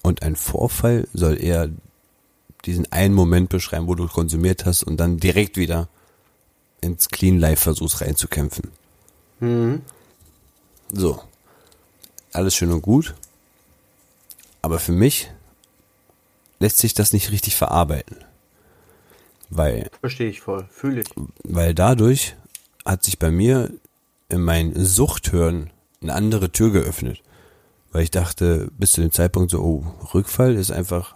Und 0.01 0.21
ein 0.23 0.35
Vorfall 0.35 1.07
soll 1.13 1.41
eher 1.41 1.69
diesen 2.65 2.91
einen 2.91 3.13
Moment 3.13 3.49
beschreiben, 3.49 3.87
wo 3.87 3.95
du 3.95 4.07
konsumiert 4.07 4.65
hast 4.65 4.83
und 4.83 4.97
dann 4.97 5.17
direkt 5.17 5.57
wieder 5.57 5.87
ins 6.81 7.09
Clean 7.09 7.39
Life 7.39 7.63
versuchst 7.63 8.01
reinzukämpfen. 8.01 8.71
Mhm. 9.39 9.81
So. 10.91 11.21
Alles 12.33 12.55
schön 12.55 12.71
und 12.71 12.81
gut. 12.81 13.15
Aber 14.61 14.79
für 14.79 14.91
mich 14.91 15.31
lässt 16.59 16.77
sich 16.79 16.93
das 16.93 17.13
nicht 17.13 17.31
richtig 17.31 17.55
verarbeiten. 17.55 18.17
Weil, 19.49 19.89
Verstehe 20.01 20.29
ich 20.29 20.41
voll. 20.41 20.67
Fühle 20.69 21.01
ich. 21.01 21.07
weil 21.43 21.73
dadurch 21.73 22.35
hat 22.85 23.03
sich 23.03 23.17
bei 23.17 23.31
mir 23.31 23.71
in 24.29 24.41
mein 24.41 24.73
Suchthören 24.75 25.69
eine 26.01 26.13
andere 26.13 26.51
Tür 26.51 26.71
geöffnet. 26.71 27.21
Weil 27.91 28.03
ich 28.03 28.11
dachte, 28.11 28.69
bis 28.77 28.91
zu 28.91 29.01
dem 29.01 29.11
Zeitpunkt 29.11 29.51
so, 29.51 29.61
oh, 29.61 29.85
Rückfall 30.13 30.55
ist 30.55 30.71
einfach 30.71 31.15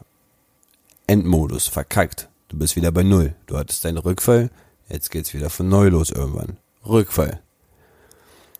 Endmodus, 1.07 1.67
verkackt. 1.67 2.29
Du 2.47 2.57
bist 2.57 2.75
wieder 2.75 2.91
bei 2.91 3.03
Null. 3.03 3.35
Du 3.45 3.57
hattest 3.57 3.85
deinen 3.85 3.97
Rückfall, 3.97 4.49
jetzt 4.89 5.11
geht's 5.11 5.33
wieder 5.33 5.49
von 5.49 5.69
Neu 5.69 5.89
los 5.89 6.09
irgendwann. 6.09 6.57
Rückfall. 6.85 7.41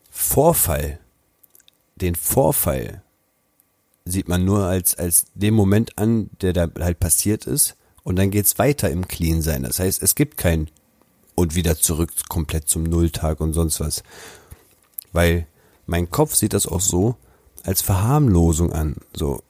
Vorfall. 0.10 1.00
Den 1.96 2.16
Vorfall 2.16 3.02
sieht 4.06 4.28
man 4.28 4.46
nur 4.46 4.66
als, 4.66 4.96
als 4.96 5.26
den 5.36 5.54
Moment 5.54 5.98
an, 5.98 6.30
der 6.42 6.54
da 6.54 6.68
halt 6.80 7.00
passiert 7.00 7.46
ist. 7.46 7.76
Und 8.04 8.16
dann 8.18 8.32
geht's 8.32 8.58
weiter 8.58 8.90
im 8.90 9.08
Clean 9.08 9.42
sein. 9.42 9.64
Das 9.64 9.80
heißt, 9.80 10.02
es 10.02 10.16
gibt 10.16 10.38
kein 10.38 10.70
und 11.36 11.56
wieder 11.56 11.78
zurück 11.78 12.12
komplett 12.30 12.68
zum 12.68 12.84
Nulltag 12.84 13.40
und 13.40 13.54
sonst 13.54 13.80
was. 13.80 14.04
Weil 15.12 15.48
mein 15.92 16.10
Kopf 16.10 16.36
sieht 16.36 16.54
das 16.54 16.68
auch 16.68 16.80
so 16.80 17.16
als 17.64 17.82
Verharmlosung 17.82 18.72
an. 18.72 18.96
So, 19.14 19.44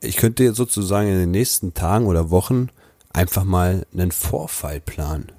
ich 0.00 0.16
könnte 0.16 0.42
jetzt 0.42 0.56
sozusagen 0.56 1.08
in 1.08 1.16
den 1.16 1.30
nächsten 1.30 1.74
Tagen 1.74 2.06
oder 2.06 2.30
Wochen 2.30 2.68
einfach 3.10 3.44
mal 3.44 3.86
einen 3.94 4.10
Vorfall 4.10 4.80
planen. 4.80 5.30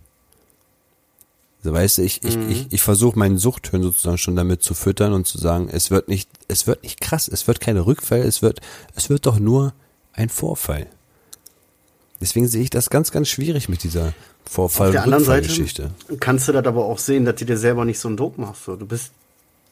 So, 1.64 1.74
weißt 1.74 1.98
du, 1.98 2.04
ich, 2.04 2.24
ich, 2.24 2.38
ich, 2.50 2.68
ich 2.72 2.82
versuche 2.82 3.20
meinen 3.20 3.38
Suchthören 3.38 3.84
sozusagen 3.84 4.18
schon 4.18 4.38
damit 4.38 4.64
zu 4.64 4.74
füttern 4.74 5.12
und 5.12 5.28
zu 5.28 5.38
sagen, 5.38 5.68
es 5.70 5.92
wird 5.92 6.08
nicht, 6.08 6.30
es 6.48 6.66
wird 6.66 6.82
nicht 6.82 7.02
krass, 7.02 7.28
es 7.28 7.46
wird 7.46 7.60
keine 7.60 7.86
Rückfall, 7.86 8.22
es 8.22 8.42
wird, 8.42 8.62
es 8.96 9.10
wird 9.10 9.26
doch 9.26 9.40
nur 9.40 9.74
ein 10.14 10.30
Vorfall. 10.30 10.88
Deswegen 12.22 12.48
sehe 12.48 12.64
ich 12.64 12.70
das 12.70 12.90
ganz, 12.90 13.12
ganz 13.12 13.28
schwierig 13.28 13.68
mit 13.68 13.84
dieser 13.84 14.14
Auf 14.56 14.78
der 14.78 15.04
anderen 15.04 15.26
Seite 15.26 15.92
kannst 16.22 16.48
du 16.48 16.54
das 16.54 16.66
aber 16.66 16.86
auch 16.86 17.00
sehen, 17.00 17.26
dass 17.26 17.36
du 17.36 17.46
dir 17.46 17.58
selber 17.58 17.84
nicht 17.84 18.00
so 18.00 18.08
einen 18.08 18.16
Druck 18.16 18.38
machst. 18.38 18.66
Du 18.68 18.86
bist, 18.86 19.12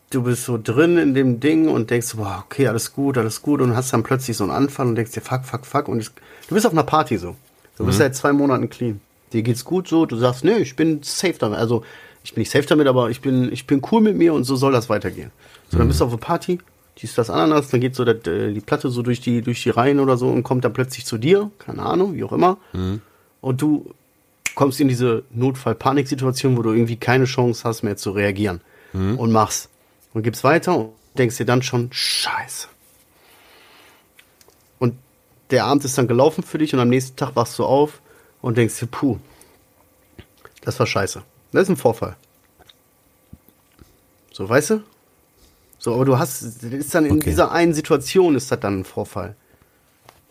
du 0.09 0.23
bist 0.23 0.45
so 0.45 0.59
drin 0.61 0.97
in 0.97 1.13
dem 1.13 1.39
Ding 1.39 1.67
und 1.67 1.89
denkst, 1.89 2.15
boah, 2.15 2.43
okay, 2.45 2.67
alles 2.67 2.93
gut, 2.93 3.17
alles 3.17 3.41
gut 3.41 3.61
und 3.61 3.75
hast 3.75 3.91
dann 3.93 4.03
plötzlich 4.03 4.37
so 4.37 4.43
einen 4.43 4.53
Anfall 4.53 4.87
und 4.87 4.95
denkst 4.95 5.11
dir, 5.11 5.21
fuck, 5.21 5.43
fuck, 5.45 5.65
fuck 5.65 5.87
und 5.87 5.99
ich, 5.99 6.09
du 6.47 6.55
bist 6.55 6.65
auf 6.65 6.73
einer 6.73 6.83
Party 6.83 7.17
so. 7.17 7.35
Du 7.77 7.85
bist 7.85 7.97
seit 7.97 8.15
zwei 8.15 8.31
Monaten 8.31 8.69
clean. 8.69 9.01
Dir 9.33 9.43
geht's 9.43 9.65
gut 9.65 9.87
so, 9.87 10.05
du 10.05 10.15
sagst, 10.15 10.45
nee, 10.45 10.57
ich 10.57 10.77
bin 10.77 11.03
safe 11.03 11.35
damit. 11.37 11.59
Also, 11.59 11.83
ich 12.23 12.33
bin 12.33 12.41
nicht 12.41 12.51
safe 12.51 12.65
damit, 12.65 12.87
aber 12.87 13.09
ich 13.09 13.19
bin, 13.19 13.51
ich 13.51 13.67
bin 13.67 13.81
cool 13.91 14.01
mit 14.01 14.15
mir 14.15 14.33
und 14.33 14.45
so 14.45 14.55
soll 14.55 14.71
das 14.71 14.87
weitergehen. 14.89 15.31
So, 15.69 15.77
dann 15.77 15.87
bist 15.87 15.99
du 15.99 16.05
auf 16.05 16.11
einer 16.11 16.19
Party, 16.19 16.59
dies, 16.99 17.15
das, 17.15 17.29
Ananas, 17.29 17.67
dann 17.69 17.81
geht 17.81 17.95
so 17.95 18.05
das, 18.05 18.25
äh, 18.27 18.53
die 18.53 18.61
Platte 18.61 18.89
so 18.89 19.01
durch 19.01 19.19
die, 19.19 19.41
durch 19.41 19.61
die 19.61 19.71
Reihen 19.71 19.99
oder 19.99 20.15
so 20.15 20.29
und 20.29 20.43
kommt 20.43 20.63
dann 20.63 20.71
plötzlich 20.71 21.05
zu 21.05 21.17
dir, 21.17 21.51
keine 21.59 21.81
Ahnung, 21.81 22.13
wie 22.15 22.23
auch 22.23 22.31
immer. 22.31 22.57
Und 23.41 23.61
du 23.61 23.93
kommst 24.55 24.79
in 24.79 24.87
diese 24.87 25.23
Notfall-Panik-Situation, 25.31 26.55
wo 26.55 26.61
du 26.61 26.71
irgendwie 26.71 26.95
keine 26.95 27.25
Chance 27.25 27.63
hast 27.65 27.83
mehr 27.83 27.97
zu 27.97 28.11
reagieren 28.11 28.61
und 29.17 29.31
machst. 29.33 29.69
Und 30.15 30.23
gibst 30.23 30.45
weiter 30.45 30.77
und 30.77 30.93
denkst 31.17 31.35
dir 31.37 31.45
dann 31.45 31.61
schon, 31.61 31.89
scheiße. 31.91 32.69
Und 34.79 34.97
der 35.51 35.65
Abend 35.65 35.83
ist 35.83 35.97
dann 35.97 36.07
gelaufen 36.07 36.41
für 36.41 36.57
dich 36.57 36.73
und 36.73 36.79
am 36.79 36.87
nächsten 36.87 37.17
Tag 37.17 37.35
wachst 37.35 37.59
du 37.59 37.65
auf 37.65 38.01
und 38.41 38.57
denkst 38.57 38.79
dir, 38.79 38.87
puh, 38.87 39.17
das 40.61 40.79
war 40.79 40.87
scheiße. 40.87 41.21
Das 41.51 41.63
ist 41.63 41.69
ein 41.69 41.75
Vorfall. 41.75 42.15
So, 44.31 44.47
weißt 44.47 44.69
du? 44.71 44.83
So, 45.79 45.93
aber 45.93 46.05
du 46.05 46.17
hast, 46.17 46.41
ist 46.63 46.95
dann 46.95 47.05
in 47.05 47.17
Okay. 47.17 47.29
dieser 47.31 47.51
einen 47.51 47.73
Situation 47.73 48.35
ist 48.35 48.49
das 48.51 48.59
dann 48.61 48.79
ein 48.79 48.85
Vorfall. 48.85 49.35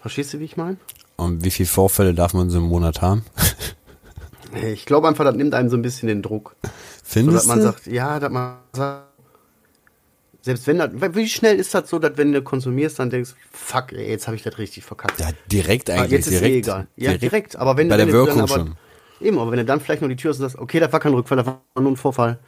Verstehst 0.01 0.33
du, 0.33 0.40
wie 0.40 0.44
ich 0.44 0.57
meine? 0.57 0.79
Und 1.16 1.44
wie 1.44 1.51
viele 1.51 1.68
Vorfälle 1.68 2.14
darf 2.14 2.33
man 2.33 2.49
so 2.49 2.57
im 2.59 2.64
Monat 2.64 3.03
haben? 3.03 3.25
Ich 4.62 4.87
glaube 4.87 5.09
einfach, 5.09 5.25
das 5.25 5.35
nimmt 5.35 5.53
einem 5.53 5.68
so 5.68 5.77
ein 5.77 5.83
bisschen 5.83 6.07
den 6.07 6.23
Druck. 6.23 6.55
So, 6.62 6.68
dass 6.68 7.03
Findest 7.03 7.49
man 7.49 7.59
du? 7.59 7.64
sagt, 7.64 7.87
ja, 7.88 8.20
dass 8.20 8.31
man 8.31 8.59
sagt, 8.73 9.09
selbst 10.44 10.66
wenn 10.66 10.76
das, 10.76 10.90
wie 11.14 11.26
schnell 11.26 11.57
ist 11.57 11.74
das 11.74 11.88
so, 11.88 11.98
dass 11.98 12.18
wenn 12.18 12.30
du 12.30 12.42
konsumierst, 12.42 12.98
dann 12.98 13.09
denkst, 13.09 13.30
fuck, 13.50 13.92
ey, 13.92 14.11
jetzt 14.11 14.26
habe 14.26 14.37
ich 14.37 14.42
das 14.42 14.59
richtig 14.59 14.85
verkackt. 14.85 15.18
ja, 15.18 15.30
direkt 15.50 15.88
eigentlich. 15.88 16.11
jetzt 16.11 16.26
ist 16.26 16.33
direkt, 16.33 16.54
eh 16.54 16.59
egal. 16.59 16.87
Ja, 16.96 17.16
direkt. 17.16 17.57
Aber 17.57 17.78
wenn 17.78 17.88
bei 17.88 17.96
wenn 17.96 18.07
der 18.07 18.07
du 18.09 18.12
dann 18.12 18.26
Wirkung 18.26 18.42
aber, 18.42 18.54
schon. 18.54 18.74
Eben, 19.22 19.38
aber 19.38 19.52
wenn 19.52 19.61
du 19.61 19.64
dann 19.64 19.80
vielleicht 19.80 20.02
noch 20.02 20.09
die 20.09 20.16
Tür 20.16 20.33
hast 20.33 20.40
und 20.40 20.42
sagst, 20.42 20.59
okay, 20.59 20.80
das 20.80 20.92
war 20.92 21.00
kein 21.00 21.14
Rückfall, 21.14 21.38
das 21.38 21.46
war 21.46 21.62
nur 21.80 21.92
ein 21.92 21.96
Vorfall. 21.96 22.38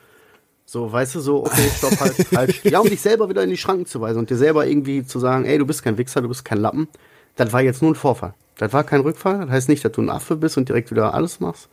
So, 0.66 0.92
weißt 0.92 1.14
du, 1.14 1.20
so, 1.20 1.46
okay, 1.46 1.70
stopp, 1.74 1.98
halt, 1.98 2.14
halt. 2.37 2.64
Ja, 2.64 2.80
um 2.80 2.88
dich 2.90 3.00
selber 3.00 3.30
wieder 3.30 3.42
in 3.42 3.48
die 3.48 3.56
Schranken 3.56 3.87
zu 3.87 3.98
weisen 4.02 4.18
und 4.18 4.28
dir 4.28 4.37
selber 4.37 4.66
irgendwie 4.66 5.06
zu 5.06 5.18
sagen, 5.18 5.46
ey, 5.46 5.56
du 5.56 5.64
bist 5.64 5.82
kein 5.82 5.96
Wichser, 5.96 6.20
du 6.20 6.28
bist 6.28 6.44
kein 6.44 6.59
Lappen. 6.59 6.88
Das 7.37 7.54
war 7.54 7.62
jetzt 7.62 7.80
nur 7.80 7.92
ein 7.92 7.94
Vorfall. 7.94 8.35
Das 8.59 8.74
war 8.74 8.85
kein 8.85 9.00
Rückfall. 9.00 9.38
Das 9.40 9.50
heißt 9.50 9.68
nicht, 9.70 9.82
dass 9.82 9.92
du 9.92 10.02
ein 10.02 10.11
Affe 10.11 10.37
bist 10.37 10.59
und 10.59 10.68
direkt 10.68 10.90
wieder 10.90 11.14
alles 11.14 11.40
machst. 11.40 11.70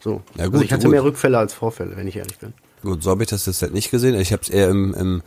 So. 0.00 0.20
Ja, 0.34 0.44
gut, 0.46 0.54
also 0.54 0.64
ich 0.64 0.72
hatte 0.72 0.84
gut. 0.84 0.92
mehr 0.92 1.04
Rückfälle 1.04 1.38
als 1.38 1.54
Vorfälle, 1.54 1.96
wenn 1.96 2.06
ich 2.06 2.16
ehrlich 2.16 2.38
bin. 2.38 2.52
Gut, 2.82 3.02
so 3.02 3.10
habe 3.10 3.22
ich 3.22 3.28
das 3.28 3.46
jetzt 3.46 3.62
halt 3.62 3.74
nicht 3.74 3.90
gesehen. 3.90 4.18
Ich 4.18 4.32
habe 4.32 4.42
es 4.42 4.48
eher 4.48 4.68
im, 4.68 4.94
im 4.94 5.22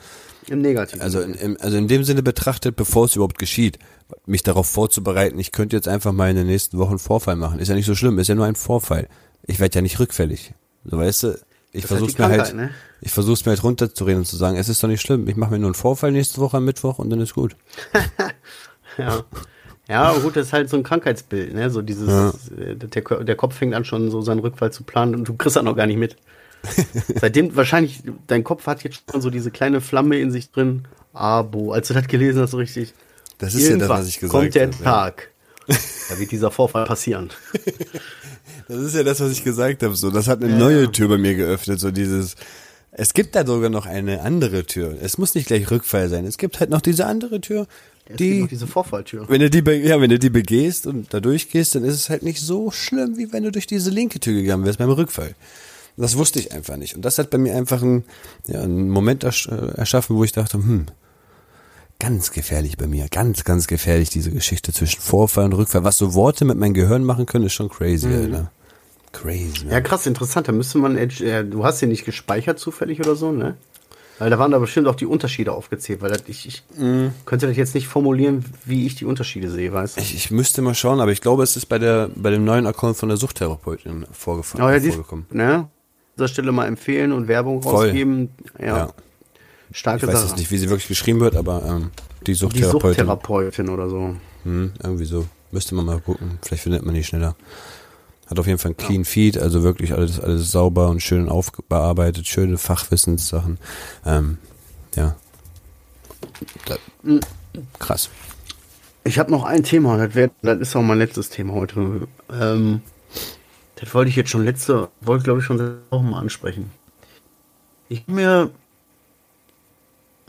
Im 0.48 0.62
Negativen. 0.62 1.02
also 1.02 1.22
in, 1.22 1.34
im, 1.34 1.58
also 1.60 1.78
in 1.78 1.88
dem 1.88 2.04
Sinne 2.04 2.24
betrachtet, 2.24 2.76
bevor 2.76 3.06
es 3.06 3.16
überhaupt 3.16 3.40
geschieht, 3.40 3.80
mich 4.26 4.44
darauf 4.44 4.68
vorzubereiten, 4.68 5.40
ich 5.40 5.52
könnte 5.52 5.76
jetzt 5.76 5.88
einfach 5.88 6.12
mal 6.12 6.30
in 6.30 6.36
den 6.36 6.48
nächsten 6.48 6.78
Wochen 6.78 6.92
einen 6.92 7.00
Vorfall 7.00 7.36
machen. 7.36 7.60
Ist 7.60 7.68
ja 7.68 7.76
nicht 7.76 7.86
so 7.86 7.96
schlimm, 7.96 8.20
ist 8.20 8.28
ja 8.28 8.36
nur 8.36 8.46
ein 8.46 8.56
Vorfall. 8.56 9.08
Ich 9.46 9.60
werde 9.60 9.76
ja 9.76 9.82
nicht 9.82 10.00
rückfällig. 10.00 10.54
So 10.86 10.98
weißt 10.98 11.24
du, 11.24 11.40
ich 11.72 11.86
ist 11.86 11.92
halt 11.92 12.20
mir 12.20 12.28
halt, 12.28 12.56
ne? 12.56 12.70
ich 13.02 13.12
versuch's 13.12 13.46
mir 13.46 13.52
halt 13.52 13.64
runterzureden 13.64 14.20
und 14.20 14.26
zu 14.26 14.38
sagen, 14.38 14.58
es 14.58 14.70
ist 14.70 14.84
doch 14.84 14.88
nicht 14.88 15.02
schlimm, 15.02 15.28
ich 15.28 15.36
mache 15.36 15.52
mir 15.52 15.60
nur 15.60 15.70
einen 15.70 15.76
Vorfall 15.76 16.12
nächste 16.12 16.40
Woche 16.40 16.58
am 16.58 16.66
Mittwoch 16.66 17.00
und 17.00 17.10
dann 17.10 17.20
ist 17.20 17.34
gut. 17.34 17.56
Ja. 18.98 19.24
Ja, 19.90 20.14
gut, 20.14 20.36
das 20.38 20.48
ist 20.48 20.54
halt 20.54 20.70
so 20.70 20.78
ein 20.78 20.84
Krankheitsbild, 20.84 21.54
ne? 21.54 21.70
So 21.70 21.82
dieses, 21.82 22.50
äh, 22.52 22.76
der, 22.76 23.24
der 23.24 23.36
Kopf 23.36 23.56
fängt 23.56 23.74
an 23.74 23.84
schon 23.84 24.12
so 24.12 24.22
seinen 24.22 24.40
Rückfall 24.40 24.72
zu 24.72 24.84
planen 24.84 25.14
und 25.14 25.28
du 25.28 25.34
kriegst 25.36 25.58
das 25.58 25.64
noch 25.64 25.76
gar 25.76 25.88
nicht 25.88 25.98
mit. 25.98 26.16
Seitdem 27.20 27.56
wahrscheinlich, 27.56 28.04
dein 28.28 28.44
Kopf 28.44 28.66
hat 28.68 28.84
jetzt 28.84 29.04
schon 29.12 29.22
so 29.22 29.30
diese 29.30 29.52
kleine 29.52 29.82
Flamme 29.82 30.20
in 30.20 30.32
sich 30.32 30.52
drin. 30.52 30.88
Abo, 31.14 31.72
als 31.72 31.90
du 31.90 31.94
das 31.94 32.08
gelesen 32.08 32.42
hast, 32.42 32.52
so 32.52 32.58
richtig. 32.58 32.94
Das 33.38 33.54
ist 33.56 33.68
ja 33.68 33.78
das, 33.78 33.90
was 33.90 34.08
ich 34.08 34.20
gesagt 34.20 34.42
Kommt 34.42 34.56
der 34.56 34.68
habe, 34.68 34.76
ja. 34.78 34.84
Tag. 34.84 35.30
Da 36.10 36.20
wird 36.20 36.32
dieser 36.32 36.52
Vorfall 36.52 36.86
passieren. 36.86 37.30
Das 38.68 38.78
ist 38.78 38.96
ja 38.96 39.04
das, 39.04 39.20
was 39.20 39.32
ich 39.32 39.44
gesagt 39.44 39.84
habe. 39.84 39.96
So, 39.96 40.10
das 40.10 40.28
hat 40.28 40.42
eine 40.42 40.58
neue 40.58 40.90
Tür 40.92 41.10
bei 41.10 41.18
mir 41.18 41.36
geöffnet. 41.36 41.80
So 41.80 41.92
dieses. 41.92 42.36
Es 42.92 43.14
gibt 43.14 43.36
da 43.36 43.46
sogar 43.46 43.70
noch 43.70 43.86
eine 43.86 44.22
andere 44.22 44.66
Tür. 44.66 44.96
Es 45.02 45.18
muss 45.18 45.36
nicht 45.36 45.48
gleich 45.48 45.70
Rückfall 45.70 46.08
sein. 46.10 46.26
Es 46.26 46.38
gibt 46.38 46.60
halt 46.60 46.70
noch 46.70 46.80
diese 46.82 47.06
andere 47.08 47.42
Tür, 47.42 47.68
Es 48.06 48.08
gibt 48.10 48.20
die, 48.20 48.42
noch 48.42 48.48
diese 48.48 48.68
Vorfalltür. 48.68 49.28
wenn 49.28 49.42
du 49.42 49.50
die, 49.50 49.70
ja, 49.86 50.00
wenn 50.00 50.10
du 50.10 50.20
die 50.20 50.30
begehst 50.30 50.88
und 50.88 51.14
da 51.14 51.20
durchgehst, 51.20 51.76
dann 51.76 51.84
ist 51.84 51.96
es 51.96 52.10
halt 52.10 52.24
nicht 52.24 52.40
so 52.40 52.72
schlimm, 52.72 53.18
wie 53.18 53.34
wenn 53.34 53.44
du 53.44 53.52
durch 53.52 53.68
diese 53.68 53.90
linke 53.90 54.20
Tür 54.20 54.34
gegangen 54.34 54.64
wärst 54.64 54.78
beim 54.78 54.92
Rückfall. 54.92 55.36
Das 55.98 56.18
wusste 56.18 56.40
ich 56.40 56.52
einfach 56.52 56.76
nicht. 56.78 56.96
Und 56.96 57.04
das 57.04 57.18
hat 57.18 57.30
bei 57.30 57.38
mir 57.38 57.56
einfach 57.56 57.82
einen, 57.82 58.04
ja, 58.48 58.62
einen 58.62 58.90
Moment 58.90 59.24
ersch 59.24 59.48
äh, 59.48 59.76
erschaffen, 59.76 60.16
wo 60.16 60.24
ich 60.24 60.32
dachte, 60.32 60.58
hm, 60.58 60.88
ganz 62.00 62.32
gefährlich 62.32 62.78
bei 62.78 62.88
mir, 62.88 63.08
ganz, 63.10 63.44
ganz 63.44 63.68
gefährlich, 63.68 64.10
diese 64.10 64.32
Geschichte 64.32 64.74
zwischen 64.74 65.00
Vorfall 65.00 65.46
und 65.46 65.54
Rückfall. 65.54 65.84
Was 65.84 65.98
so 65.98 66.14
Worte 66.14 66.46
mit 66.46 66.58
meinem 66.58 66.74
Gehirn 66.74 67.04
machen 67.04 67.26
können, 67.26 67.46
ist 67.46 67.54
schon 67.54 67.70
crazy, 67.70 68.08
Alter. 68.08 68.52
Crazy, 69.12 69.68
Ja, 69.70 69.80
krass, 69.80 70.08
interessant. 70.08 70.48
Da 70.48 70.52
müsste 70.52 70.80
man, 70.80 70.98
äh, 70.98 71.46
du 71.46 71.64
hast 71.64 71.82
den 71.82 71.90
nicht 71.90 72.04
gespeichert 72.04 72.58
zufällig 72.60 73.00
oder 73.00 73.16
so, 73.16 73.32
ne? 73.32 73.56
Weil 74.20 74.30
da 74.30 74.38
waren 74.40 74.52
da 74.52 74.60
bestimmt 74.60 74.88
auch 74.88 74.96
die 74.96 75.06
Unterschiede 75.06 75.52
aufgezählt, 75.52 76.02
weil 76.02 76.12
das, 76.12 76.24
ich, 76.28 76.48
ich 76.48 76.64
könnte 77.26 77.48
das 77.48 77.58
jetzt 77.58 77.74
nicht 77.74 77.88
formulieren, 77.88 78.46
wie 78.64 78.86
ich 78.86 78.96
die 78.96 79.06
Unterschiede 79.06 79.50
sehe, 79.50 79.74
weißt 79.74 79.98
du? 79.98 80.02
Ich, 80.02 80.16
ich 80.16 80.32
müsste 80.32 80.62
mal 80.62 80.76
schauen, 80.76 81.00
aber 81.00 81.12
ich 81.12 81.22
glaube, 81.22 81.44
es 81.44 81.58
ist 81.58 81.66
bei 81.66 81.80
der 81.80 82.10
bei 82.16 82.30
dem 82.30 82.46
neuen 82.46 82.68
Account 82.68 82.96
von 82.96 83.10
der 83.10 83.18
Suchttherapeutin 83.18 84.06
vorgefallen. 84.12 84.64
Aber 84.64 84.76
ja, 84.76 84.92
vorgekommen. 84.92 85.26
ne? 85.32 85.68
An 86.14 86.18
dieser 86.18 86.28
Stelle 86.28 86.52
mal 86.52 86.68
empfehlen 86.68 87.12
und 87.12 87.28
Werbung 87.28 87.64
Voll. 87.64 87.88
rausgeben. 87.88 88.30
Ja. 88.60 88.66
Ja. 88.78 88.94
Starke 89.72 90.06
Ich 90.06 90.08
weiß 90.08 90.20
Sache. 90.20 90.28
jetzt 90.30 90.38
nicht, 90.38 90.52
wie 90.52 90.58
sie 90.58 90.70
wirklich 90.70 90.88
geschrieben 90.88 91.20
wird, 91.20 91.36
aber 91.36 91.64
ähm, 91.66 91.92
die 92.22 92.26
die 92.26 92.34
Suchttherapeutin. 92.36 92.90
Suchttherapeutin 92.90 93.70
oder 93.70 93.90
so. 93.90 94.16
Hm, 94.44 94.74
irgendwie 94.84 95.06
so. 95.06 95.26
Müsste 95.52 95.74
man 95.74 95.86
mal 95.86 96.00
gucken. 96.00 96.38
Vielleicht 96.44 96.64
findet 96.64 96.86
man 96.86 96.94
die 96.94 97.04
schneller. 97.04 97.36
Hat 98.28 98.38
auf 98.40 98.46
jeden 98.46 98.60
Fall 98.60 98.72
ein 98.72 98.78
Clean 98.78 99.06
Feed, 99.06 99.38
also 99.38 99.64
wirklich 99.64 99.94
alles, 99.94 100.20
alles 100.20 100.52
sauber 100.52 100.90
und 100.90 101.02
schön 101.02 101.30
aufbearbeitet, 101.30 102.28
schöne 102.28 102.58
Fachwissenssachen. 102.58 103.58
Ähm, 104.06 104.38
ja. 104.96 105.16
Da, 106.66 106.76
krass. 107.80 108.10
Ich 109.04 109.20
habe 109.20 109.32
noch 109.32 109.44
ein 109.44 109.64
Thema, 109.64 109.98
das, 109.98 110.16
wär, 110.16 110.32
das 110.42 110.60
ist 110.60 110.76
auch 110.76 110.82
mein 110.82 110.98
letztes 111.00 111.30
Thema 111.30 111.54
heute. 111.54 112.08
Ähm, 112.32 112.82
das 113.84 113.94
wollte 113.94 114.10
ich 114.10 114.16
jetzt 114.16 114.30
schon 114.30 114.46
letzte, 114.46 114.90
wollte 115.02 115.26
glaube 115.26 115.42
ich 115.42 115.46
schon 115.46 115.60
Wochen 115.90 116.10
mal 116.10 116.20
ansprechen. 116.20 116.72
Ich 117.90 118.08
mir, 118.08 118.50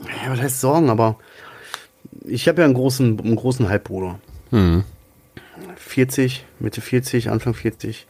ja, 0.00 0.30
was 0.30 0.40
heißt 0.40 0.60
Sorgen, 0.60 0.90
aber 0.90 1.16
ich 2.24 2.48
habe 2.48 2.62
ja 2.62 2.64
einen 2.64 2.74
großen, 2.74 3.20
einen 3.20 3.36
großen 3.36 3.68
Halbbruder. 3.68 4.18
Hm. 4.50 4.82
40, 5.76 6.44
Mitte 6.58 6.80
40, 6.80 7.30
Anfang 7.30 7.54
40, 7.54 8.08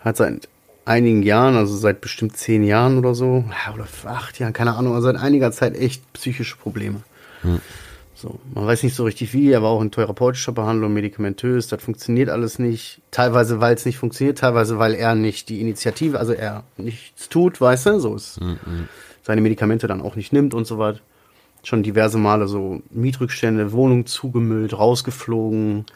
hat 0.00 0.16
seit 0.16 0.48
einigen 0.84 1.22
Jahren, 1.22 1.56
also 1.56 1.76
seit 1.76 2.00
bestimmt 2.00 2.36
zehn 2.36 2.64
Jahren 2.64 2.98
oder 2.98 3.14
so, 3.14 3.44
oder 3.72 3.86
acht 4.06 4.40
Jahren, 4.40 4.52
keine 4.52 4.74
Ahnung, 4.74 4.94
also 4.94 5.06
seit 5.06 5.22
einiger 5.22 5.52
Zeit 5.52 5.76
echt 5.76 6.12
psychische 6.14 6.56
Probleme. 6.56 7.02
So, 8.20 8.38
man 8.52 8.66
weiß 8.66 8.82
nicht 8.82 8.94
so 8.94 9.04
richtig 9.04 9.32
wie, 9.32 9.50
er 9.50 9.62
war 9.62 9.70
auch 9.70 9.80
in 9.80 9.90
therapeutischer 9.90 10.52
Behandlung, 10.52 10.92
medikamentös, 10.92 11.68
das 11.68 11.82
funktioniert 11.82 12.28
alles 12.28 12.58
nicht. 12.58 13.00
Teilweise, 13.10 13.62
weil 13.62 13.74
es 13.74 13.86
nicht 13.86 13.96
funktioniert, 13.96 14.36
teilweise, 14.36 14.78
weil 14.78 14.92
er 14.94 15.14
nicht 15.14 15.48
die 15.48 15.62
Initiative, 15.62 16.18
also 16.18 16.34
er 16.34 16.64
nichts 16.76 17.30
tut, 17.30 17.62
weißt 17.62 17.86
du, 17.86 17.98
so 17.98 18.14
ist 18.14 18.38
seine 19.22 19.40
Medikamente 19.40 19.86
dann 19.86 20.02
auch 20.02 20.16
nicht 20.16 20.34
nimmt 20.34 20.52
und 20.52 20.66
so 20.66 20.78
weiter. 20.78 21.00
Schon 21.62 21.82
diverse 21.82 22.18
Male 22.18 22.46
so 22.46 22.82
Mietrückstände, 22.90 23.72
Wohnung 23.72 24.04
zugemüllt, 24.04 24.76
rausgeflogen, 24.76 25.86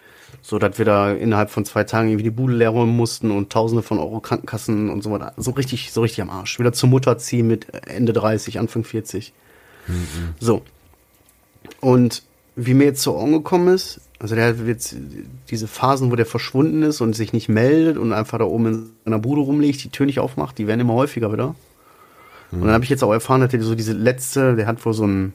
so 0.41 0.59
dass 0.59 0.79
wir 0.79 0.87
da 0.87 1.13
innerhalb 1.13 1.51
von 1.51 1.67
zwei 1.67 1.85
Tagen 1.85 2.09
irgendwie 2.09 2.25
die 2.25 2.31
Bude 2.31 2.55
leer 2.55 2.71
räumen 2.71 2.97
mussten 2.97 3.31
und 3.31 3.51
Tausende 3.51 3.83
von 3.83 3.99
Euro 3.99 4.21
Krankenkassen 4.21 4.89
und 4.89 5.03
so 5.03 5.11
weiter. 5.11 5.35
So 5.37 5.51
richtig, 5.51 5.93
so 5.93 6.01
richtig 6.01 6.23
am 6.23 6.31
Arsch. 6.31 6.59
Wieder 6.59 6.73
zur 6.73 6.89
Mutter 6.89 7.19
ziehen 7.19 7.49
mit 7.49 7.67
Ende 7.87 8.15
30, 8.15 8.59
Anfang 8.59 8.85
40. 8.85 9.35
So. 10.41 10.63
Und 11.81 12.23
wie 12.57 12.75
mir 12.75 12.85
jetzt 12.85 13.03
zu 13.03 13.15
Ohren 13.15 13.33
gekommen 13.33 13.69
ist, 13.69 14.01
also 14.19 14.35
der 14.35 14.49
hat 14.49 14.57
jetzt 14.67 14.97
diese 15.51 15.67
Phasen, 15.67 16.11
wo 16.11 16.17
der 16.17 16.27
verschwunden 16.27 16.83
ist 16.83 17.01
und 17.01 17.15
sich 17.15 17.33
nicht 17.33 17.49
meldet 17.49 17.99
und 17.99 18.13
einfach 18.13 18.39
da 18.39 18.45
oben 18.45 18.67
in 18.67 18.91
seiner 19.05 19.19
Bude 19.19 19.43
rumliegt, 19.43 19.83
die 19.85 19.91
Tür 19.91 20.07
nicht 20.07 20.21
aufmacht, 20.21 20.57
die 20.59 20.67
werden 20.67 20.81
immer 20.81 20.95
häufiger 20.95 21.33
wieder. 21.33 21.55
Und 22.53 22.63
dann 22.63 22.71
habe 22.71 22.85
ich 22.85 22.91
jetzt 22.91 23.03
auch 23.03 23.13
erfahren, 23.13 23.41
dass 23.41 23.51
der 23.51 23.63
so 23.63 23.75
diese 23.75 23.93
letzte, 23.93 24.55
der 24.55 24.67
hat 24.67 24.85
wohl 24.87 24.95
so 24.95 25.07
ein, 25.07 25.33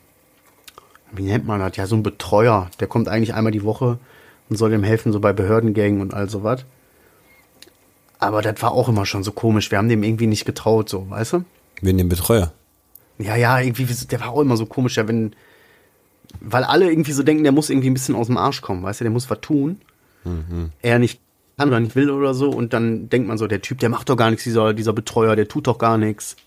wie 1.12 1.24
nennt 1.24 1.46
man 1.46 1.60
das? 1.60 1.76
Ja, 1.76 1.86
so 1.86 1.96
ein 1.96 2.04
Betreuer. 2.04 2.70
Der 2.80 2.88
kommt 2.88 3.08
eigentlich 3.10 3.34
einmal 3.34 3.52
die 3.52 3.64
Woche 3.64 4.00
und 4.50 4.56
soll 4.56 4.70
dem 4.70 4.84
helfen, 4.84 5.12
so 5.12 5.20
bei 5.20 5.34
Behördengängen 5.34 6.02
und 6.02 6.14
all 6.14 6.30
sowas. 6.30 6.66
Aber 8.20 8.42
das 8.42 8.62
war 8.62 8.72
auch 8.72 8.90
immer 8.90 9.06
schon 9.06 9.24
so 9.24 9.32
komisch. 9.32 9.72
Wir 9.72 9.78
haben 9.78 9.90
dem 9.90 10.04
irgendwie 10.04 10.28
nicht 10.28 10.46
getraut, 10.46 10.90
so, 10.90 11.10
weißt 11.10 11.34
du? 11.34 11.44
Wen 11.82 11.98
den 11.98 12.10
Betreuer? 12.10 12.54
Ja, 13.18 13.36
ja, 13.36 13.60
irgendwie, 13.60 13.86
der 13.86 14.20
war 14.20 14.30
auch 14.30 14.42
immer 14.42 14.58
so 14.58 14.66
komisch, 14.66 14.98
ja, 14.98 15.08
wenn, 15.08 15.34
weil 16.42 16.64
alle 16.64 16.90
irgendwie 16.90 17.12
so 17.12 17.24
denken, 17.24 17.44
der 17.44 17.52
muss 17.52 17.70
irgendwie 17.70 17.90
ein 17.90 17.94
bisschen 17.94 18.16
aus 18.16 18.28
dem 18.28 18.38
Arsch 18.38 18.62
kommen, 18.62 18.84
weißt 18.84 19.02
du, 19.02 19.04
der 19.06 19.12
muss 19.12 19.30
was 19.30 19.42
tun. 19.42 19.82
Er 20.82 21.00
nicht 21.00 21.20
kann 21.58 21.70
oder 21.70 21.80
nicht 21.82 21.96
will 21.96 22.10
oder 22.10 22.34
so 22.34 22.50
und 22.50 22.72
dann 22.72 23.10
denkt 23.10 23.28
man 23.28 23.38
so, 23.38 23.46
der 23.46 23.62
Typ, 23.62 23.80
der 23.80 23.90
macht 23.90 24.10
doch 24.10 24.16
gar 24.16 24.30
nichts, 24.30 24.46
dieser, 24.46 24.74
dieser 24.74 24.94
Betreuer, 24.94 25.36
der 25.36 25.48
tut 25.48 25.68
doch 25.68 25.78
gar 25.78 25.98
nichts. 25.98 26.38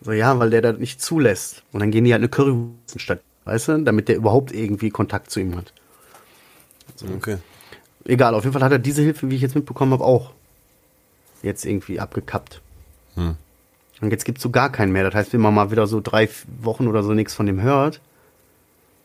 So, 0.00 0.12
ja, 0.12 0.38
weil 0.38 0.50
der 0.50 0.62
das 0.62 0.78
nicht 0.78 1.00
zulässt. 1.00 1.62
Und 1.72 1.80
dann 1.80 1.90
gehen 1.90 2.04
die 2.04 2.12
halt 2.12 2.20
eine 2.20 2.28
Currywurst 2.28 3.00
statt, 3.00 3.20
weißt 3.44 3.68
du, 3.68 3.82
damit 3.82 4.08
der 4.08 4.16
überhaupt 4.16 4.52
irgendwie 4.52 4.90
Kontakt 4.90 5.30
zu 5.30 5.40
ihm 5.40 5.56
hat. 5.56 5.72
Okay. 7.16 7.36
Egal, 8.04 8.34
auf 8.34 8.44
jeden 8.44 8.52
Fall 8.52 8.64
hat 8.64 8.72
er 8.72 8.78
diese 8.78 9.02
Hilfe, 9.02 9.30
wie 9.30 9.36
ich 9.36 9.42
jetzt 9.42 9.54
mitbekommen 9.54 9.92
habe, 9.92 10.04
auch 10.04 10.32
jetzt 11.42 11.64
irgendwie 11.64 12.00
abgekappt. 12.00 12.60
Hm. 13.14 13.36
Und 14.00 14.10
jetzt 14.10 14.24
gibt's 14.24 14.42
so 14.42 14.50
gar 14.50 14.72
keinen 14.72 14.92
mehr. 14.92 15.04
Das 15.04 15.14
heißt, 15.14 15.32
wenn 15.34 15.40
man 15.40 15.54
mal 15.54 15.70
wieder 15.70 15.86
so 15.86 16.00
drei 16.00 16.28
Wochen 16.62 16.88
oder 16.88 17.02
so 17.02 17.12
nichts 17.12 17.34
von 17.34 17.46
dem 17.46 17.60
hört, 17.60 18.00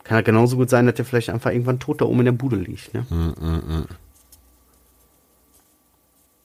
kann 0.06 0.16
halt 0.16 0.26
genauso 0.26 0.56
gut 0.56 0.70
sein, 0.70 0.86
dass 0.86 0.94
der 0.94 1.04
vielleicht 1.04 1.30
einfach 1.30 1.50
irgendwann 1.50 1.80
tot 1.80 2.00
da 2.00 2.04
oben 2.04 2.20
in 2.20 2.26
der 2.26 2.32
Bude 2.32 2.56
liegt. 2.56 2.94
Ne? 2.94 3.04
Hm, 3.08 3.86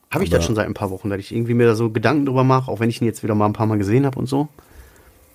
Habe 0.10 0.24
ich 0.24 0.30
das 0.32 0.44
schon 0.44 0.56
seit 0.56 0.66
ein 0.66 0.74
paar 0.74 0.90
Wochen, 0.90 1.10
dass 1.10 1.20
ich 1.20 1.32
irgendwie 1.32 1.54
mir 1.54 1.68
da 1.68 1.76
so 1.76 1.92
Gedanken 1.92 2.26
drüber 2.26 2.44
mache, 2.44 2.72
auch 2.72 2.80
wenn 2.80 2.90
ich 2.90 3.02
ihn 3.02 3.06
jetzt 3.06 3.22
wieder 3.24 3.36
mal 3.36 3.46
ein 3.46 3.54
paar 3.54 3.68
Mal 3.68 3.78
gesehen 3.78 4.06
habe 4.06 4.18
und 4.18 4.26
so. 4.26 4.50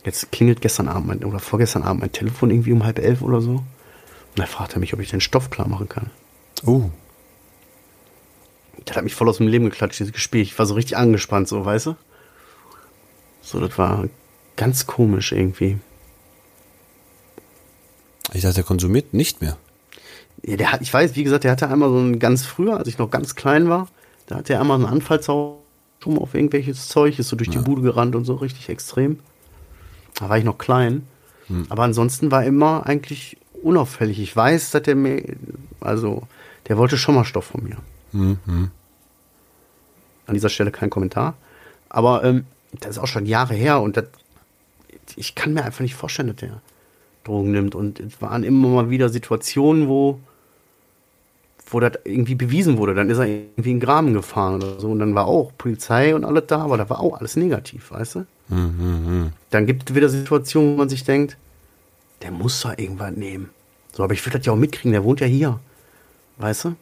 Jetzt 0.04 0.32
klingelt 0.32 0.60
gestern 0.60 0.88
Abend 0.88 1.06
mein, 1.06 1.24
oder 1.24 1.38
vorgestern 1.38 1.84
Abend 1.84 2.00
mein 2.00 2.12
Telefon 2.12 2.50
irgendwie 2.50 2.72
um 2.72 2.84
halb 2.84 2.98
elf 2.98 3.22
oder 3.22 3.40
so. 3.40 3.52
Und 3.52 3.64
da 4.34 4.46
fragt 4.46 4.74
er 4.74 4.80
mich, 4.80 4.92
ob 4.92 5.00
ich 5.00 5.10
den 5.10 5.20
Stoff 5.20 5.50
klar 5.50 5.68
machen 5.68 5.88
kann. 5.88 6.10
Oh. 6.64 6.90
Das 8.84 8.96
hat 8.96 9.04
mich 9.04 9.14
voll 9.14 9.28
aus 9.28 9.38
dem 9.38 9.48
Leben 9.48 9.64
geklatscht, 9.64 10.00
dieses 10.00 10.12
Gespräch. 10.12 10.48
Ich 10.48 10.58
war 10.58 10.66
so 10.66 10.74
richtig 10.74 10.96
angespannt, 10.96 11.48
so, 11.48 11.64
weißt 11.64 11.86
du? 11.86 11.96
So, 13.40 13.60
das 13.60 13.78
war 13.78 14.08
ganz 14.56 14.86
komisch 14.86 15.32
irgendwie. 15.32 15.78
Ich 18.32 18.42
dachte, 18.42 18.56
der 18.56 18.64
konsumiert 18.64 19.14
nicht 19.14 19.40
mehr. 19.40 19.56
Ja, 20.42 20.56
der 20.56 20.72
hat, 20.72 20.82
ich 20.82 20.92
weiß, 20.92 21.16
wie 21.16 21.24
gesagt, 21.24 21.44
der 21.44 21.52
hatte 21.52 21.68
einmal 21.68 21.88
so 21.90 21.98
ein 21.98 22.18
ganz 22.18 22.44
früher, 22.44 22.76
als 22.76 22.88
ich 22.88 22.98
noch 22.98 23.10
ganz 23.10 23.34
klein 23.34 23.68
war, 23.68 23.88
da 24.26 24.36
hat 24.36 24.50
er 24.50 24.60
einmal 24.60 24.84
einen 24.84 25.02
schon 25.02 26.18
auf 26.18 26.34
irgendwelches 26.34 26.88
Zeug, 26.88 27.18
ist 27.18 27.28
so 27.28 27.36
durch 27.36 27.50
die 27.50 27.58
Bude 27.58 27.82
gerannt 27.82 28.14
und 28.14 28.24
so 28.24 28.34
richtig 28.34 28.68
extrem. 28.68 29.20
Da 30.14 30.28
war 30.28 30.38
ich 30.38 30.44
noch 30.44 30.58
klein. 30.58 31.06
Aber 31.68 31.84
ansonsten 31.84 32.30
war 32.30 32.44
immer 32.44 32.86
eigentlich 32.86 33.38
unauffällig. 33.62 34.18
Ich 34.20 34.34
weiß, 34.34 34.70
dass 34.72 34.82
der 34.82 34.96
mir, 34.96 35.22
also, 35.80 36.26
der 36.68 36.76
wollte 36.76 36.96
schon 36.96 37.14
mal 37.14 37.24
Stoff 37.24 37.46
von 37.46 37.62
mir. 37.64 37.76
An 40.26 40.34
dieser 40.34 40.48
Stelle 40.48 40.70
kein 40.72 40.90
Kommentar. 40.90 41.34
Aber 41.88 42.24
ähm, 42.24 42.46
das 42.72 42.92
ist 42.92 42.98
auch 42.98 43.06
schon 43.06 43.26
Jahre 43.26 43.54
her 43.54 43.80
und 43.80 43.96
das, 43.96 44.06
ich 45.14 45.34
kann 45.34 45.54
mir 45.54 45.64
einfach 45.64 45.80
nicht 45.80 45.94
vorstellen, 45.94 46.28
dass 46.28 46.36
der 46.36 46.60
Drogen 47.26 47.50
nimmt. 47.50 47.74
Und 47.74 48.00
es 48.00 48.20
waren 48.20 48.44
immer 48.44 48.68
mal 48.68 48.90
wieder 48.90 49.08
Situationen, 49.08 49.88
wo, 49.88 50.20
wo 51.70 51.80
das 51.80 51.92
irgendwie 52.04 52.34
bewiesen 52.34 52.78
wurde. 52.78 52.94
Dann 52.94 53.10
ist 53.10 53.18
er 53.18 53.26
irgendwie 53.26 53.70
in 53.70 53.78
den 53.78 53.80
Graben 53.80 54.14
gefahren 54.14 54.56
oder 54.56 54.80
so. 54.80 54.88
Und 54.90 54.98
dann 55.00 55.14
war 55.14 55.26
auch 55.26 55.52
Polizei 55.58 56.14
und 56.14 56.24
alles 56.24 56.44
da, 56.46 56.58
aber 56.58 56.76
da 56.76 56.88
war 56.88 57.00
auch 57.00 57.18
alles 57.18 57.36
negativ, 57.36 57.90
weißt 57.90 58.14
du? 58.16 58.26
Dann 59.50 59.66
gibt 59.66 59.90
es 59.90 59.96
wieder 59.96 60.08
Situationen, 60.08 60.74
wo 60.74 60.76
man 60.76 60.88
sich 60.88 61.02
denkt, 61.02 61.36
der 62.22 62.30
muss 62.30 62.60
doch 62.60 62.78
irgendwas 62.78 63.12
nehmen. 63.12 63.50
So, 63.92 64.04
aber 64.04 64.14
ich 64.14 64.24
will 64.24 64.32
das 64.32 64.46
ja 64.46 64.52
auch 64.52 64.56
mitkriegen, 64.56 64.92
der 64.92 65.04
wohnt 65.04 65.20
ja 65.20 65.26
hier. 65.26 65.58
Weißt 66.38 66.66
du? 66.66 66.76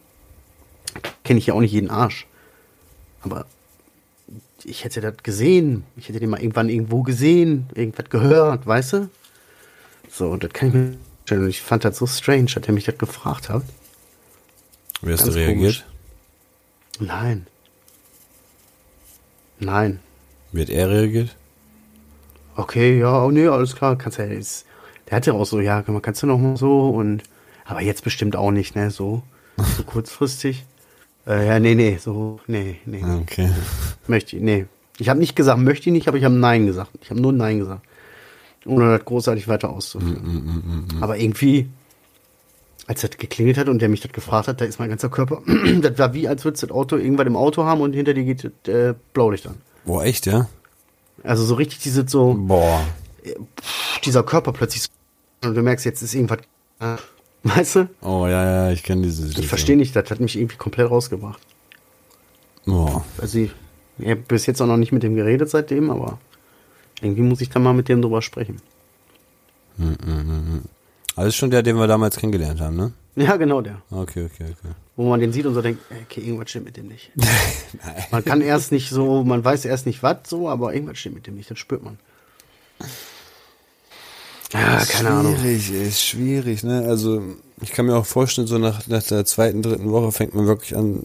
Kenne 1.23 1.39
ich 1.39 1.47
ja 1.47 1.53
auch 1.53 1.61
nicht 1.61 1.71
jeden 1.71 1.89
Arsch. 1.89 2.27
Aber 3.21 3.45
ich 4.63 4.83
hätte 4.83 5.01
das 5.01 5.15
gesehen. 5.23 5.83
Ich 5.97 6.07
hätte 6.09 6.19
den 6.19 6.29
mal 6.29 6.39
irgendwann 6.39 6.69
irgendwo 6.69 7.03
gesehen, 7.03 7.67
irgendwas 7.73 8.09
gehört, 8.09 8.67
weißt 8.67 8.93
du? 8.93 9.09
So, 10.17 10.29
und 10.29 10.43
das 10.45 10.53
kann 10.53 10.69
ich 10.69 10.73
mir 10.73 10.97
vorstellen. 11.17 11.43
Und 11.43 11.49
ich 11.49 11.61
fand 11.61 11.83
das 11.83 11.97
so 11.97 12.07
strange, 12.07 12.45
dass 12.45 12.65
er 12.65 12.73
mich 12.73 12.85
das 12.85 12.97
gefragt 12.97 13.49
hat. 13.49 13.63
Wie 15.01 15.11
hast 15.11 15.27
du 15.27 15.31
reagiert? 15.31 15.85
Nein. 16.99 17.47
Nein. 19.59 19.99
Wie 20.53 20.61
hat 20.61 20.69
er 20.69 20.89
reagiert? 20.89 21.35
Okay, 22.55 22.97
ja, 22.97 23.25
oh 23.25 23.31
nee, 23.31 23.47
alles 23.47 23.75
klar, 23.75 23.97
kannst 23.97 24.17
ja 24.17 24.25
jetzt. 24.25 24.65
Der 25.09 25.17
hatte 25.17 25.33
auch 25.33 25.45
so, 25.45 25.59
ja, 25.59 25.83
man 25.85 26.01
kannst 26.01 26.23
du 26.23 26.27
noch 26.27 26.37
mal 26.37 26.55
so 26.55 26.89
und 26.89 27.23
aber 27.65 27.81
jetzt 27.81 28.03
bestimmt 28.03 28.37
auch 28.37 28.51
nicht, 28.51 28.75
ne, 28.75 28.91
so, 28.91 29.21
so 29.57 29.83
kurzfristig. 29.85 30.63
Äh, 31.27 31.47
ja, 31.47 31.59
nee, 31.59 31.75
nee, 31.75 31.97
so, 32.01 32.39
nee, 32.47 32.77
nee, 32.85 33.03
Okay. 33.03 33.49
möchte 34.07 34.37
ich, 34.37 34.41
nee. 34.41 34.65
Ich 34.97 35.09
habe 35.09 35.19
nicht 35.19 35.35
gesagt, 35.35 35.59
möchte 35.59 35.89
ich 35.89 35.93
nicht, 35.93 36.07
aber 36.07 36.17
ich 36.17 36.23
habe 36.23 36.35
Nein 36.35 36.65
gesagt. 36.67 36.91
Ich 37.01 37.09
habe 37.09 37.19
nur 37.19 37.33
Nein 37.33 37.59
gesagt. 37.59 37.81
Ohne 38.65 38.97
das 38.97 39.05
großartig 39.05 39.47
weiter 39.47 39.69
auszuführen. 39.69 40.85
Aber 41.01 41.17
irgendwie, 41.17 41.69
als 42.87 43.01
das 43.01 43.11
geklingelt 43.11 43.57
hat 43.57 43.69
und 43.69 43.81
der 43.81 43.89
mich 43.89 44.01
das 44.01 44.11
gefragt 44.11 44.47
hat, 44.47 44.59
da 44.59 44.65
ist 44.65 44.79
mein 44.79 44.89
ganzer 44.89 45.09
Körper, 45.09 45.41
das 45.81 45.97
war 45.97 46.13
wie, 46.13 46.27
als 46.27 46.43
würdest 46.45 46.63
du 46.63 46.67
das 46.67 46.75
Auto 46.75 46.97
irgendwann 46.97 47.27
im 47.27 47.35
Auto 47.35 47.63
haben 47.63 47.81
und 47.81 47.93
hinter 47.93 48.13
dir 48.13 48.23
geht 48.23 48.51
das 48.63 48.73
äh, 48.73 48.93
Blaulicht 49.13 49.47
an. 49.47 49.55
Boah, 49.85 50.03
echt, 50.03 50.25
ja? 50.25 50.47
Also 51.23 51.43
so 51.43 51.55
richtig 51.55 51.79
diese 51.79 52.07
so, 52.07 52.33
Boah. 52.33 52.81
dieser 54.03 54.23
Körper 54.23 54.51
plötzlich 54.51 54.83
so, 54.83 55.49
und 55.49 55.55
du 55.55 55.61
merkst, 55.61 55.85
jetzt 55.85 56.01
ist 56.01 56.15
irgendwas, 56.15 56.39
äh, 56.79 56.95
weißt 57.43 57.75
du? 57.75 57.89
Oh, 58.01 58.25
ja, 58.27 58.67
ja, 58.67 58.71
ich 58.71 58.83
kenne 58.83 59.03
diese 59.03 59.17
Situation. 59.17 59.43
Ich 59.43 59.49
verstehe 59.49 59.77
nicht, 59.77 59.95
das 59.95 60.09
hat 60.09 60.19
mich 60.19 60.35
irgendwie 60.35 60.57
komplett 60.57 60.89
rausgebracht. 60.89 61.41
Boah. 62.65 63.05
Also 63.19 63.39
ich, 63.39 63.51
ich 63.99 64.09
habe 64.09 64.21
bis 64.21 64.47
jetzt 64.47 64.59
auch 64.61 64.67
noch 64.67 64.77
nicht 64.77 64.91
mit 64.91 65.03
dem 65.03 65.15
geredet 65.15 65.49
seitdem, 65.49 65.91
aber 65.91 66.17
irgendwie 67.01 67.21
muss 67.21 67.41
ich 67.41 67.49
da 67.49 67.59
mal 67.59 67.73
mit 67.73 67.89
dem 67.89 68.01
drüber 68.01 68.21
sprechen. 68.21 68.61
Also 71.15 71.29
ist 71.29 71.35
schon 71.35 71.51
der, 71.51 71.63
den 71.63 71.77
wir 71.77 71.87
damals 71.87 72.17
kennengelernt 72.17 72.59
haben, 72.61 72.75
ne? 72.75 72.93
Ja, 73.15 73.37
genau 73.37 73.61
der. 73.61 73.81
Okay, 73.91 74.25
okay, 74.25 74.45
okay. 74.51 74.73
Wo 74.97 75.09
man 75.09 75.19
den 75.19 75.31
sieht 75.31 75.45
und 75.45 75.53
so 75.53 75.61
denkt, 75.61 75.81
ey, 75.89 75.97
okay, 76.03 76.21
irgendwas 76.21 76.49
stimmt 76.49 76.65
mit 76.65 76.77
dem 76.77 76.87
nicht. 76.87 77.11
man 78.11 78.23
kann 78.23 78.41
erst 78.41 78.71
nicht 78.71 78.89
so, 78.89 79.23
man 79.23 79.43
weiß 79.43 79.65
erst 79.65 79.85
nicht 79.85 80.03
was 80.03 80.17
so, 80.27 80.49
aber 80.49 80.73
irgendwas 80.73 80.97
stimmt 80.97 81.15
mit 81.15 81.27
dem 81.27 81.35
nicht, 81.35 81.49
das 81.49 81.59
spürt 81.59 81.83
man. 81.83 81.97
Ja, 84.53 84.83
keine 84.85 85.09
Ahnung. 85.09 85.37
Schwierig, 85.37 85.71
ist 85.71 86.03
schwierig, 86.03 86.63
ne? 86.63 86.85
Also, 86.87 87.21
ich 87.61 87.71
kann 87.71 87.85
mir 87.85 87.95
auch 87.95 88.05
vorstellen, 88.05 88.47
so 88.47 88.57
nach, 88.57 88.87
nach 88.87 89.03
der 89.03 89.25
zweiten, 89.25 89.61
dritten 89.61 89.91
Woche 89.91 90.11
fängt 90.11 90.33
man 90.33 90.45
wirklich 90.45 90.75
an, 90.75 91.03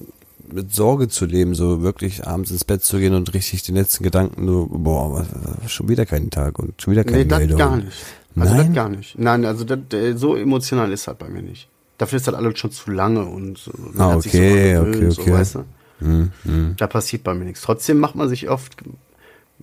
mit 0.52 0.74
Sorge 0.74 1.08
zu 1.08 1.24
leben, 1.26 1.54
so 1.54 1.82
wirklich 1.82 2.26
abends 2.26 2.50
ins 2.50 2.64
Bett 2.64 2.82
zu 2.84 2.98
gehen 2.98 3.14
und 3.14 3.32
richtig 3.34 3.62
die 3.62 3.72
letzten 3.72 4.04
Gedanken 4.04 4.44
nur, 4.44 4.68
boah, 4.68 5.26
schon 5.66 5.88
wieder 5.88 6.06
keinen 6.06 6.30
Tag 6.30 6.58
und 6.58 6.80
schon 6.80 6.92
wieder 6.92 7.04
keine 7.04 7.18
Nee, 7.18 7.24
das 7.26 7.38
Meldung. 7.38 7.58
gar 7.58 7.76
nicht. 7.76 8.04
Also 8.36 8.54
Nein? 8.54 8.66
das 8.66 8.74
gar 8.74 8.88
nicht. 8.88 9.18
Nein, 9.18 9.44
also 9.44 9.64
das, 9.64 9.78
äh, 9.92 10.14
so 10.16 10.36
emotional 10.36 10.92
ist 10.92 11.06
das 11.08 11.16
bei 11.16 11.28
mir 11.28 11.42
nicht. 11.42 11.68
Dafür 11.98 12.16
ist 12.16 12.26
das 12.28 12.34
alles 12.34 12.58
schon 12.58 12.70
zu 12.70 12.90
lange 12.90 13.24
und 13.24 13.58
so. 13.58 13.72
man 13.92 14.00
Ah, 14.00 14.12
hat 14.14 14.22
sich 14.22 14.32
okay, 14.34 14.76
so 14.76 14.82
gewöhnt, 14.84 14.96
okay, 14.96 15.06
okay. 15.20 15.30
So, 15.30 15.36
weißt 15.36 15.54
du? 15.56 16.74
Da 16.78 16.86
passiert 16.86 17.24
bei 17.24 17.34
mir 17.34 17.44
nichts. 17.44 17.60
Trotzdem 17.60 17.98
macht 17.98 18.14
man 18.14 18.28
sich 18.28 18.48
oft, 18.48 18.76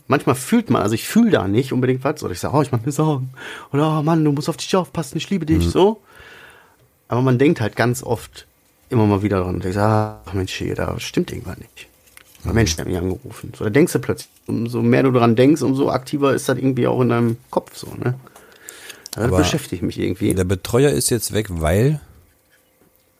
manchmal 0.08 0.36
fühlt 0.36 0.70
man, 0.70 0.84
also 0.84 0.94
ich 0.94 1.08
fühle 1.08 1.32
da 1.32 1.48
nicht 1.48 1.74
unbedingt 1.74 2.04
was, 2.04 2.22
oder 2.24 2.32
ich 2.34 2.40
sage, 2.40 2.56
oh, 2.56 2.62
ich 2.62 2.72
mache 2.72 2.84
mir 2.86 2.92
Sorgen. 2.92 3.30
Oder, 3.74 4.00
oh 4.00 4.04
Mann, 4.04 4.24
du 4.24 4.32
musst 4.32 4.48
auf 4.50 4.58
dich 4.58 4.76
aufpassen, 4.76 5.18
ich 5.18 5.30
liebe 5.32 5.46
dich, 5.48 5.66
Mhm. 5.66 5.70
so. 5.70 6.02
Aber 7.08 7.22
man 7.24 7.40
denkt 7.40 7.60
halt 7.62 7.76
ganz 7.76 8.04
oft 8.04 8.46
immer 8.90 9.06
mal 9.06 9.22
wieder 9.22 9.42
dran 9.42 9.56
und 9.56 9.64
denkt, 9.64 9.78
ach 9.78 10.34
Mensch, 10.34 10.54
hier, 10.54 10.76
da 10.76 11.00
stimmt 11.00 11.32
irgendwas 11.32 11.58
nicht. 11.58 11.88
Mhm. 12.44 12.54
Mensch 12.54 12.76
der 12.76 12.86
hat 12.86 12.92
mich 12.92 12.98
angerufen. 12.98 13.54
So, 13.56 13.64
da 13.64 13.70
denkst 13.70 13.94
du 13.94 14.00
plötzlich, 14.00 14.30
umso 14.48 14.82
mehr 14.82 15.04
du 15.04 15.12
dran 15.12 15.36
denkst, 15.36 15.62
umso 15.62 15.90
aktiver 15.90 16.34
ist 16.34 16.48
das 16.50 16.58
irgendwie 16.58 16.88
auch 16.88 17.02
in 17.02 17.10
deinem 17.10 17.38
Kopf 17.50 17.76
so, 17.76 17.88
ne? 17.96 18.16
Also 19.16 19.30
Aber 19.30 19.38
das 19.38 19.48
beschäftigt 19.48 19.84
mich 19.84 20.00
irgendwie. 20.00 20.34
Der 20.34 20.44
Betreuer 20.44 20.92
ist 20.92 21.10
jetzt 21.10 21.34
weg, 21.34 21.48
weil, 21.50 22.00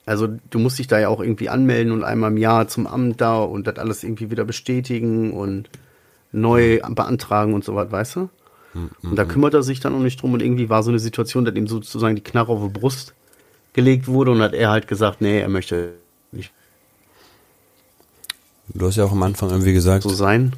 Also 0.06 0.28
du 0.28 0.60
musst 0.60 0.78
dich 0.80 0.88
da 0.88 1.00
ja 1.00 1.10
auch 1.10 1.20
irgendwie 1.20 1.50
anmelden 1.50 1.92
und 1.92 2.04
einmal 2.04 2.32
im 2.32 2.38
Jahr 2.38 2.68
zum 2.68 2.86
Amt 2.88 3.20
da 3.20 3.40
und 3.40 3.66
das 3.68 3.78
alles 3.78 4.04
irgendwie 4.04 4.30
wieder 4.30 4.46
bestätigen 4.46 5.34
und 5.34 5.70
neu 6.32 6.80
beantragen 6.90 7.54
und 7.54 7.64
so 7.64 7.76
was, 7.76 7.92
weißt 7.92 8.16
du? 8.18 8.30
Und 9.02 9.16
da 9.16 9.26
kümmert 9.26 9.56
er 9.56 9.64
sich 9.64 9.80
dann 9.80 9.96
auch 9.96 10.00
nicht 10.00 10.22
drum 10.22 10.34
und 10.34 10.42
irgendwie 10.42 10.70
war 10.70 10.84
so 10.84 10.92
eine 10.92 11.00
Situation, 11.00 11.46
dass 11.46 11.56
ihm 11.56 11.68
sozusagen 11.68 12.16
die 12.16 12.24
Knarre 12.24 12.52
auf 12.52 12.62
die 12.62 12.80
Brust 12.80 13.16
gelegt 13.78 14.08
wurde 14.08 14.32
und 14.32 14.42
hat 14.42 14.54
er 14.54 14.70
halt 14.70 14.90
gesagt, 14.90 15.22
nee, 15.22 15.40
er 15.40 15.48
möchte 15.48 15.94
nicht 16.34 16.52
du 18.74 18.88
hast 18.88 18.98
ja 18.98 19.06
auch 19.06 19.12
am 19.12 19.24
Anfang 19.24 19.50
irgendwie 19.50 19.74
gesagt, 19.74 20.04
so 20.04 20.10
sein. 20.10 20.54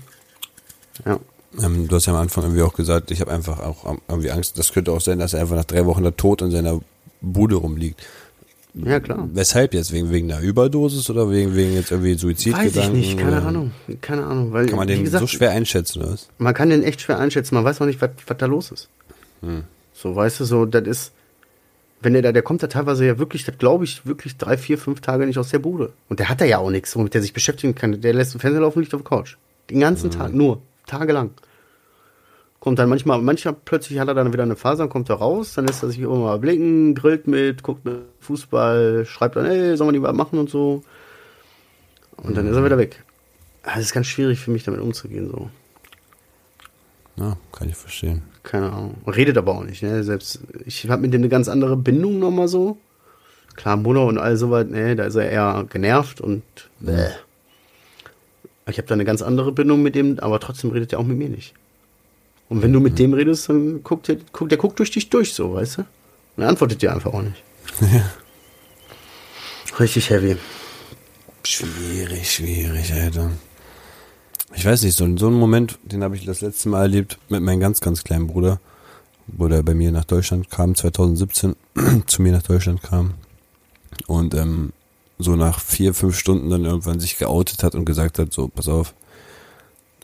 Ja. 1.05 1.19
ähm, 1.61 1.87
du 1.87 1.95
hast 1.95 2.05
ja 2.05 2.13
am 2.13 2.19
Anfang 2.19 2.43
irgendwie 2.43 2.63
auch 2.63 2.73
gesagt, 2.73 3.11
ich 3.11 3.21
habe 3.21 3.31
einfach 3.31 3.59
auch 3.59 3.97
irgendwie 4.07 4.31
Angst, 4.31 4.57
das 4.57 4.73
könnte 4.73 4.91
auch 4.91 5.01
sein, 5.01 5.19
dass 5.19 5.33
er 5.33 5.41
einfach 5.41 5.55
nach 5.55 5.65
drei 5.65 5.85
Wochen 5.85 6.03
da 6.03 6.11
tot 6.11 6.41
in 6.41 6.51
seiner 6.51 6.79
Bude 7.21 7.55
rumliegt. 7.55 8.01
Ja, 8.73 8.99
klar. 8.99 9.27
Weshalb 9.33 9.73
jetzt? 9.73 9.91
Wegen, 9.91 10.11
wegen 10.11 10.31
einer 10.31 10.41
Überdosis 10.41 11.09
oder 11.09 11.29
wegen, 11.31 11.55
wegen 11.55 11.73
jetzt 11.73 11.91
irgendwie 11.91 12.11
Weiß 12.13 12.17
ich 12.17 12.21
Suizidgedanken? 12.21 12.99
nicht, 12.99 13.17
keine? 13.17 13.41
Ahnung. 13.41 13.71
Keine 13.99 14.25
Ahnung. 14.25 14.53
Weil, 14.53 14.67
Kann 14.67 14.77
man 14.77 14.87
den 14.87 15.03
gesagt, 15.03 15.21
so 15.21 15.27
schwer 15.27 15.51
einschätzen, 15.51 16.01
oder 16.01 16.11
was? 16.11 16.29
man 16.37 16.53
kann 16.53 16.69
den 16.69 16.83
echt 16.83 17.01
schwer 17.01 17.17
einschätzen. 17.17 17.55
Man 17.55 17.65
weiß 17.65 17.79
noch 17.79 17.87
nicht, 17.87 17.99
was, 17.99 18.11
was 18.27 18.37
da 18.37 18.45
los 18.45 18.71
ist. 18.71 18.89
Hm. 19.41 19.63
So, 19.93 20.15
weißt 20.15 20.39
du, 20.39 20.45
so, 20.45 20.65
das 20.65 20.87
ist, 20.87 21.11
wenn 22.01 22.13
der 22.13 22.21
da, 22.21 22.31
der 22.31 22.41
kommt 22.41 22.63
da 22.63 22.67
teilweise 22.67 23.05
ja 23.05 23.19
wirklich, 23.19 23.45
das 23.45 23.57
glaube 23.57 23.83
ich, 23.83 24.05
wirklich 24.05 24.37
drei, 24.37 24.57
vier, 24.57 24.77
fünf 24.77 25.01
Tage 25.01 25.25
nicht 25.25 25.37
aus 25.37 25.49
der 25.49 25.59
Bude. 25.59 25.91
Und 26.07 26.19
der 26.19 26.29
hat 26.29 26.41
da 26.41 26.45
ja 26.45 26.59
auch 26.59 26.69
nichts, 26.69 26.95
womit 26.95 27.13
der 27.13 27.21
sich 27.21 27.33
beschäftigen 27.33 27.75
kann. 27.75 27.99
Der 28.01 28.13
lässt 28.13 28.33
den 28.33 28.39
Fernseher 28.39 28.61
laufen, 28.61 28.79
liegt 28.79 28.93
auf 28.93 29.01
der 29.01 29.09
Couch. 29.09 29.35
Den 29.69 29.81
ganzen 29.81 30.09
Tag, 30.09 30.33
nur, 30.33 30.61
tagelang. 30.87 31.31
Kommt 32.59 32.79
dann 32.79 32.89
manchmal, 32.89 33.21
manchmal 33.21 33.55
plötzlich 33.63 33.99
hat 33.99 34.07
er 34.07 34.13
dann 34.13 34.33
wieder 34.33 34.43
eine 34.43 34.55
Phase, 34.55 34.83
dann 34.83 34.89
kommt 34.89 35.09
er 35.09 35.15
raus, 35.15 35.53
dann 35.53 35.65
lässt 35.65 35.81
er 35.83 35.89
sich 35.89 35.99
immer 35.99 36.17
mal 36.17 36.39
blicken, 36.39 36.93
grillt 36.93 37.27
mit, 37.27 37.63
guckt 37.63 37.85
mit 37.85 38.01
Fußball, 38.19 39.05
schreibt 39.05 39.37
dann, 39.37 39.45
ey, 39.45 39.77
sollen 39.77 39.89
wir 39.89 39.99
die 39.99 40.01
was 40.01 40.15
machen 40.15 40.39
und 40.39 40.49
so. 40.49 40.83
Und 42.17 42.35
dann 42.35 42.47
ist 42.47 42.55
er 42.55 42.65
wieder 42.65 42.77
weg. 42.77 43.03
Das 43.63 43.79
ist 43.79 43.93
ganz 43.93 44.07
schwierig 44.07 44.39
für 44.39 44.51
mich, 44.51 44.63
damit 44.63 44.81
umzugehen, 44.81 45.29
so. 45.29 45.49
Ja, 47.19 47.37
kann 47.51 47.69
ich 47.69 47.75
verstehen. 47.75 48.23
Keine 48.43 48.71
Ahnung. 48.71 48.95
Redet 49.05 49.37
aber 49.37 49.53
auch 49.55 49.63
nicht, 49.63 49.83
ne? 49.83 50.03
Selbst 50.03 50.39
ich 50.65 50.89
habe 50.89 51.01
mit 51.01 51.13
dem 51.13 51.21
eine 51.21 51.29
ganz 51.29 51.49
andere 51.49 51.75
Bindung 51.75 52.19
nochmal 52.19 52.47
so. 52.47 52.77
Klar, 53.55 53.75
Mutter 53.75 54.05
und 54.05 54.17
all 54.17 54.37
sowas, 54.37 54.67
ne, 54.67 54.95
da 54.95 55.03
ist 55.03 55.15
er 55.15 55.29
eher 55.29 55.65
genervt 55.69 56.21
und 56.21 56.43
bäh. 56.79 57.09
Ich 58.69 58.77
habe 58.77 58.87
da 58.87 58.93
eine 58.93 59.03
ganz 59.03 59.21
andere 59.21 59.51
Bindung 59.51 59.81
mit 59.81 59.95
dem, 59.95 60.17
aber 60.19 60.39
trotzdem 60.39 60.71
redet 60.71 60.93
er 60.93 60.99
auch 60.99 61.03
mit 61.03 61.17
mir 61.17 61.27
nicht. 61.27 61.53
Und 62.47 62.61
wenn 62.61 62.71
du 62.71 62.79
mit 62.79 62.97
dem 62.99 63.13
redest, 63.13 63.49
dann 63.49 63.83
guckt 63.83 64.07
der, 64.07 64.17
guckt, 64.31 64.51
der 64.51 64.57
guckt 64.57 64.79
durch 64.79 64.91
dich 64.91 65.09
durch, 65.09 65.33
so, 65.33 65.55
weißt 65.55 65.79
du? 65.79 65.81
Und 66.37 66.43
er 66.43 66.49
antwortet 66.49 66.81
dir 66.81 66.93
einfach 66.93 67.13
auch 67.13 67.21
nicht. 67.21 67.43
Richtig 69.79 70.09
heavy. 70.09 70.37
Schwierig, 71.43 72.31
schwierig, 72.31 72.93
Alter. 72.93 73.31
Ich 74.53 74.65
weiß 74.65 74.83
nicht, 74.83 74.97
so, 74.97 75.05
so 75.17 75.27
einen 75.27 75.39
Moment, 75.39 75.77
den 75.83 76.03
habe 76.03 76.15
ich 76.15 76.25
das 76.25 76.41
letzte 76.41 76.69
Mal 76.69 76.81
erlebt 76.81 77.17
mit 77.29 77.41
meinem 77.41 77.59
ganz, 77.59 77.81
ganz 77.81 78.03
kleinen 78.03 78.27
Bruder, 78.27 78.59
wo 79.27 79.47
der 79.47 79.63
bei 79.63 79.73
mir 79.73 79.91
nach 79.91 80.05
Deutschland 80.05 80.49
kam, 80.49 80.75
2017, 80.75 81.55
zu 82.07 82.21
mir 82.21 82.31
nach 82.31 82.43
Deutschland 82.43 82.81
kam. 82.81 83.13
Und 84.07 84.33
ähm, 84.33 84.73
so 85.17 85.35
nach 85.35 85.59
vier, 85.59 85.93
fünf 85.93 86.17
Stunden 86.17 86.49
dann 86.49 86.65
irgendwann 86.65 86.99
sich 86.99 87.17
geoutet 87.17 87.63
hat 87.63 87.75
und 87.75 87.85
gesagt 87.85 88.19
hat, 88.19 88.33
so, 88.33 88.47
pass 88.47 88.67
auf, 88.67 88.93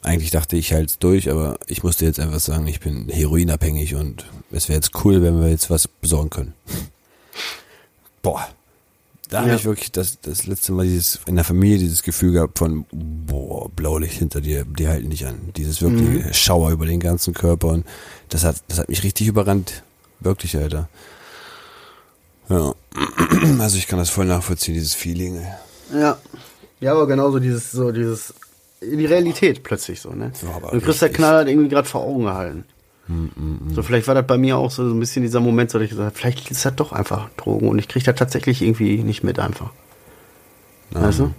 eigentlich 0.01 0.31
dachte 0.31 0.55
ich 0.55 0.73
halt 0.73 1.01
durch, 1.03 1.31
aber 1.31 1.57
ich 1.67 1.83
musste 1.83 2.05
jetzt 2.05 2.19
einfach 2.19 2.39
sagen, 2.39 2.67
ich 2.67 2.79
bin 2.79 3.09
heroinabhängig 3.09 3.95
und 3.95 4.25
es 4.51 4.69
wäre 4.69 4.77
jetzt 4.77 4.91
cool, 5.03 5.23
wenn 5.23 5.41
wir 5.41 5.49
jetzt 5.49 5.69
was 5.69 5.87
besorgen 5.87 6.29
können. 6.29 6.53
Boah. 8.21 8.47
Da 9.29 9.39
habe 9.39 9.49
Ja. 9.49 9.55
ich 9.55 9.65
wirklich 9.65 9.91
das, 9.91 10.19
das 10.21 10.45
letzte 10.45 10.71
Mal 10.71 10.85
dieses, 10.85 11.19
in 11.25 11.35
der 11.35 11.43
Familie 11.45 11.77
dieses 11.79 12.03
Gefühl 12.03 12.33
gehabt 12.33 12.59
von, 12.59 12.85
boah, 12.91 13.69
Blaulicht 13.69 14.19
hinter 14.19 14.39
dir, 14.41 14.65
die 14.65 14.87
halten 14.87 15.09
dich 15.09 15.25
an. 15.25 15.51
Dieses 15.55 15.81
wirklich 15.81 16.37
Schauer 16.37 16.71
über 16.71 16.85
den 16.85 16.99
ganzen 16.99 17.33
Körper 17.33 17.69
und 17.69 17.85
das 18.29 18.43
hat, 18.43 18.57
das 18.67 18.79
hat 18.79 18.89
mich 18.89 19.03
richtig 19.03 19.27
überrannt. 19.27 19.83
Wirklich, 20.19 20.55
Alter. 20.57 20.89
Ja. 22.49 22.73
Also 23.59 23.77
ich 23.77 23.87
kann 23.87 23.99
das 23.99 24.09
voll 24.09 24.25
nachvollziehen, 24.25 24.73
dieses 24.75 24.93
Feeling. 24.93 25.45
Ja. 25.93 26.17
Ja, 26.79 26.91
aber 26.91 27.07
genauso 27.07 27.39
dieses, 27.39 27.71
so 27.71 27.91
dieses 27.91 28.33
die 28.81 29.05
Realität 29.05 29.63
plötzlich 29.63 29.99
so, 30.01 30.11
ne? 30.11 30.31
Aber 30.55 30.73
und 30.73 30.83
Chris 30.83 30.99
der 30.99 31.09
richtig. 31.09 31.17
Knall 31.17 31.39
hat 31.41 31.47
irgendwie 31.47 31.69
gerade 31.69 31.87
vor 31.87 32.01
Augen 32.01 32.23
gehalten. 32.25 32.65
So, 33.07 33.83
vielleicht 33.83 34.07
war 34.07 34.15
das 34.15 34.25
bei 34.25 34.37
mir 34.37 34.57
auch 34.57 34.71
so, 34.71 34.87
so 34.87 34.93
ein 34.93 34.99
bisschen 34.99 35.21
dieser 35.21 35.39
Moment, 35.39 35.69
so 35.69 35.77
dass 35.77 35.85
ich 35.85 35.91
gesagt 35.91 36.07
habe, 36.07 36.17
vielleicht 36.17 36.49
ist 36.49 36.65
das 36.65 36.75
doch 36.75 36.91
einfach 36.91 37.29
Drogen 37.37 37.69
und 37.69 37.77
ich 37.77 37.87
kriege 37.87 38.05
das 38.05 38.15
tatsächlich 38.15 38.61
irgendwie 38.63 39.03
nicht 39.03 39.23
mit 39.23 39.37
einfach. 39.37 39.71
Weißt 40.91 41.19
du? 41.19 41.33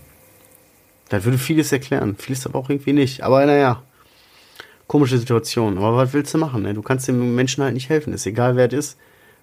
Das 1.09 1.25
würde 1.25 1.39
vieles 1.39 1.73
erklären, 1.73 2.17
vieles 2.19 2.47
aber 2.47 2.59
auch 2.59 2.71
irgendwie 2.71 2.93
nicht. 2.93 3.23
Aber 3.23 3.45
naja, 3.47 3.83
komische 4.87 5.19
Situation. 5.19 5.79
Aber 5.79 5.97
was 5.97 6.13
willst 6.13 6.35
du 6.35 6.39
machen? 6.39 6.63
Ne? 6.63 6.75
Du 6.75 6.83
kannst 6.83 7.09
dem 7.09 7.35
Menschen 7.35 7.65
halt 7.65 7.75
nicht 7.75 7.89
helfen. 7.89 8.13
Ist 8.13 8.27
egal, 8.27 8.57
wer 8.57 8.67
es 8.67 8.91
ist. 8.91 8.99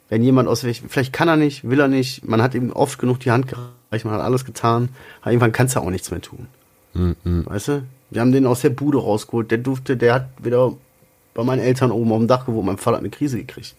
Wenn 0.09 0.21
jemand 0.21 0.47
aus 0.47 0.63
welchem, 0.63 0.89
vielleicht 0.89 1.13
kann 1.13 1.27
er 1.27 1.37
nicht, 1.37 1.67
will 1.67 1.79
er 1.79 1.87
nicht, 1.87 2.27
man 2.27 2.41
hat 2.41 2.53
ihm 2.55 2.71
oft 2.71 2.99
genug 2.99 3.21
die 3.21 3.31
Hand 3.31 3.47
gereicht, 3.47 4.05
man 4.05 4.13
hat 4.13 4.21
alles 4.21 4.45
getan, 4.45 4.89
aber 5.21 5.31
irgendwann 5.31 5.53
kannst 5.53 5.75
du 5.75 5.79
auch 5.79 5.89
nichts 5.89 6.11
mehr 6.11 6.21
tun. 6.21 6.47
Weißt 7.23 7.69
du? 7.69 7.83
Wir 8.11 8.21
haben 8.21 8.31
den 8.31 8.45
aus 8.45 8.61
der 8.61 8.69
Bude 8.69 8.99
rausgeholt, 8.99 9.49
der 9.49 9.57
durfte, 9.57 9.97
der 9.97 10.13
hat 10.13 10.29
wieder 10.43 10.73
bei 11.33 11.43
meinen 11.43 11.61
Eltern 11.61 11.91
oben 11.91 12.11
auf 12.11 12.19
dem 12.19 12.27
Dach 12.27 12.45
gewohnt, 12.45 12.65
mein 12.65 12.77
Vater 12.77 12.97
hat 12.97 13.01
eine 13.01 13.09
Krise 13.09 13.37
gekriegt. 13.37 13.75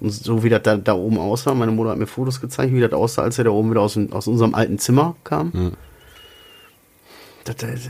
Und 0.00 0.10
so 0.10 0.42
wie 0.42 0.48
das 0.48 0.62
da, 0.62 0.76
da 0.76 0.94
oben 0.94 1.18
aussah, 1.18 1.54
meine 1.54 1.72
Mutter 1.72 1.90
hat 1.90 1.98
mir 1.98 2.06
Fotos 2.06 2.40
gezeigt, 2.40 2.72
wie 2.72 2.80
das 2.80 2.92
aussah, 2.92 3.22
als 3.22 3.38
er 3.38 3.44
da 3.44 3.50
oben 3.50 3.70
wieder 3.70 3.80
aus, 3.80 3.98
aus 4.10 4.26
unserem 4.26 4.54
alten 4.54 4.78
Zimmer 4.78 5.14
kam. 5.22 5.76
Das, 7.44 7.56
das, 7.56 7.88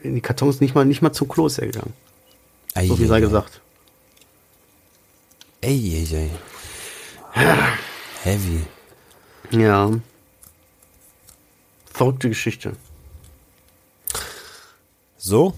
in 0.00 0.14
die 0.14 0.20
Kartons 0.20 0.60
nicht 0.60 0.74
mal, 0.74 0.84
nicht 0.84 1.02
mal 1.02 1.12
zum 1.12 1.28
Klo 1.28 1.46
ist 1.46 1.58
er 1.58 1.66
gegangen. 1.66 1.92
So 2.84 2.96
viel 2.96 3.06
sei 3.06 3.20
gesagt. 3.20 3.60
Ey, 5.60 6.06
ey, 6.12 6.16
ey. 6.16 6.30
Heavy. 8.22 8.60
Ja. 9.50 9.90
Verrückte 11.92 12.28
Geschichte. 12.28 12.76
So, 15.16 15.54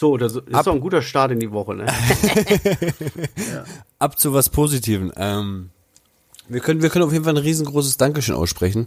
So, 0.00 0.16
das 0.16 0.34
ist 0.34 0.54
Ab- 0.54 0.64
doch 0.64 0.72
ein 0.72 0.80
guter 0.80 1.02
Start 1.02 1.30
in 1.30 1.40
die 1.40 1.52
Woche, 1.52 1.74
ne? 1.74 1.84
ab 3.98 4.18
zu 4.18 4.32
was 4.32 4.48
Positiven. 4.48 5.12
Ähm, 5.14 5.68
wir 6.48 6.60
können, 6.60 6.80
wir 6.80 6.88
können 6.88 7.04
auf 7.04 7.12
jeden 7.12 7.24
Fall 7.24 7.34
ein 7.34 7.42
riesengroßes 7.42 7.98
Dankeschön 7.98 8.34
aussprechen, 8.34 8.86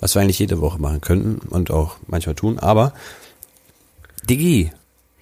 was 0.00 0.14
wir 0.14 0.20
eigentlich 0.20 0.38
jede 0.38 0.60
Woche 0.60 0.78
machen 0.78 1.00
könnten 1.00 1.38
und 1.48 1.70
auch 1.70 1.96
manchmal 2.08 2.34
tun. 2.34 2.58
Aber 2.58 2.92
Digi, 4.28 4.70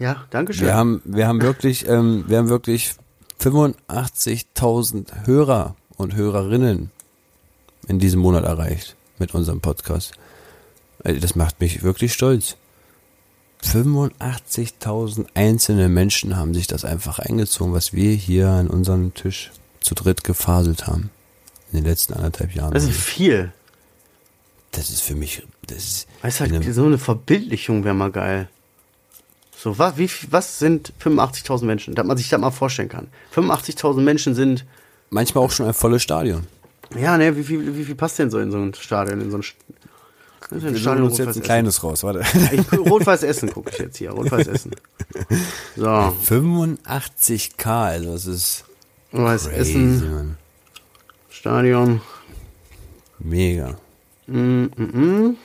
Ja, 0.01 0.25
danke 0.31 0.53
schön. 0.55 0.67
wir 0.67 0.75
haben, 0.75 1.03
wir 1.05 1.29
haben 1.29 1.41
wirklich, 1.41 1.89
ähm, 1.89 2.25
wir 2.27 2.39
haben 2.39 2.49
wirklich 2.49 2.95
85.000 3.41 5.25
Hörer 5.25 5.77
und 5.97 6.17
Hörerinnen 6.17 6.91
in 7.87 8.01
diesem 8.01 8.19
Monat 8.21 8.43
erreicht 8.45 8.97
mit 9.21 9.35
unserem 9.35 9.61
Podcast. 9.61 10.15
Also 11.05 11.21
Das 11.21 11.37
macht 11.37 11.61
mich 11.61 11.85
wirklich 11.85 12.13
stolz. 12.13 12.57
85.000 13.63 15.27
einzelne 15.35 15.89
Menschen 15.89 16.37
haben 16.37 16.55
sich 16.55 16.67
das 16.67 16.85
einfach 16.85 17.19
eingezogen, 17.19 17.73
was 17.73 17.93
wir 17.93 18.13
hier 18.13 18.49
an 18.49 18.69
unserem 18.69 19.15
Tisch 19.15 19.51
zu 19.81 19.95
dritt 19.95 20.25
gefaselt 20.25 20.87
haben. 20.87 21.11
In 21.73 21.79
den 21.81 21.85
letzten 21.85 22.15
anderthalb 22.15 22.55
Jahren. 22.55 22.73
das 22.73 22.85
ist 22.85 22.97
viel. 22.97 23.53
Das 24.73 24.91
ist 24.91 25.01
für 25.03 25.15
mich, 25.15 25.47
das 25.67 25.79
ist, 25.79 26.09
Weißt 26.23 26.41
du, 26.41 26.45
einem- 26.45 26.73
so 26.73 26.85
eine 26.85 26.99
Verbildlichung 26.99 27.85
wäre 27.85 27.95
mal 27.95 28.11
geil. 28.11 28.49
So, 29.57 29.77
was, 29.79 29.97
wie, 29.99 30.09
was 30.31 30.59
sind 30.59 30.93
85.000 31.03 31.65
Menschen? 31.65 31.95
Dass 31.95 32.07
man 32.07 32.17
sich 32.17 32.29
das 32.29 32.41
mal 32.41 32.51
vorstellen 32.51 32.89
kann. 32.89 33.09
85.000 33.35 34.01
Menschen 34.03 34.35
sind, 34.35 34.65
manchmal 35.11 35.45
auch 35.45 35.51
schon 35.51 35.67
ein 35.67 35.75
volles 35.75 36.03
Stadion. 36.03 36.47
ja, 36.97 37.17
ne, 37.19 37.37
wie 37.37 37.43
viel, 37.43 37.77
wie 37.77 37.85
viel 37.85 37.95
passt 37.97 38.19
denn 38.19 38.31
so 38.31 38.39
in 38.39 38.51
so 38.51 38.59
ein 38.59 38.73
Stadion, 38.75 39.21
in 39.21 39.31
so 39.31 39.39
ein, 39.39 39.43
St- 39.43 39.55
das 40.51 40.59
ist 40.59 40.65
ein 40.67 40.75
Wir 40.75 40.81
suchen 40.81 41.03
uns 41.03 41.19
jetzt 41.19 41.27
ein 41.27 41.31
Essen. 41.31 41.43
kleines 41.43 41.83
raus, 41.83 42.03
warte. 42.03 42.21
Ich, 42.53 42.73
Rot-Weiß 42.73 43.23
Essen 43.23 43.51
gucke 43.53 43.71
ich 43.71 43.79
jetzt 43.79 43.97
hier, 43.99 44.11
Rot-Weiß 44.11 44.47
Essen. 44.47 44.73
So, 45.77 45.87
85k, 45.87 47.67
also 47.67 48.13
das 48.13 48.27
ist 48.27 48.65
Rot-Weiß 49.13 49.47
Essen, 49.49 50.11
Mann. 50.11 50.37
Stadion. 51.31 52.01
Mega. 53.19 53.77
Mm, 54.27 54.65
mm, 54.65 54.71
mm. 54.77 55.37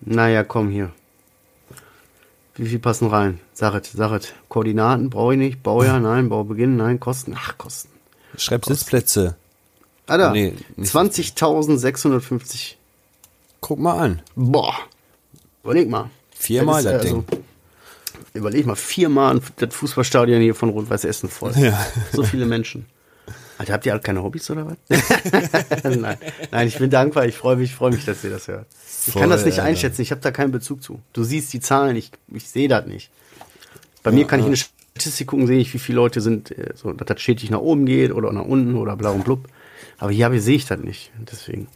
Naja, 0.00 0.44
komm 0.44 0.70
hier. 0.70 0.92
Wie 2.56 2.66
viel 2.66 2.78
passen 2.78 3.08
rein? 3.08 3.40
Sachet, 3.52 3.86
Sachet. 3.86 4.34
Koordinaten 4.48 5.10
brauche 5.10 5.32
ich 5.34 5.38
nicht. 5.38 5.62
Baujahr, 5.62 5.98
nein. 6.10 6.28
Baubeginn, 6.28 6.76
nein. 6.76 7.00
Kosten, 7.00 7.34
ach, 7.36 7.58
Kosten. 7.58 7.88
Schreib 8.36 8.64
Sitzplätze. 8.64 9.36
Alter, 10.06 10.32
Nee, 10.32 10.52
nicht 10.76 10.94
20.650. 10.94 12.74
Guck 13.60 13.78
mal 13.78 13.98
an. 13.98 14.22
Boah. 14.34 14.74
Überleg 15.62 15.88
mal. 15.88 16.10
Viermal 16.34 16.82
das 16.82 17.04
äh, 17.04 17.08
Ding. 17.08 17.24
Überleg 18.34 18.66
mal, 18.66 18.76
viermal 18.76 19.40
das 19.56 19.74
Fußballstadion 19.74 20.40
hier 20.42 20.54
von 20.54 20.68
Rot-Weiß 20.68 21.04
Essen 21.04 21.28
voll. 21.28 21.52
Ja. 21.56 21.78
So 22.12 22.24
viele 22.24 22.44
Menschen. 22.46 22.86
Alter, 23.56 23.72
habt 23.74 23.86
ihr 23.86 23.92
alle 23.92 24.02
keine 24.02 24.22
Hobbys 24.22 24.50
oder 24.50 24.66
was? 24.66 24.76
nein. 25.96 26.18
Nein, 26.50 26.68
ich 26.68 26.76
bin 26.78 26.90
dankbar. 26.90 27.26
Ich 27.26 27.36
freue 27.36 27.56
mich, 27.56 27.74
freue 27.74 27.92
mich, 27.92 28.04
dass 28.04 28.24
ihr 28.24 28.30
das 28.30 28.48
hört. 28.48 28.66
Ich 29.06 29.12
Voll, 29.12 29.22
kann 29.22 29.30
das 29.30 29.44
nicht 29.44 29.60
Alter. 29.60 29.68
einschätzen. 29.70 30.02
Ich 30.02 30.10
habe 30.10 30.20
da 30.20 30.32
keinen 30.32 30.50
Bezug 30.50 30.82
zu. 30.82 31.00
Du 31.12 31.22
siehst 31.22 31.52
die 31.52 31.60
Zahlen, 31.60 31.94
ich, 31.94 32.10
ich 32.32 32.48
sehe 32.48 32.68
das 32.68 32.86
nicht. 32.86 33.10
Bei 34.02 34.10
mir 34.10 34.26
kann 34.26 34.40
ich 34.40 34.46
eine 34.46 34.56
Statistik 34.56 35.28
gucken, 35.28 35.46
sehe 35.46 35.60
ich, 35.60 35.72
wie 35.72 35.78
viele 35.78 35.96
Leute 35.96 36.20
sind, 36.20 36.50
äh, 36.50 36.72
so, 36.74 36.92
dass 36.92 37.06
das 37.06 37.22
stetig 37.22 37.50
nach 37.50 37.60
oben 37.60 37.86
geht 37.86 38.12
oder 38.12 38.32
nach 38.32 38.44
unten 38.44 38.74
oder 38.74 38.96
blau 38.96 39.12
und 39.12 39.24
blub. 39.24 39.48
Aber 39.98 40.10
hier 40.10 40.24
habe 40.26 40.36
ich- 40.36 40.42
sehe 40.42 40.56
ich 40.56 40.66
das 40.66 40.80
nicht. 40.80 41.10
Deswegen. 41.30 41.68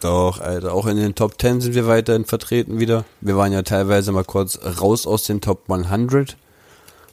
Doch, 0.00 0.40
Alter. 0.40 0.72
Auch 0.74 0.86
in 0.86 0.96
den 0.96 1.14
Top 1.14 1.40
10 1.40 1.60
sind 1.60 1.74
wir 1.74 1.86
weiterhin 1.86 2.24
vertreten 2.24 2.78
wieder. 2.80 3.04
Wir 3.20 3.36
waren 3.36 3.52
ja 3.52 3.62
teilweise 3.62 4.12
mal 4.12 4.24
kurz 4.24 4.58
raus 4.80 5.06
aus 5.06 5.24
den 5.24 5.40
Top 5.40 5.68
100. 5.70 6.36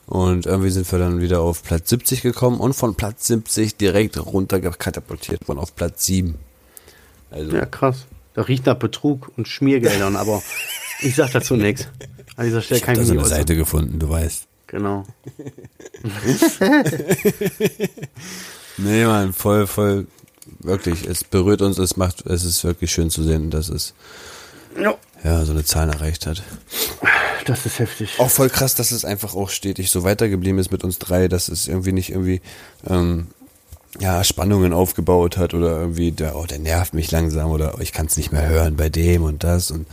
Und 0.07 0.45
irgendwie 0.45 0.71
sind 0.71 0.91
wir 0.91 0.99
dann 0.99 1.21
wieder 1.21 1.39
auf 1.39 1.63
Platz 1.63 1.89
70 1.89 2.21
gekommen 2.21 2.59
und 2.59 2.73
von 2.73 2.95
Platz 2.95 3.27
70 3.27 3.77
direkt 3.77 4.17
runter 4.25 4.59
katapultiert 4.59 5.47
worden 5.47 5.59
auf 5.59 5.73
Platz 5.75 6.05
7. 6.05 6.35
Also, 7.29 7.55
Ja, 7.55 7.65
krass. 7.65 8.07
Da 8.33 8.41
riecht 8.41 8.65
nach 8.65 8.75
Betrug 8.77 9.31
und 9.37 9.47
Schmiergeldern, 9.47 10.17
aber 10.17 10.41
ich 11.01 11.15
sag 11.15 11.31
dazu 11.31 11.55
nichts. 11.55 11.87
An 12.35 12.45
dieser 12.45 12.61
Stelle 12.61 12.79
ich 12.79 12.83
kann 12.85 12.95
habe 12.95 13.03
ich 13.03 13.07
da 13.07 13.07
so 13.07 13.13
mich 13.13 13.19
eine 13.21 13.25
äußern. 13.27 13.37
Seite 13.37 13.55
gefunden, 13.55 13.99
du 13.99 14.09
weißt. 14.09 14.47
Genau. 14.67 15.05
Nee, 18.83 19.05
Mann, 19.05 19.33
voll, 19.33 19.67
voll, 19.67 20.07
wirklich, 20.59 21.05
es 21.07 21.23
berührt 21.23 21.61
uns, 21.61 21.77
es 21.77 21.97
macht, 21.97 22.25
es 22.25 22.43
ist 22.43 22.63
wirklich 22.63 22.91
schön 22.91 23.09
zu 23.09 23.23
sehen, 23.23 23.49
dass 23.49 23.69
es, 23.69 23.93
Ja, 24.79 24.95
ja, 25.23 25.45
so 25.45 25.51
eine 25.51 25.63
Zahl 25.63 25.89
erreicht 25.89 26.25
hat. 26.25 26.41
das 27.45 27.65
ist 27.65 27.79
heftig. 27.79 28.19
Auch 28.19 28.29
voll 28.29 28.49
krass, 28.49 28.75
dass 28.75 28.91
es 28.91 29.05
einfach 29.05 29.35
auch 29.35 29.49
stetig 29.49 29.91
so 29.91 30.03
weitergeblieben 30.03 30.59
ist 30.59 30.71
mit 30.71 30.83
uns 30.83 30.99
drei, 30.99 31.27
dass 31.27 31.47
es 31.47 31.67
irgendwie 31.67 31.91
nicht 31.91 32.09
irgendwie, 32.09 32.41
ähm, 32.87 33.27
ja, 33.99 34.23
Spannungen 34.23 34.73
aufgebaut 34.73 35.37
hat 35.37 35.53
oder 35.53 35.79
irgendwie, 35.79 36.11
der, 36.11 36.35
oh, 36.35 36.45
der 36.45 36.59
nervt 36.59 36.93
mich 36.93 37.11
langsam 37.11 37.51
oder 37.51 37.75
oh, 37.77 37.81
ich 37.81 37.91
kann 37.91 38.05
es 38.05 38.17
nicht 38.17 38.31
mehr 38.31 38.47
hören 38.47 38.77
bei 38.77 38.89
dem 38.89 39.23
und 39.23 39.43
das 39.43 39.69
und, 39.69 39.85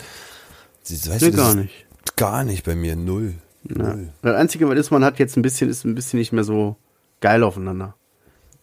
weißt 0.89 1.23
Nee, 1.23 1.31
das 1.31 1.37
gar 1.37 1.55
nicht. 1.55 1.75
Gar 2.17 2.45
nicht 2.45 2.65
bei 2.65 2.75
mir, 2.75 2.97
null. 2.97 3.35
Ja. 3.65 3.95
Null. 3.95 4.09
Das 4.23 4.37
Einzige, 4.37 4.69
was 4.69 4.79
ist, 4.79 4.91
man 4.91 5.05
hat 5.05 5.19
jetzt 5.19 5.37
ein 5.37 5.43
bisschen, 5.43 5.69
ist 5.69 5.85
ein 5.85 5.95
bisschen 5.95 6.19
nicht 6.19 6.33
mehr 6.33 6.45
so 6.45 6.77
geil 7.21 7.43
aufeinander. 7.43 7.95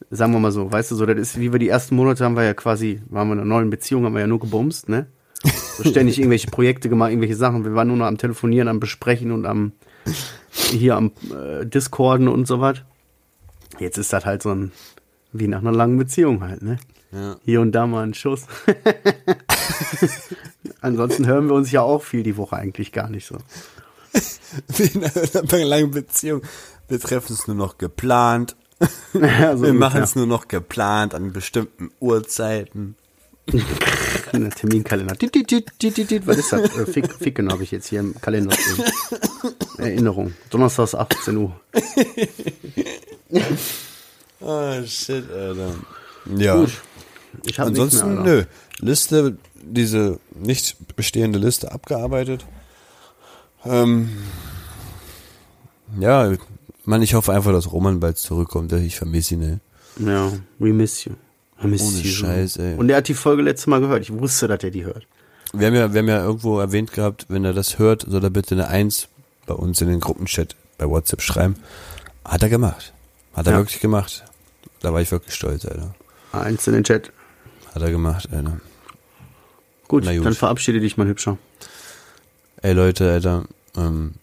Sagen 0.10 0.34
wir 0.34 0.40
mal 0.40 0.52
so, 0.52 0.72
weißt 0.72 0.92
du, 0.92 0.96
so, 0.96 1.06
das 1.06 1.18
ist, 1.18 1.40
wie 1.40 1.52
wir 1.52 1.60
die 1.60 1.70
ersten 1.70 1.96
Monate 1.96 2.24
haben 2.24 2.36
wir 2.36 2.44
ja 2.44 2.54
quasi, 2.54 3.02
waren 3.10 3.28
wir 3.28 3.34
in 3.34 3.40
einer 3.40 3.48
neuen 3.48 3.70
Beziehung, 3.70 4.06
haben 4.06 4.14
wir 4.14 4.22
ja 4.22 4.28
nur 4.28 4.40
gebumst, 4.40 4.90
ne? 4.90 5.08
So 5.78 5.84
ständig 5.90 6.20
irgendwelche 6.20 6.50
Projekte 6.50 6.90
gemacht, 6.90 7.12
irgendwelche 7.12 7.36
Sachen. 7.36 7.66
Wir 7.66 7.76
waren 7.76 7.88
nur 7.88 7.98
noch 7.98 8.06
am 8.06 8.18
Telefonieren, 8.18 8.68
am 8.68 8.80
Besprechen 8.80 9.32
und 9.32 9.46
am, 9.46 9.74
hier 10.54 10.96
am 10.96 11.12
äh, 11.32 11.66
Discorden 11.66 12.28
und 12.28 12.48
so 12.48 12.62
was. 12.62 12.82
Jetzt 13.80 13.98
ist 13.98 14.14
das 14.14 14.26
halt 14.26 14.42
so 14.42 14.52
ein, 14.52 14.72
wie 15.34 15.48
nach 15.48 15.60
einer 15.60 15.72
langen 15.72 15.98
Beziehung 15.98 16.42
halt, 16.42 16.62
ne? 16.62 16.78
Ja. 17.12 17.38
Hier 17.46 17.62
und 17.62 17.72
da 17.72 17.88
mal 17.88 18.04
ein 18.04 18.14
Schuss. 18.14 18.46
Ansonsten 20.82 21.26
hören 21.26 21.48
wir 21.48 21.56
uns 21.56 21.72
ja 21.72 21.82
auch 21.82 22.04
viel 22.04 22.24
die 22.24 22.38
Woche 22.38 22.58
eigentlich 22.58 22.92
gar 22.92 23.10
nicht 23.10 23.26
so. 23.26 23.38
Wie 24.68 24.84
in 24.84 25.04
einer 25.04 25.66
langen 25.66 25.92
Beziehung. 25.92 26.42
Wir 26.88 27.00
treffen 27.00 27.34
es 27.34 27.48
nur 27.48 27.56
noch 27.56 27.78
geplant. 27.78 28.56
Ja, 29.14 29.56
so 29.56 29.64
Wir 29.64 29.74
machen 29.74 30.04
es 30.04 30.16
nur 30.16 30.26
noch 30.26 30.48
geplant 30.48 31.14
an 31.14 31.32
bestimmten 31.32 31.92
Uhrzeiten. 32.00 32.96
Terminkalender. 34.32 35.16
Was 35.16 36.38
ist 36.38 36.52
das? 36.52 36.78
Äh, 36.78 36.86
Fick, 36.86 37.14
Ficken 37.14 37.52
habe 37.52 37.64
ich 37.64 37.72
jetzt 37.72 37.88
hier 37.88 38.00
im 38.00 38.20
Kalender. 38.20 38.56
Erinnerung. 39.78 40.34
Donnerstags 40.50 40.96
18 40.96 41.38
Uhr. 41.38 41.60
Oh, 44.42 44.82
shit, 44.86 45.32
Alter. 45.32 45.76
Ja. 46.36 46.56
Gut. 46.56 46.82
Ich 47.46 47.60
Ansonsten, 47.60 48.16
mehr, 48.16 48.24
nö. 48.24 48.44
Liste, 48.80 49.38
diese 49.62 50.20
nicht 50.34 50.96
bestehende 50.96 51.40
Liste 51.40 51.72
abgearbeitet. 51.72 52.46
Ähm, 53.64 54.10
ja, 56.00 56.32
man, 56.86 57.02
ich 57.02 57.14
hoffe 57.14 57.34
einfach, 57.34 57.52
dass 57.52 57.72
Roman 57.72 58.00
bald 58.00 58.18
zurückkommt. 58.18 58.72
Ich 58.74 58.96
vermisse 58.98 59.36
ihn, 59.36 59.42
ey. 59.42 59.58
Ja, 60.06 60.32
we 60.60 60.74
miss 60.74 61.06
you. 61.06 61.14
I 61.64 61.68
miss 61.68 61.82
Ohne 61.82 61.98
you. 62.00 62.10
Scheiß, 62.12 62.58
ey. 62.58 62.76
Und 62.76 62.90
er 62.90 62.98
hat 62.98 63.08
die 63.08 63.14
Folge 63.14 63.42
letztes 63.42 63.68
Mal 63.68 63.80
gehört. 63.80 64.02
Ich 64.02 64.12
wusste, 64.14 64.48
dass 64.48 64.64
er 64.64 64.72
die 64.72 64.84
hört. 64.86 65.08
wir 65.54 65.68
haben 65.68 65.76
ja, 65.76 65.94
wir 65.94 66.00
haben 66.00 66.08
ja 66.10 66.24
irgendwo 66.24 66.60
erwähnt 66.60 66.92
gehabt, 66.92 67.26
wenn 67.30 67.46
er 67.46 67.54
das 67.54 67.80
hört, 67.80 68.06
soll 68.08 68.24
er 68.24 68.30
bitte 68.30 68.56
eine 68.56 68.68
Eins 68.68 69.08
bei 69.46 69.54
uns 69.54 69.80
in 69.82 69.88
den 69.88 70.00
Gruppenchat 70.00 70.56
bei 70.78 70.90
WhatsApp 70.90 71.22
schreiben. 71.22 71.56
Hat 72.26 72.44
er 72.44 72.50
gemacht. 72.50 72.94
Hat 73.34 73.48
er 73.48 73.54
Ja. 73.54 73.60
wirklich 73.60 73.80
gemacht. 73.80 74.26
Da 74.82 74.94
war 74.94 75.02
ich 75.02 75.12
wirklich 75.12 75.34
stolz, 75.36 75.66
Alter. 75.66 75.96
Eins 76.34 76.68
in 76.68 76.74
den 76.74 76.84
Chat. 76.84 77.12
Hat 77.74 77.82
er 77.82 77.92
gemacht, 77.92 78.28
Alter. 78.32 78.60
Gut, 79.88 80.04
gut. 80.06 80.26
dann 80.26 80.34
verabschiede 80.34 80.80
dich, 80.80 80.98
mein 80.98 81.08
Hübscher. 81.08 81.38
Ey 82.62 82.74
Leute, 82.74 83.12
Alter, 83.12 83.46
ähm, 83.78 84.16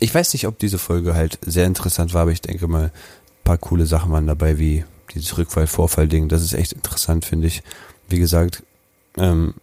ich 0.00 0.14
weiß 0.14 0.32
nicht, 0.32 0.46
ob 0.46 0.58
diese 0.58 0.78
Folge 0.78 1.14
halt 1.14 1.38
sehr 1.44 1.66
interessant 1.66 2.14
war, 2.14 2.22
aber 2.22 2.32
ich 2.32 2.40
denke 2.40 2.66
mal, 2.66 2.84
ein 2.86 3.44
paar 3.44 3.58
coole 3.58 3.86
Sachen 3.86 4.10
waren 4.12 4.26
dabei, 4.26 4.58
wie 4.58 4.84
dieses 5.14 5.36
Rückfall-Vorfall-Ding. 5.36 6.28
Das 6.28 6.42
ist 6.42 6.54
echt 6.54 6.72
interessant, 6.72 7.24
finde 7.24 7.46
ich. 7.46 7.62
Wie 8.08 8.18
gesagt, 8.18 8.62
ähm, 9.16 9.54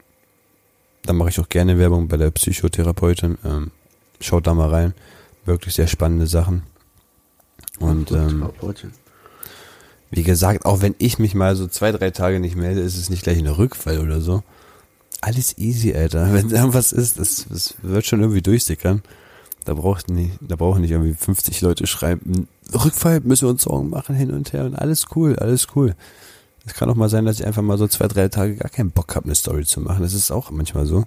da 1.04 1.14
mache 1.14 1.30
ich 1.30 1.40
auch 1.40 1.50
gerne 1.50 1.80
Werbung 1.80 2.08
bei 2.08 2.18
der 2.18 2.32
Psychotherapeutin. 2.32 3.38
Ähm, 3.44 3.72
schaut 4.20 4.48
da 4.48 4.54
mal 4.54 4.70
rein. 4.70 4.94
Wirklich 5.46 5.74
sehr 5.76 5.88
spannende 5.88 6.28
Sachen. 6.28 6.64
Und 7.80 8.12
ähm, 8.12 8.50
wie 10.12 10.24
gesagt, 10.24 10.66
auch 10.66 10.82
wenn 10.82 10.96
ich 11.00 11.20
mich 11.20 11.36
mal 11.36 11.56
so 11.56 11.68
zwei, 11.68 11.92
drei 11.92 12.12
Tage 12.12 12.40
nicht 12.40 12.56
melde, 12.56 12.82
ist 12.82 12.98
es 12.98 13.10
nicht 13.10 13.24
gleich 13.24 13.38
ein 13.38 13.48
Rückfall 13.48 14.00
oder 14.00 14.22
so. 14.22 14.44
Alles 15.22 15.58
easy, 15.58 15.94
Alter. 15.94 16.34
Wenn 16.34 16.52
irgendwas 16.52 16.92
ist, 16.92 17.20
das, 17.20 17.48
das 17.50 17.76
wird 17.82 18.06
schon 18.06 18.22
irgendwie 18.22 18.42
durchsickern. 18.42 19.02
Da 19.68 19.74
braucht 19.74 20.10
nicht, 20.10 20.32
da 20.40 20.56
brauchen 20.56 20.80
nicht 20.80 20.92
irgendwie 20.92 21.14
50 21.14 21.60
Leute 21.60 21.88
schreiben, 21.88 22.48
Rückfall 22.74 23.20
müssen 23.20 23.48
wir 23.48 23.50
uns 23.50 23.64
Sorgen 23.64 23.90
machen, 23.90 24.16
hin 24.16 24.32
und 24.32 24.54
her 24.54 24.64
und 24.64 24.76
alles 24.76 25.08
cool, 25.14 25.36
alles 25.36 25.68
cool. 25.76 25.94
Es 26.66 26.74
kann 26.74 26.90
auch 26.90 26.96
mal 26.96 27.10
sein, 27.10 27.26
dass 27.26 27.42
ich 27.42 27.46
einfach 27.46 27.62
mal 27.62 27.78
so 27.78 27.86
zwei, 27.86 28.08
drei 28.08 28.30
Tage 28.30 28.56
gar 28.56 28.70
keinen 28.70 28.92
Bock 28.92 29.14
habe, 29.18 29.26
eine 29.26 29.36
Story 29.36 29.66
zu 29.66 29.82
machen. 29.82 30.04
Das 30.04 30.14
ist 30.14 30.32
auch 30.32 30.52
manchmal 30.52 30.86
so. 30.86 31.04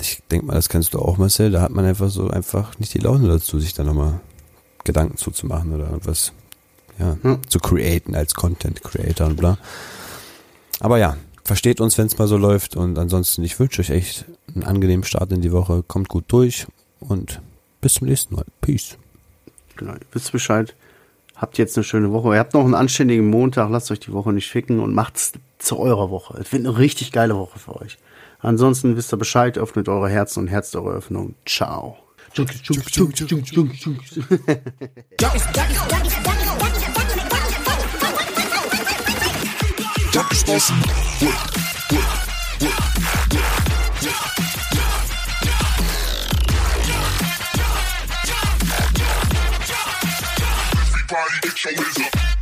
Ich 0.00 0.20
denk 0.32 0.46
mal, 0.46 0.54
das 0.54 0.68
kennst 0.68 0.94
du 0.94 0.98
auch, 0.98 1.16
Marcel. 1.16 1.52
Da 1.52 1.60
hat 1.60 1.70
man 1.70 1.84
einfach 1.84 2.10
so 2.10 2.28
einfach 2.28 2.76
nicht 2.80 2.92
die 2.92 2.98
Laune 2.98 3.28
dazu, 3.28 3.60
sich 3.60 3.72
da 3.72 3.84
nochmal 3.84 4.18
Gedanken 4.82 5.16
zuzumachen 5.16 5.72
oder 5.72 5.90
was 6.02 6.32
ja, 6.98 7.16
Hm. 7.22 7.38
zu 7.48 7.60
createn 7.60 8.16
als 8.16 8.34
Content 8.34 8.82
Creator 8.82 9.28
und 9.28 9.36
bla. 9.36 9.58
Aber 10.80 10.98
ja, 10.98 11.16
versteht 11.44 11.80
uns, 11.80 11.98
wenn 11.98 12.06
es 12.06 12.18
mal 12.18 12.26
so 12.26 12.36
läuft 12.36 12.74
und 12.74 12.98
ansonsten, 12.98 13.44
ich 13.44 13.60
wünsche 13.60 13.80
euch 13.80 13.90
echt 13.90 14.24
einen 14.56 14.64
angenehmen 14.64 15.04
Start 15.04 15.30
in 15.30 15.40
die 15.40 15.52
Woche. 15.52 15.84
Kommt 15.86 16.08
gut 16.08 16.24
durch 16.26 16.66
und 16.98 17.40
bis 17.80 17.94
zum 17.94 18.08
nächsten 18.08 18.34
Mal. 18.34 18.44
Peace. 18.60 18.96
Genau, 19.76 19.92
ihr 19.92 20.00
wisst 20.12 20.32
Bescheid. 20.32 20.74
Habt 21.36 21.56
jetzt 21.56 21.76
eine 21.76 21.84
schöne 21.84 22.12
Woche. 22.12 22.34
Ihr 22.34 22.38
habt 22.38 22.54
noch 22.54 22.64
einen 22.64 22.74
anständigen 22.74 23.30
Montag. 23.30 23.70
Lasst 23.70 23.90
euch 23.90 24.00
die 24.00 24.12
Woche 24.12 24.32
nicht 24.32 24.50
ficken 24.50 24.80
und 24.80 24.94
macht's 24.94 25.32
zu 25.58 25.78
eurer 25.78 26.10
Woche. 26.10 26.38
Es 26.38 26.52
wird 26.52 26.66
eine 26.66 26.76
richtig 26.76 27.12
geile 27.12 27.36
Woche 27.36 27.58
für 27.58 27.80
euch. 27.80 27.96
Ansonsten 28.40 28.96
wisst 28.96 29.12
ihr 29.12 29.16
Bescheid. 29.16 29.56
Öffnet 29.56 29.88
eure 29.88 30.08
Herzen 30.08 30.40
und 30.40 30.48
Herzt 30.48 30.76
eure 30.76 30.92
Öffnung. 30.92 31.34
Ciao. 31.46 31.96
Junkies 32.34 32.62
Everybody 51.12 51.40
get 51.42 51.64
your 51.64 51.74
hands. 51.74 52.39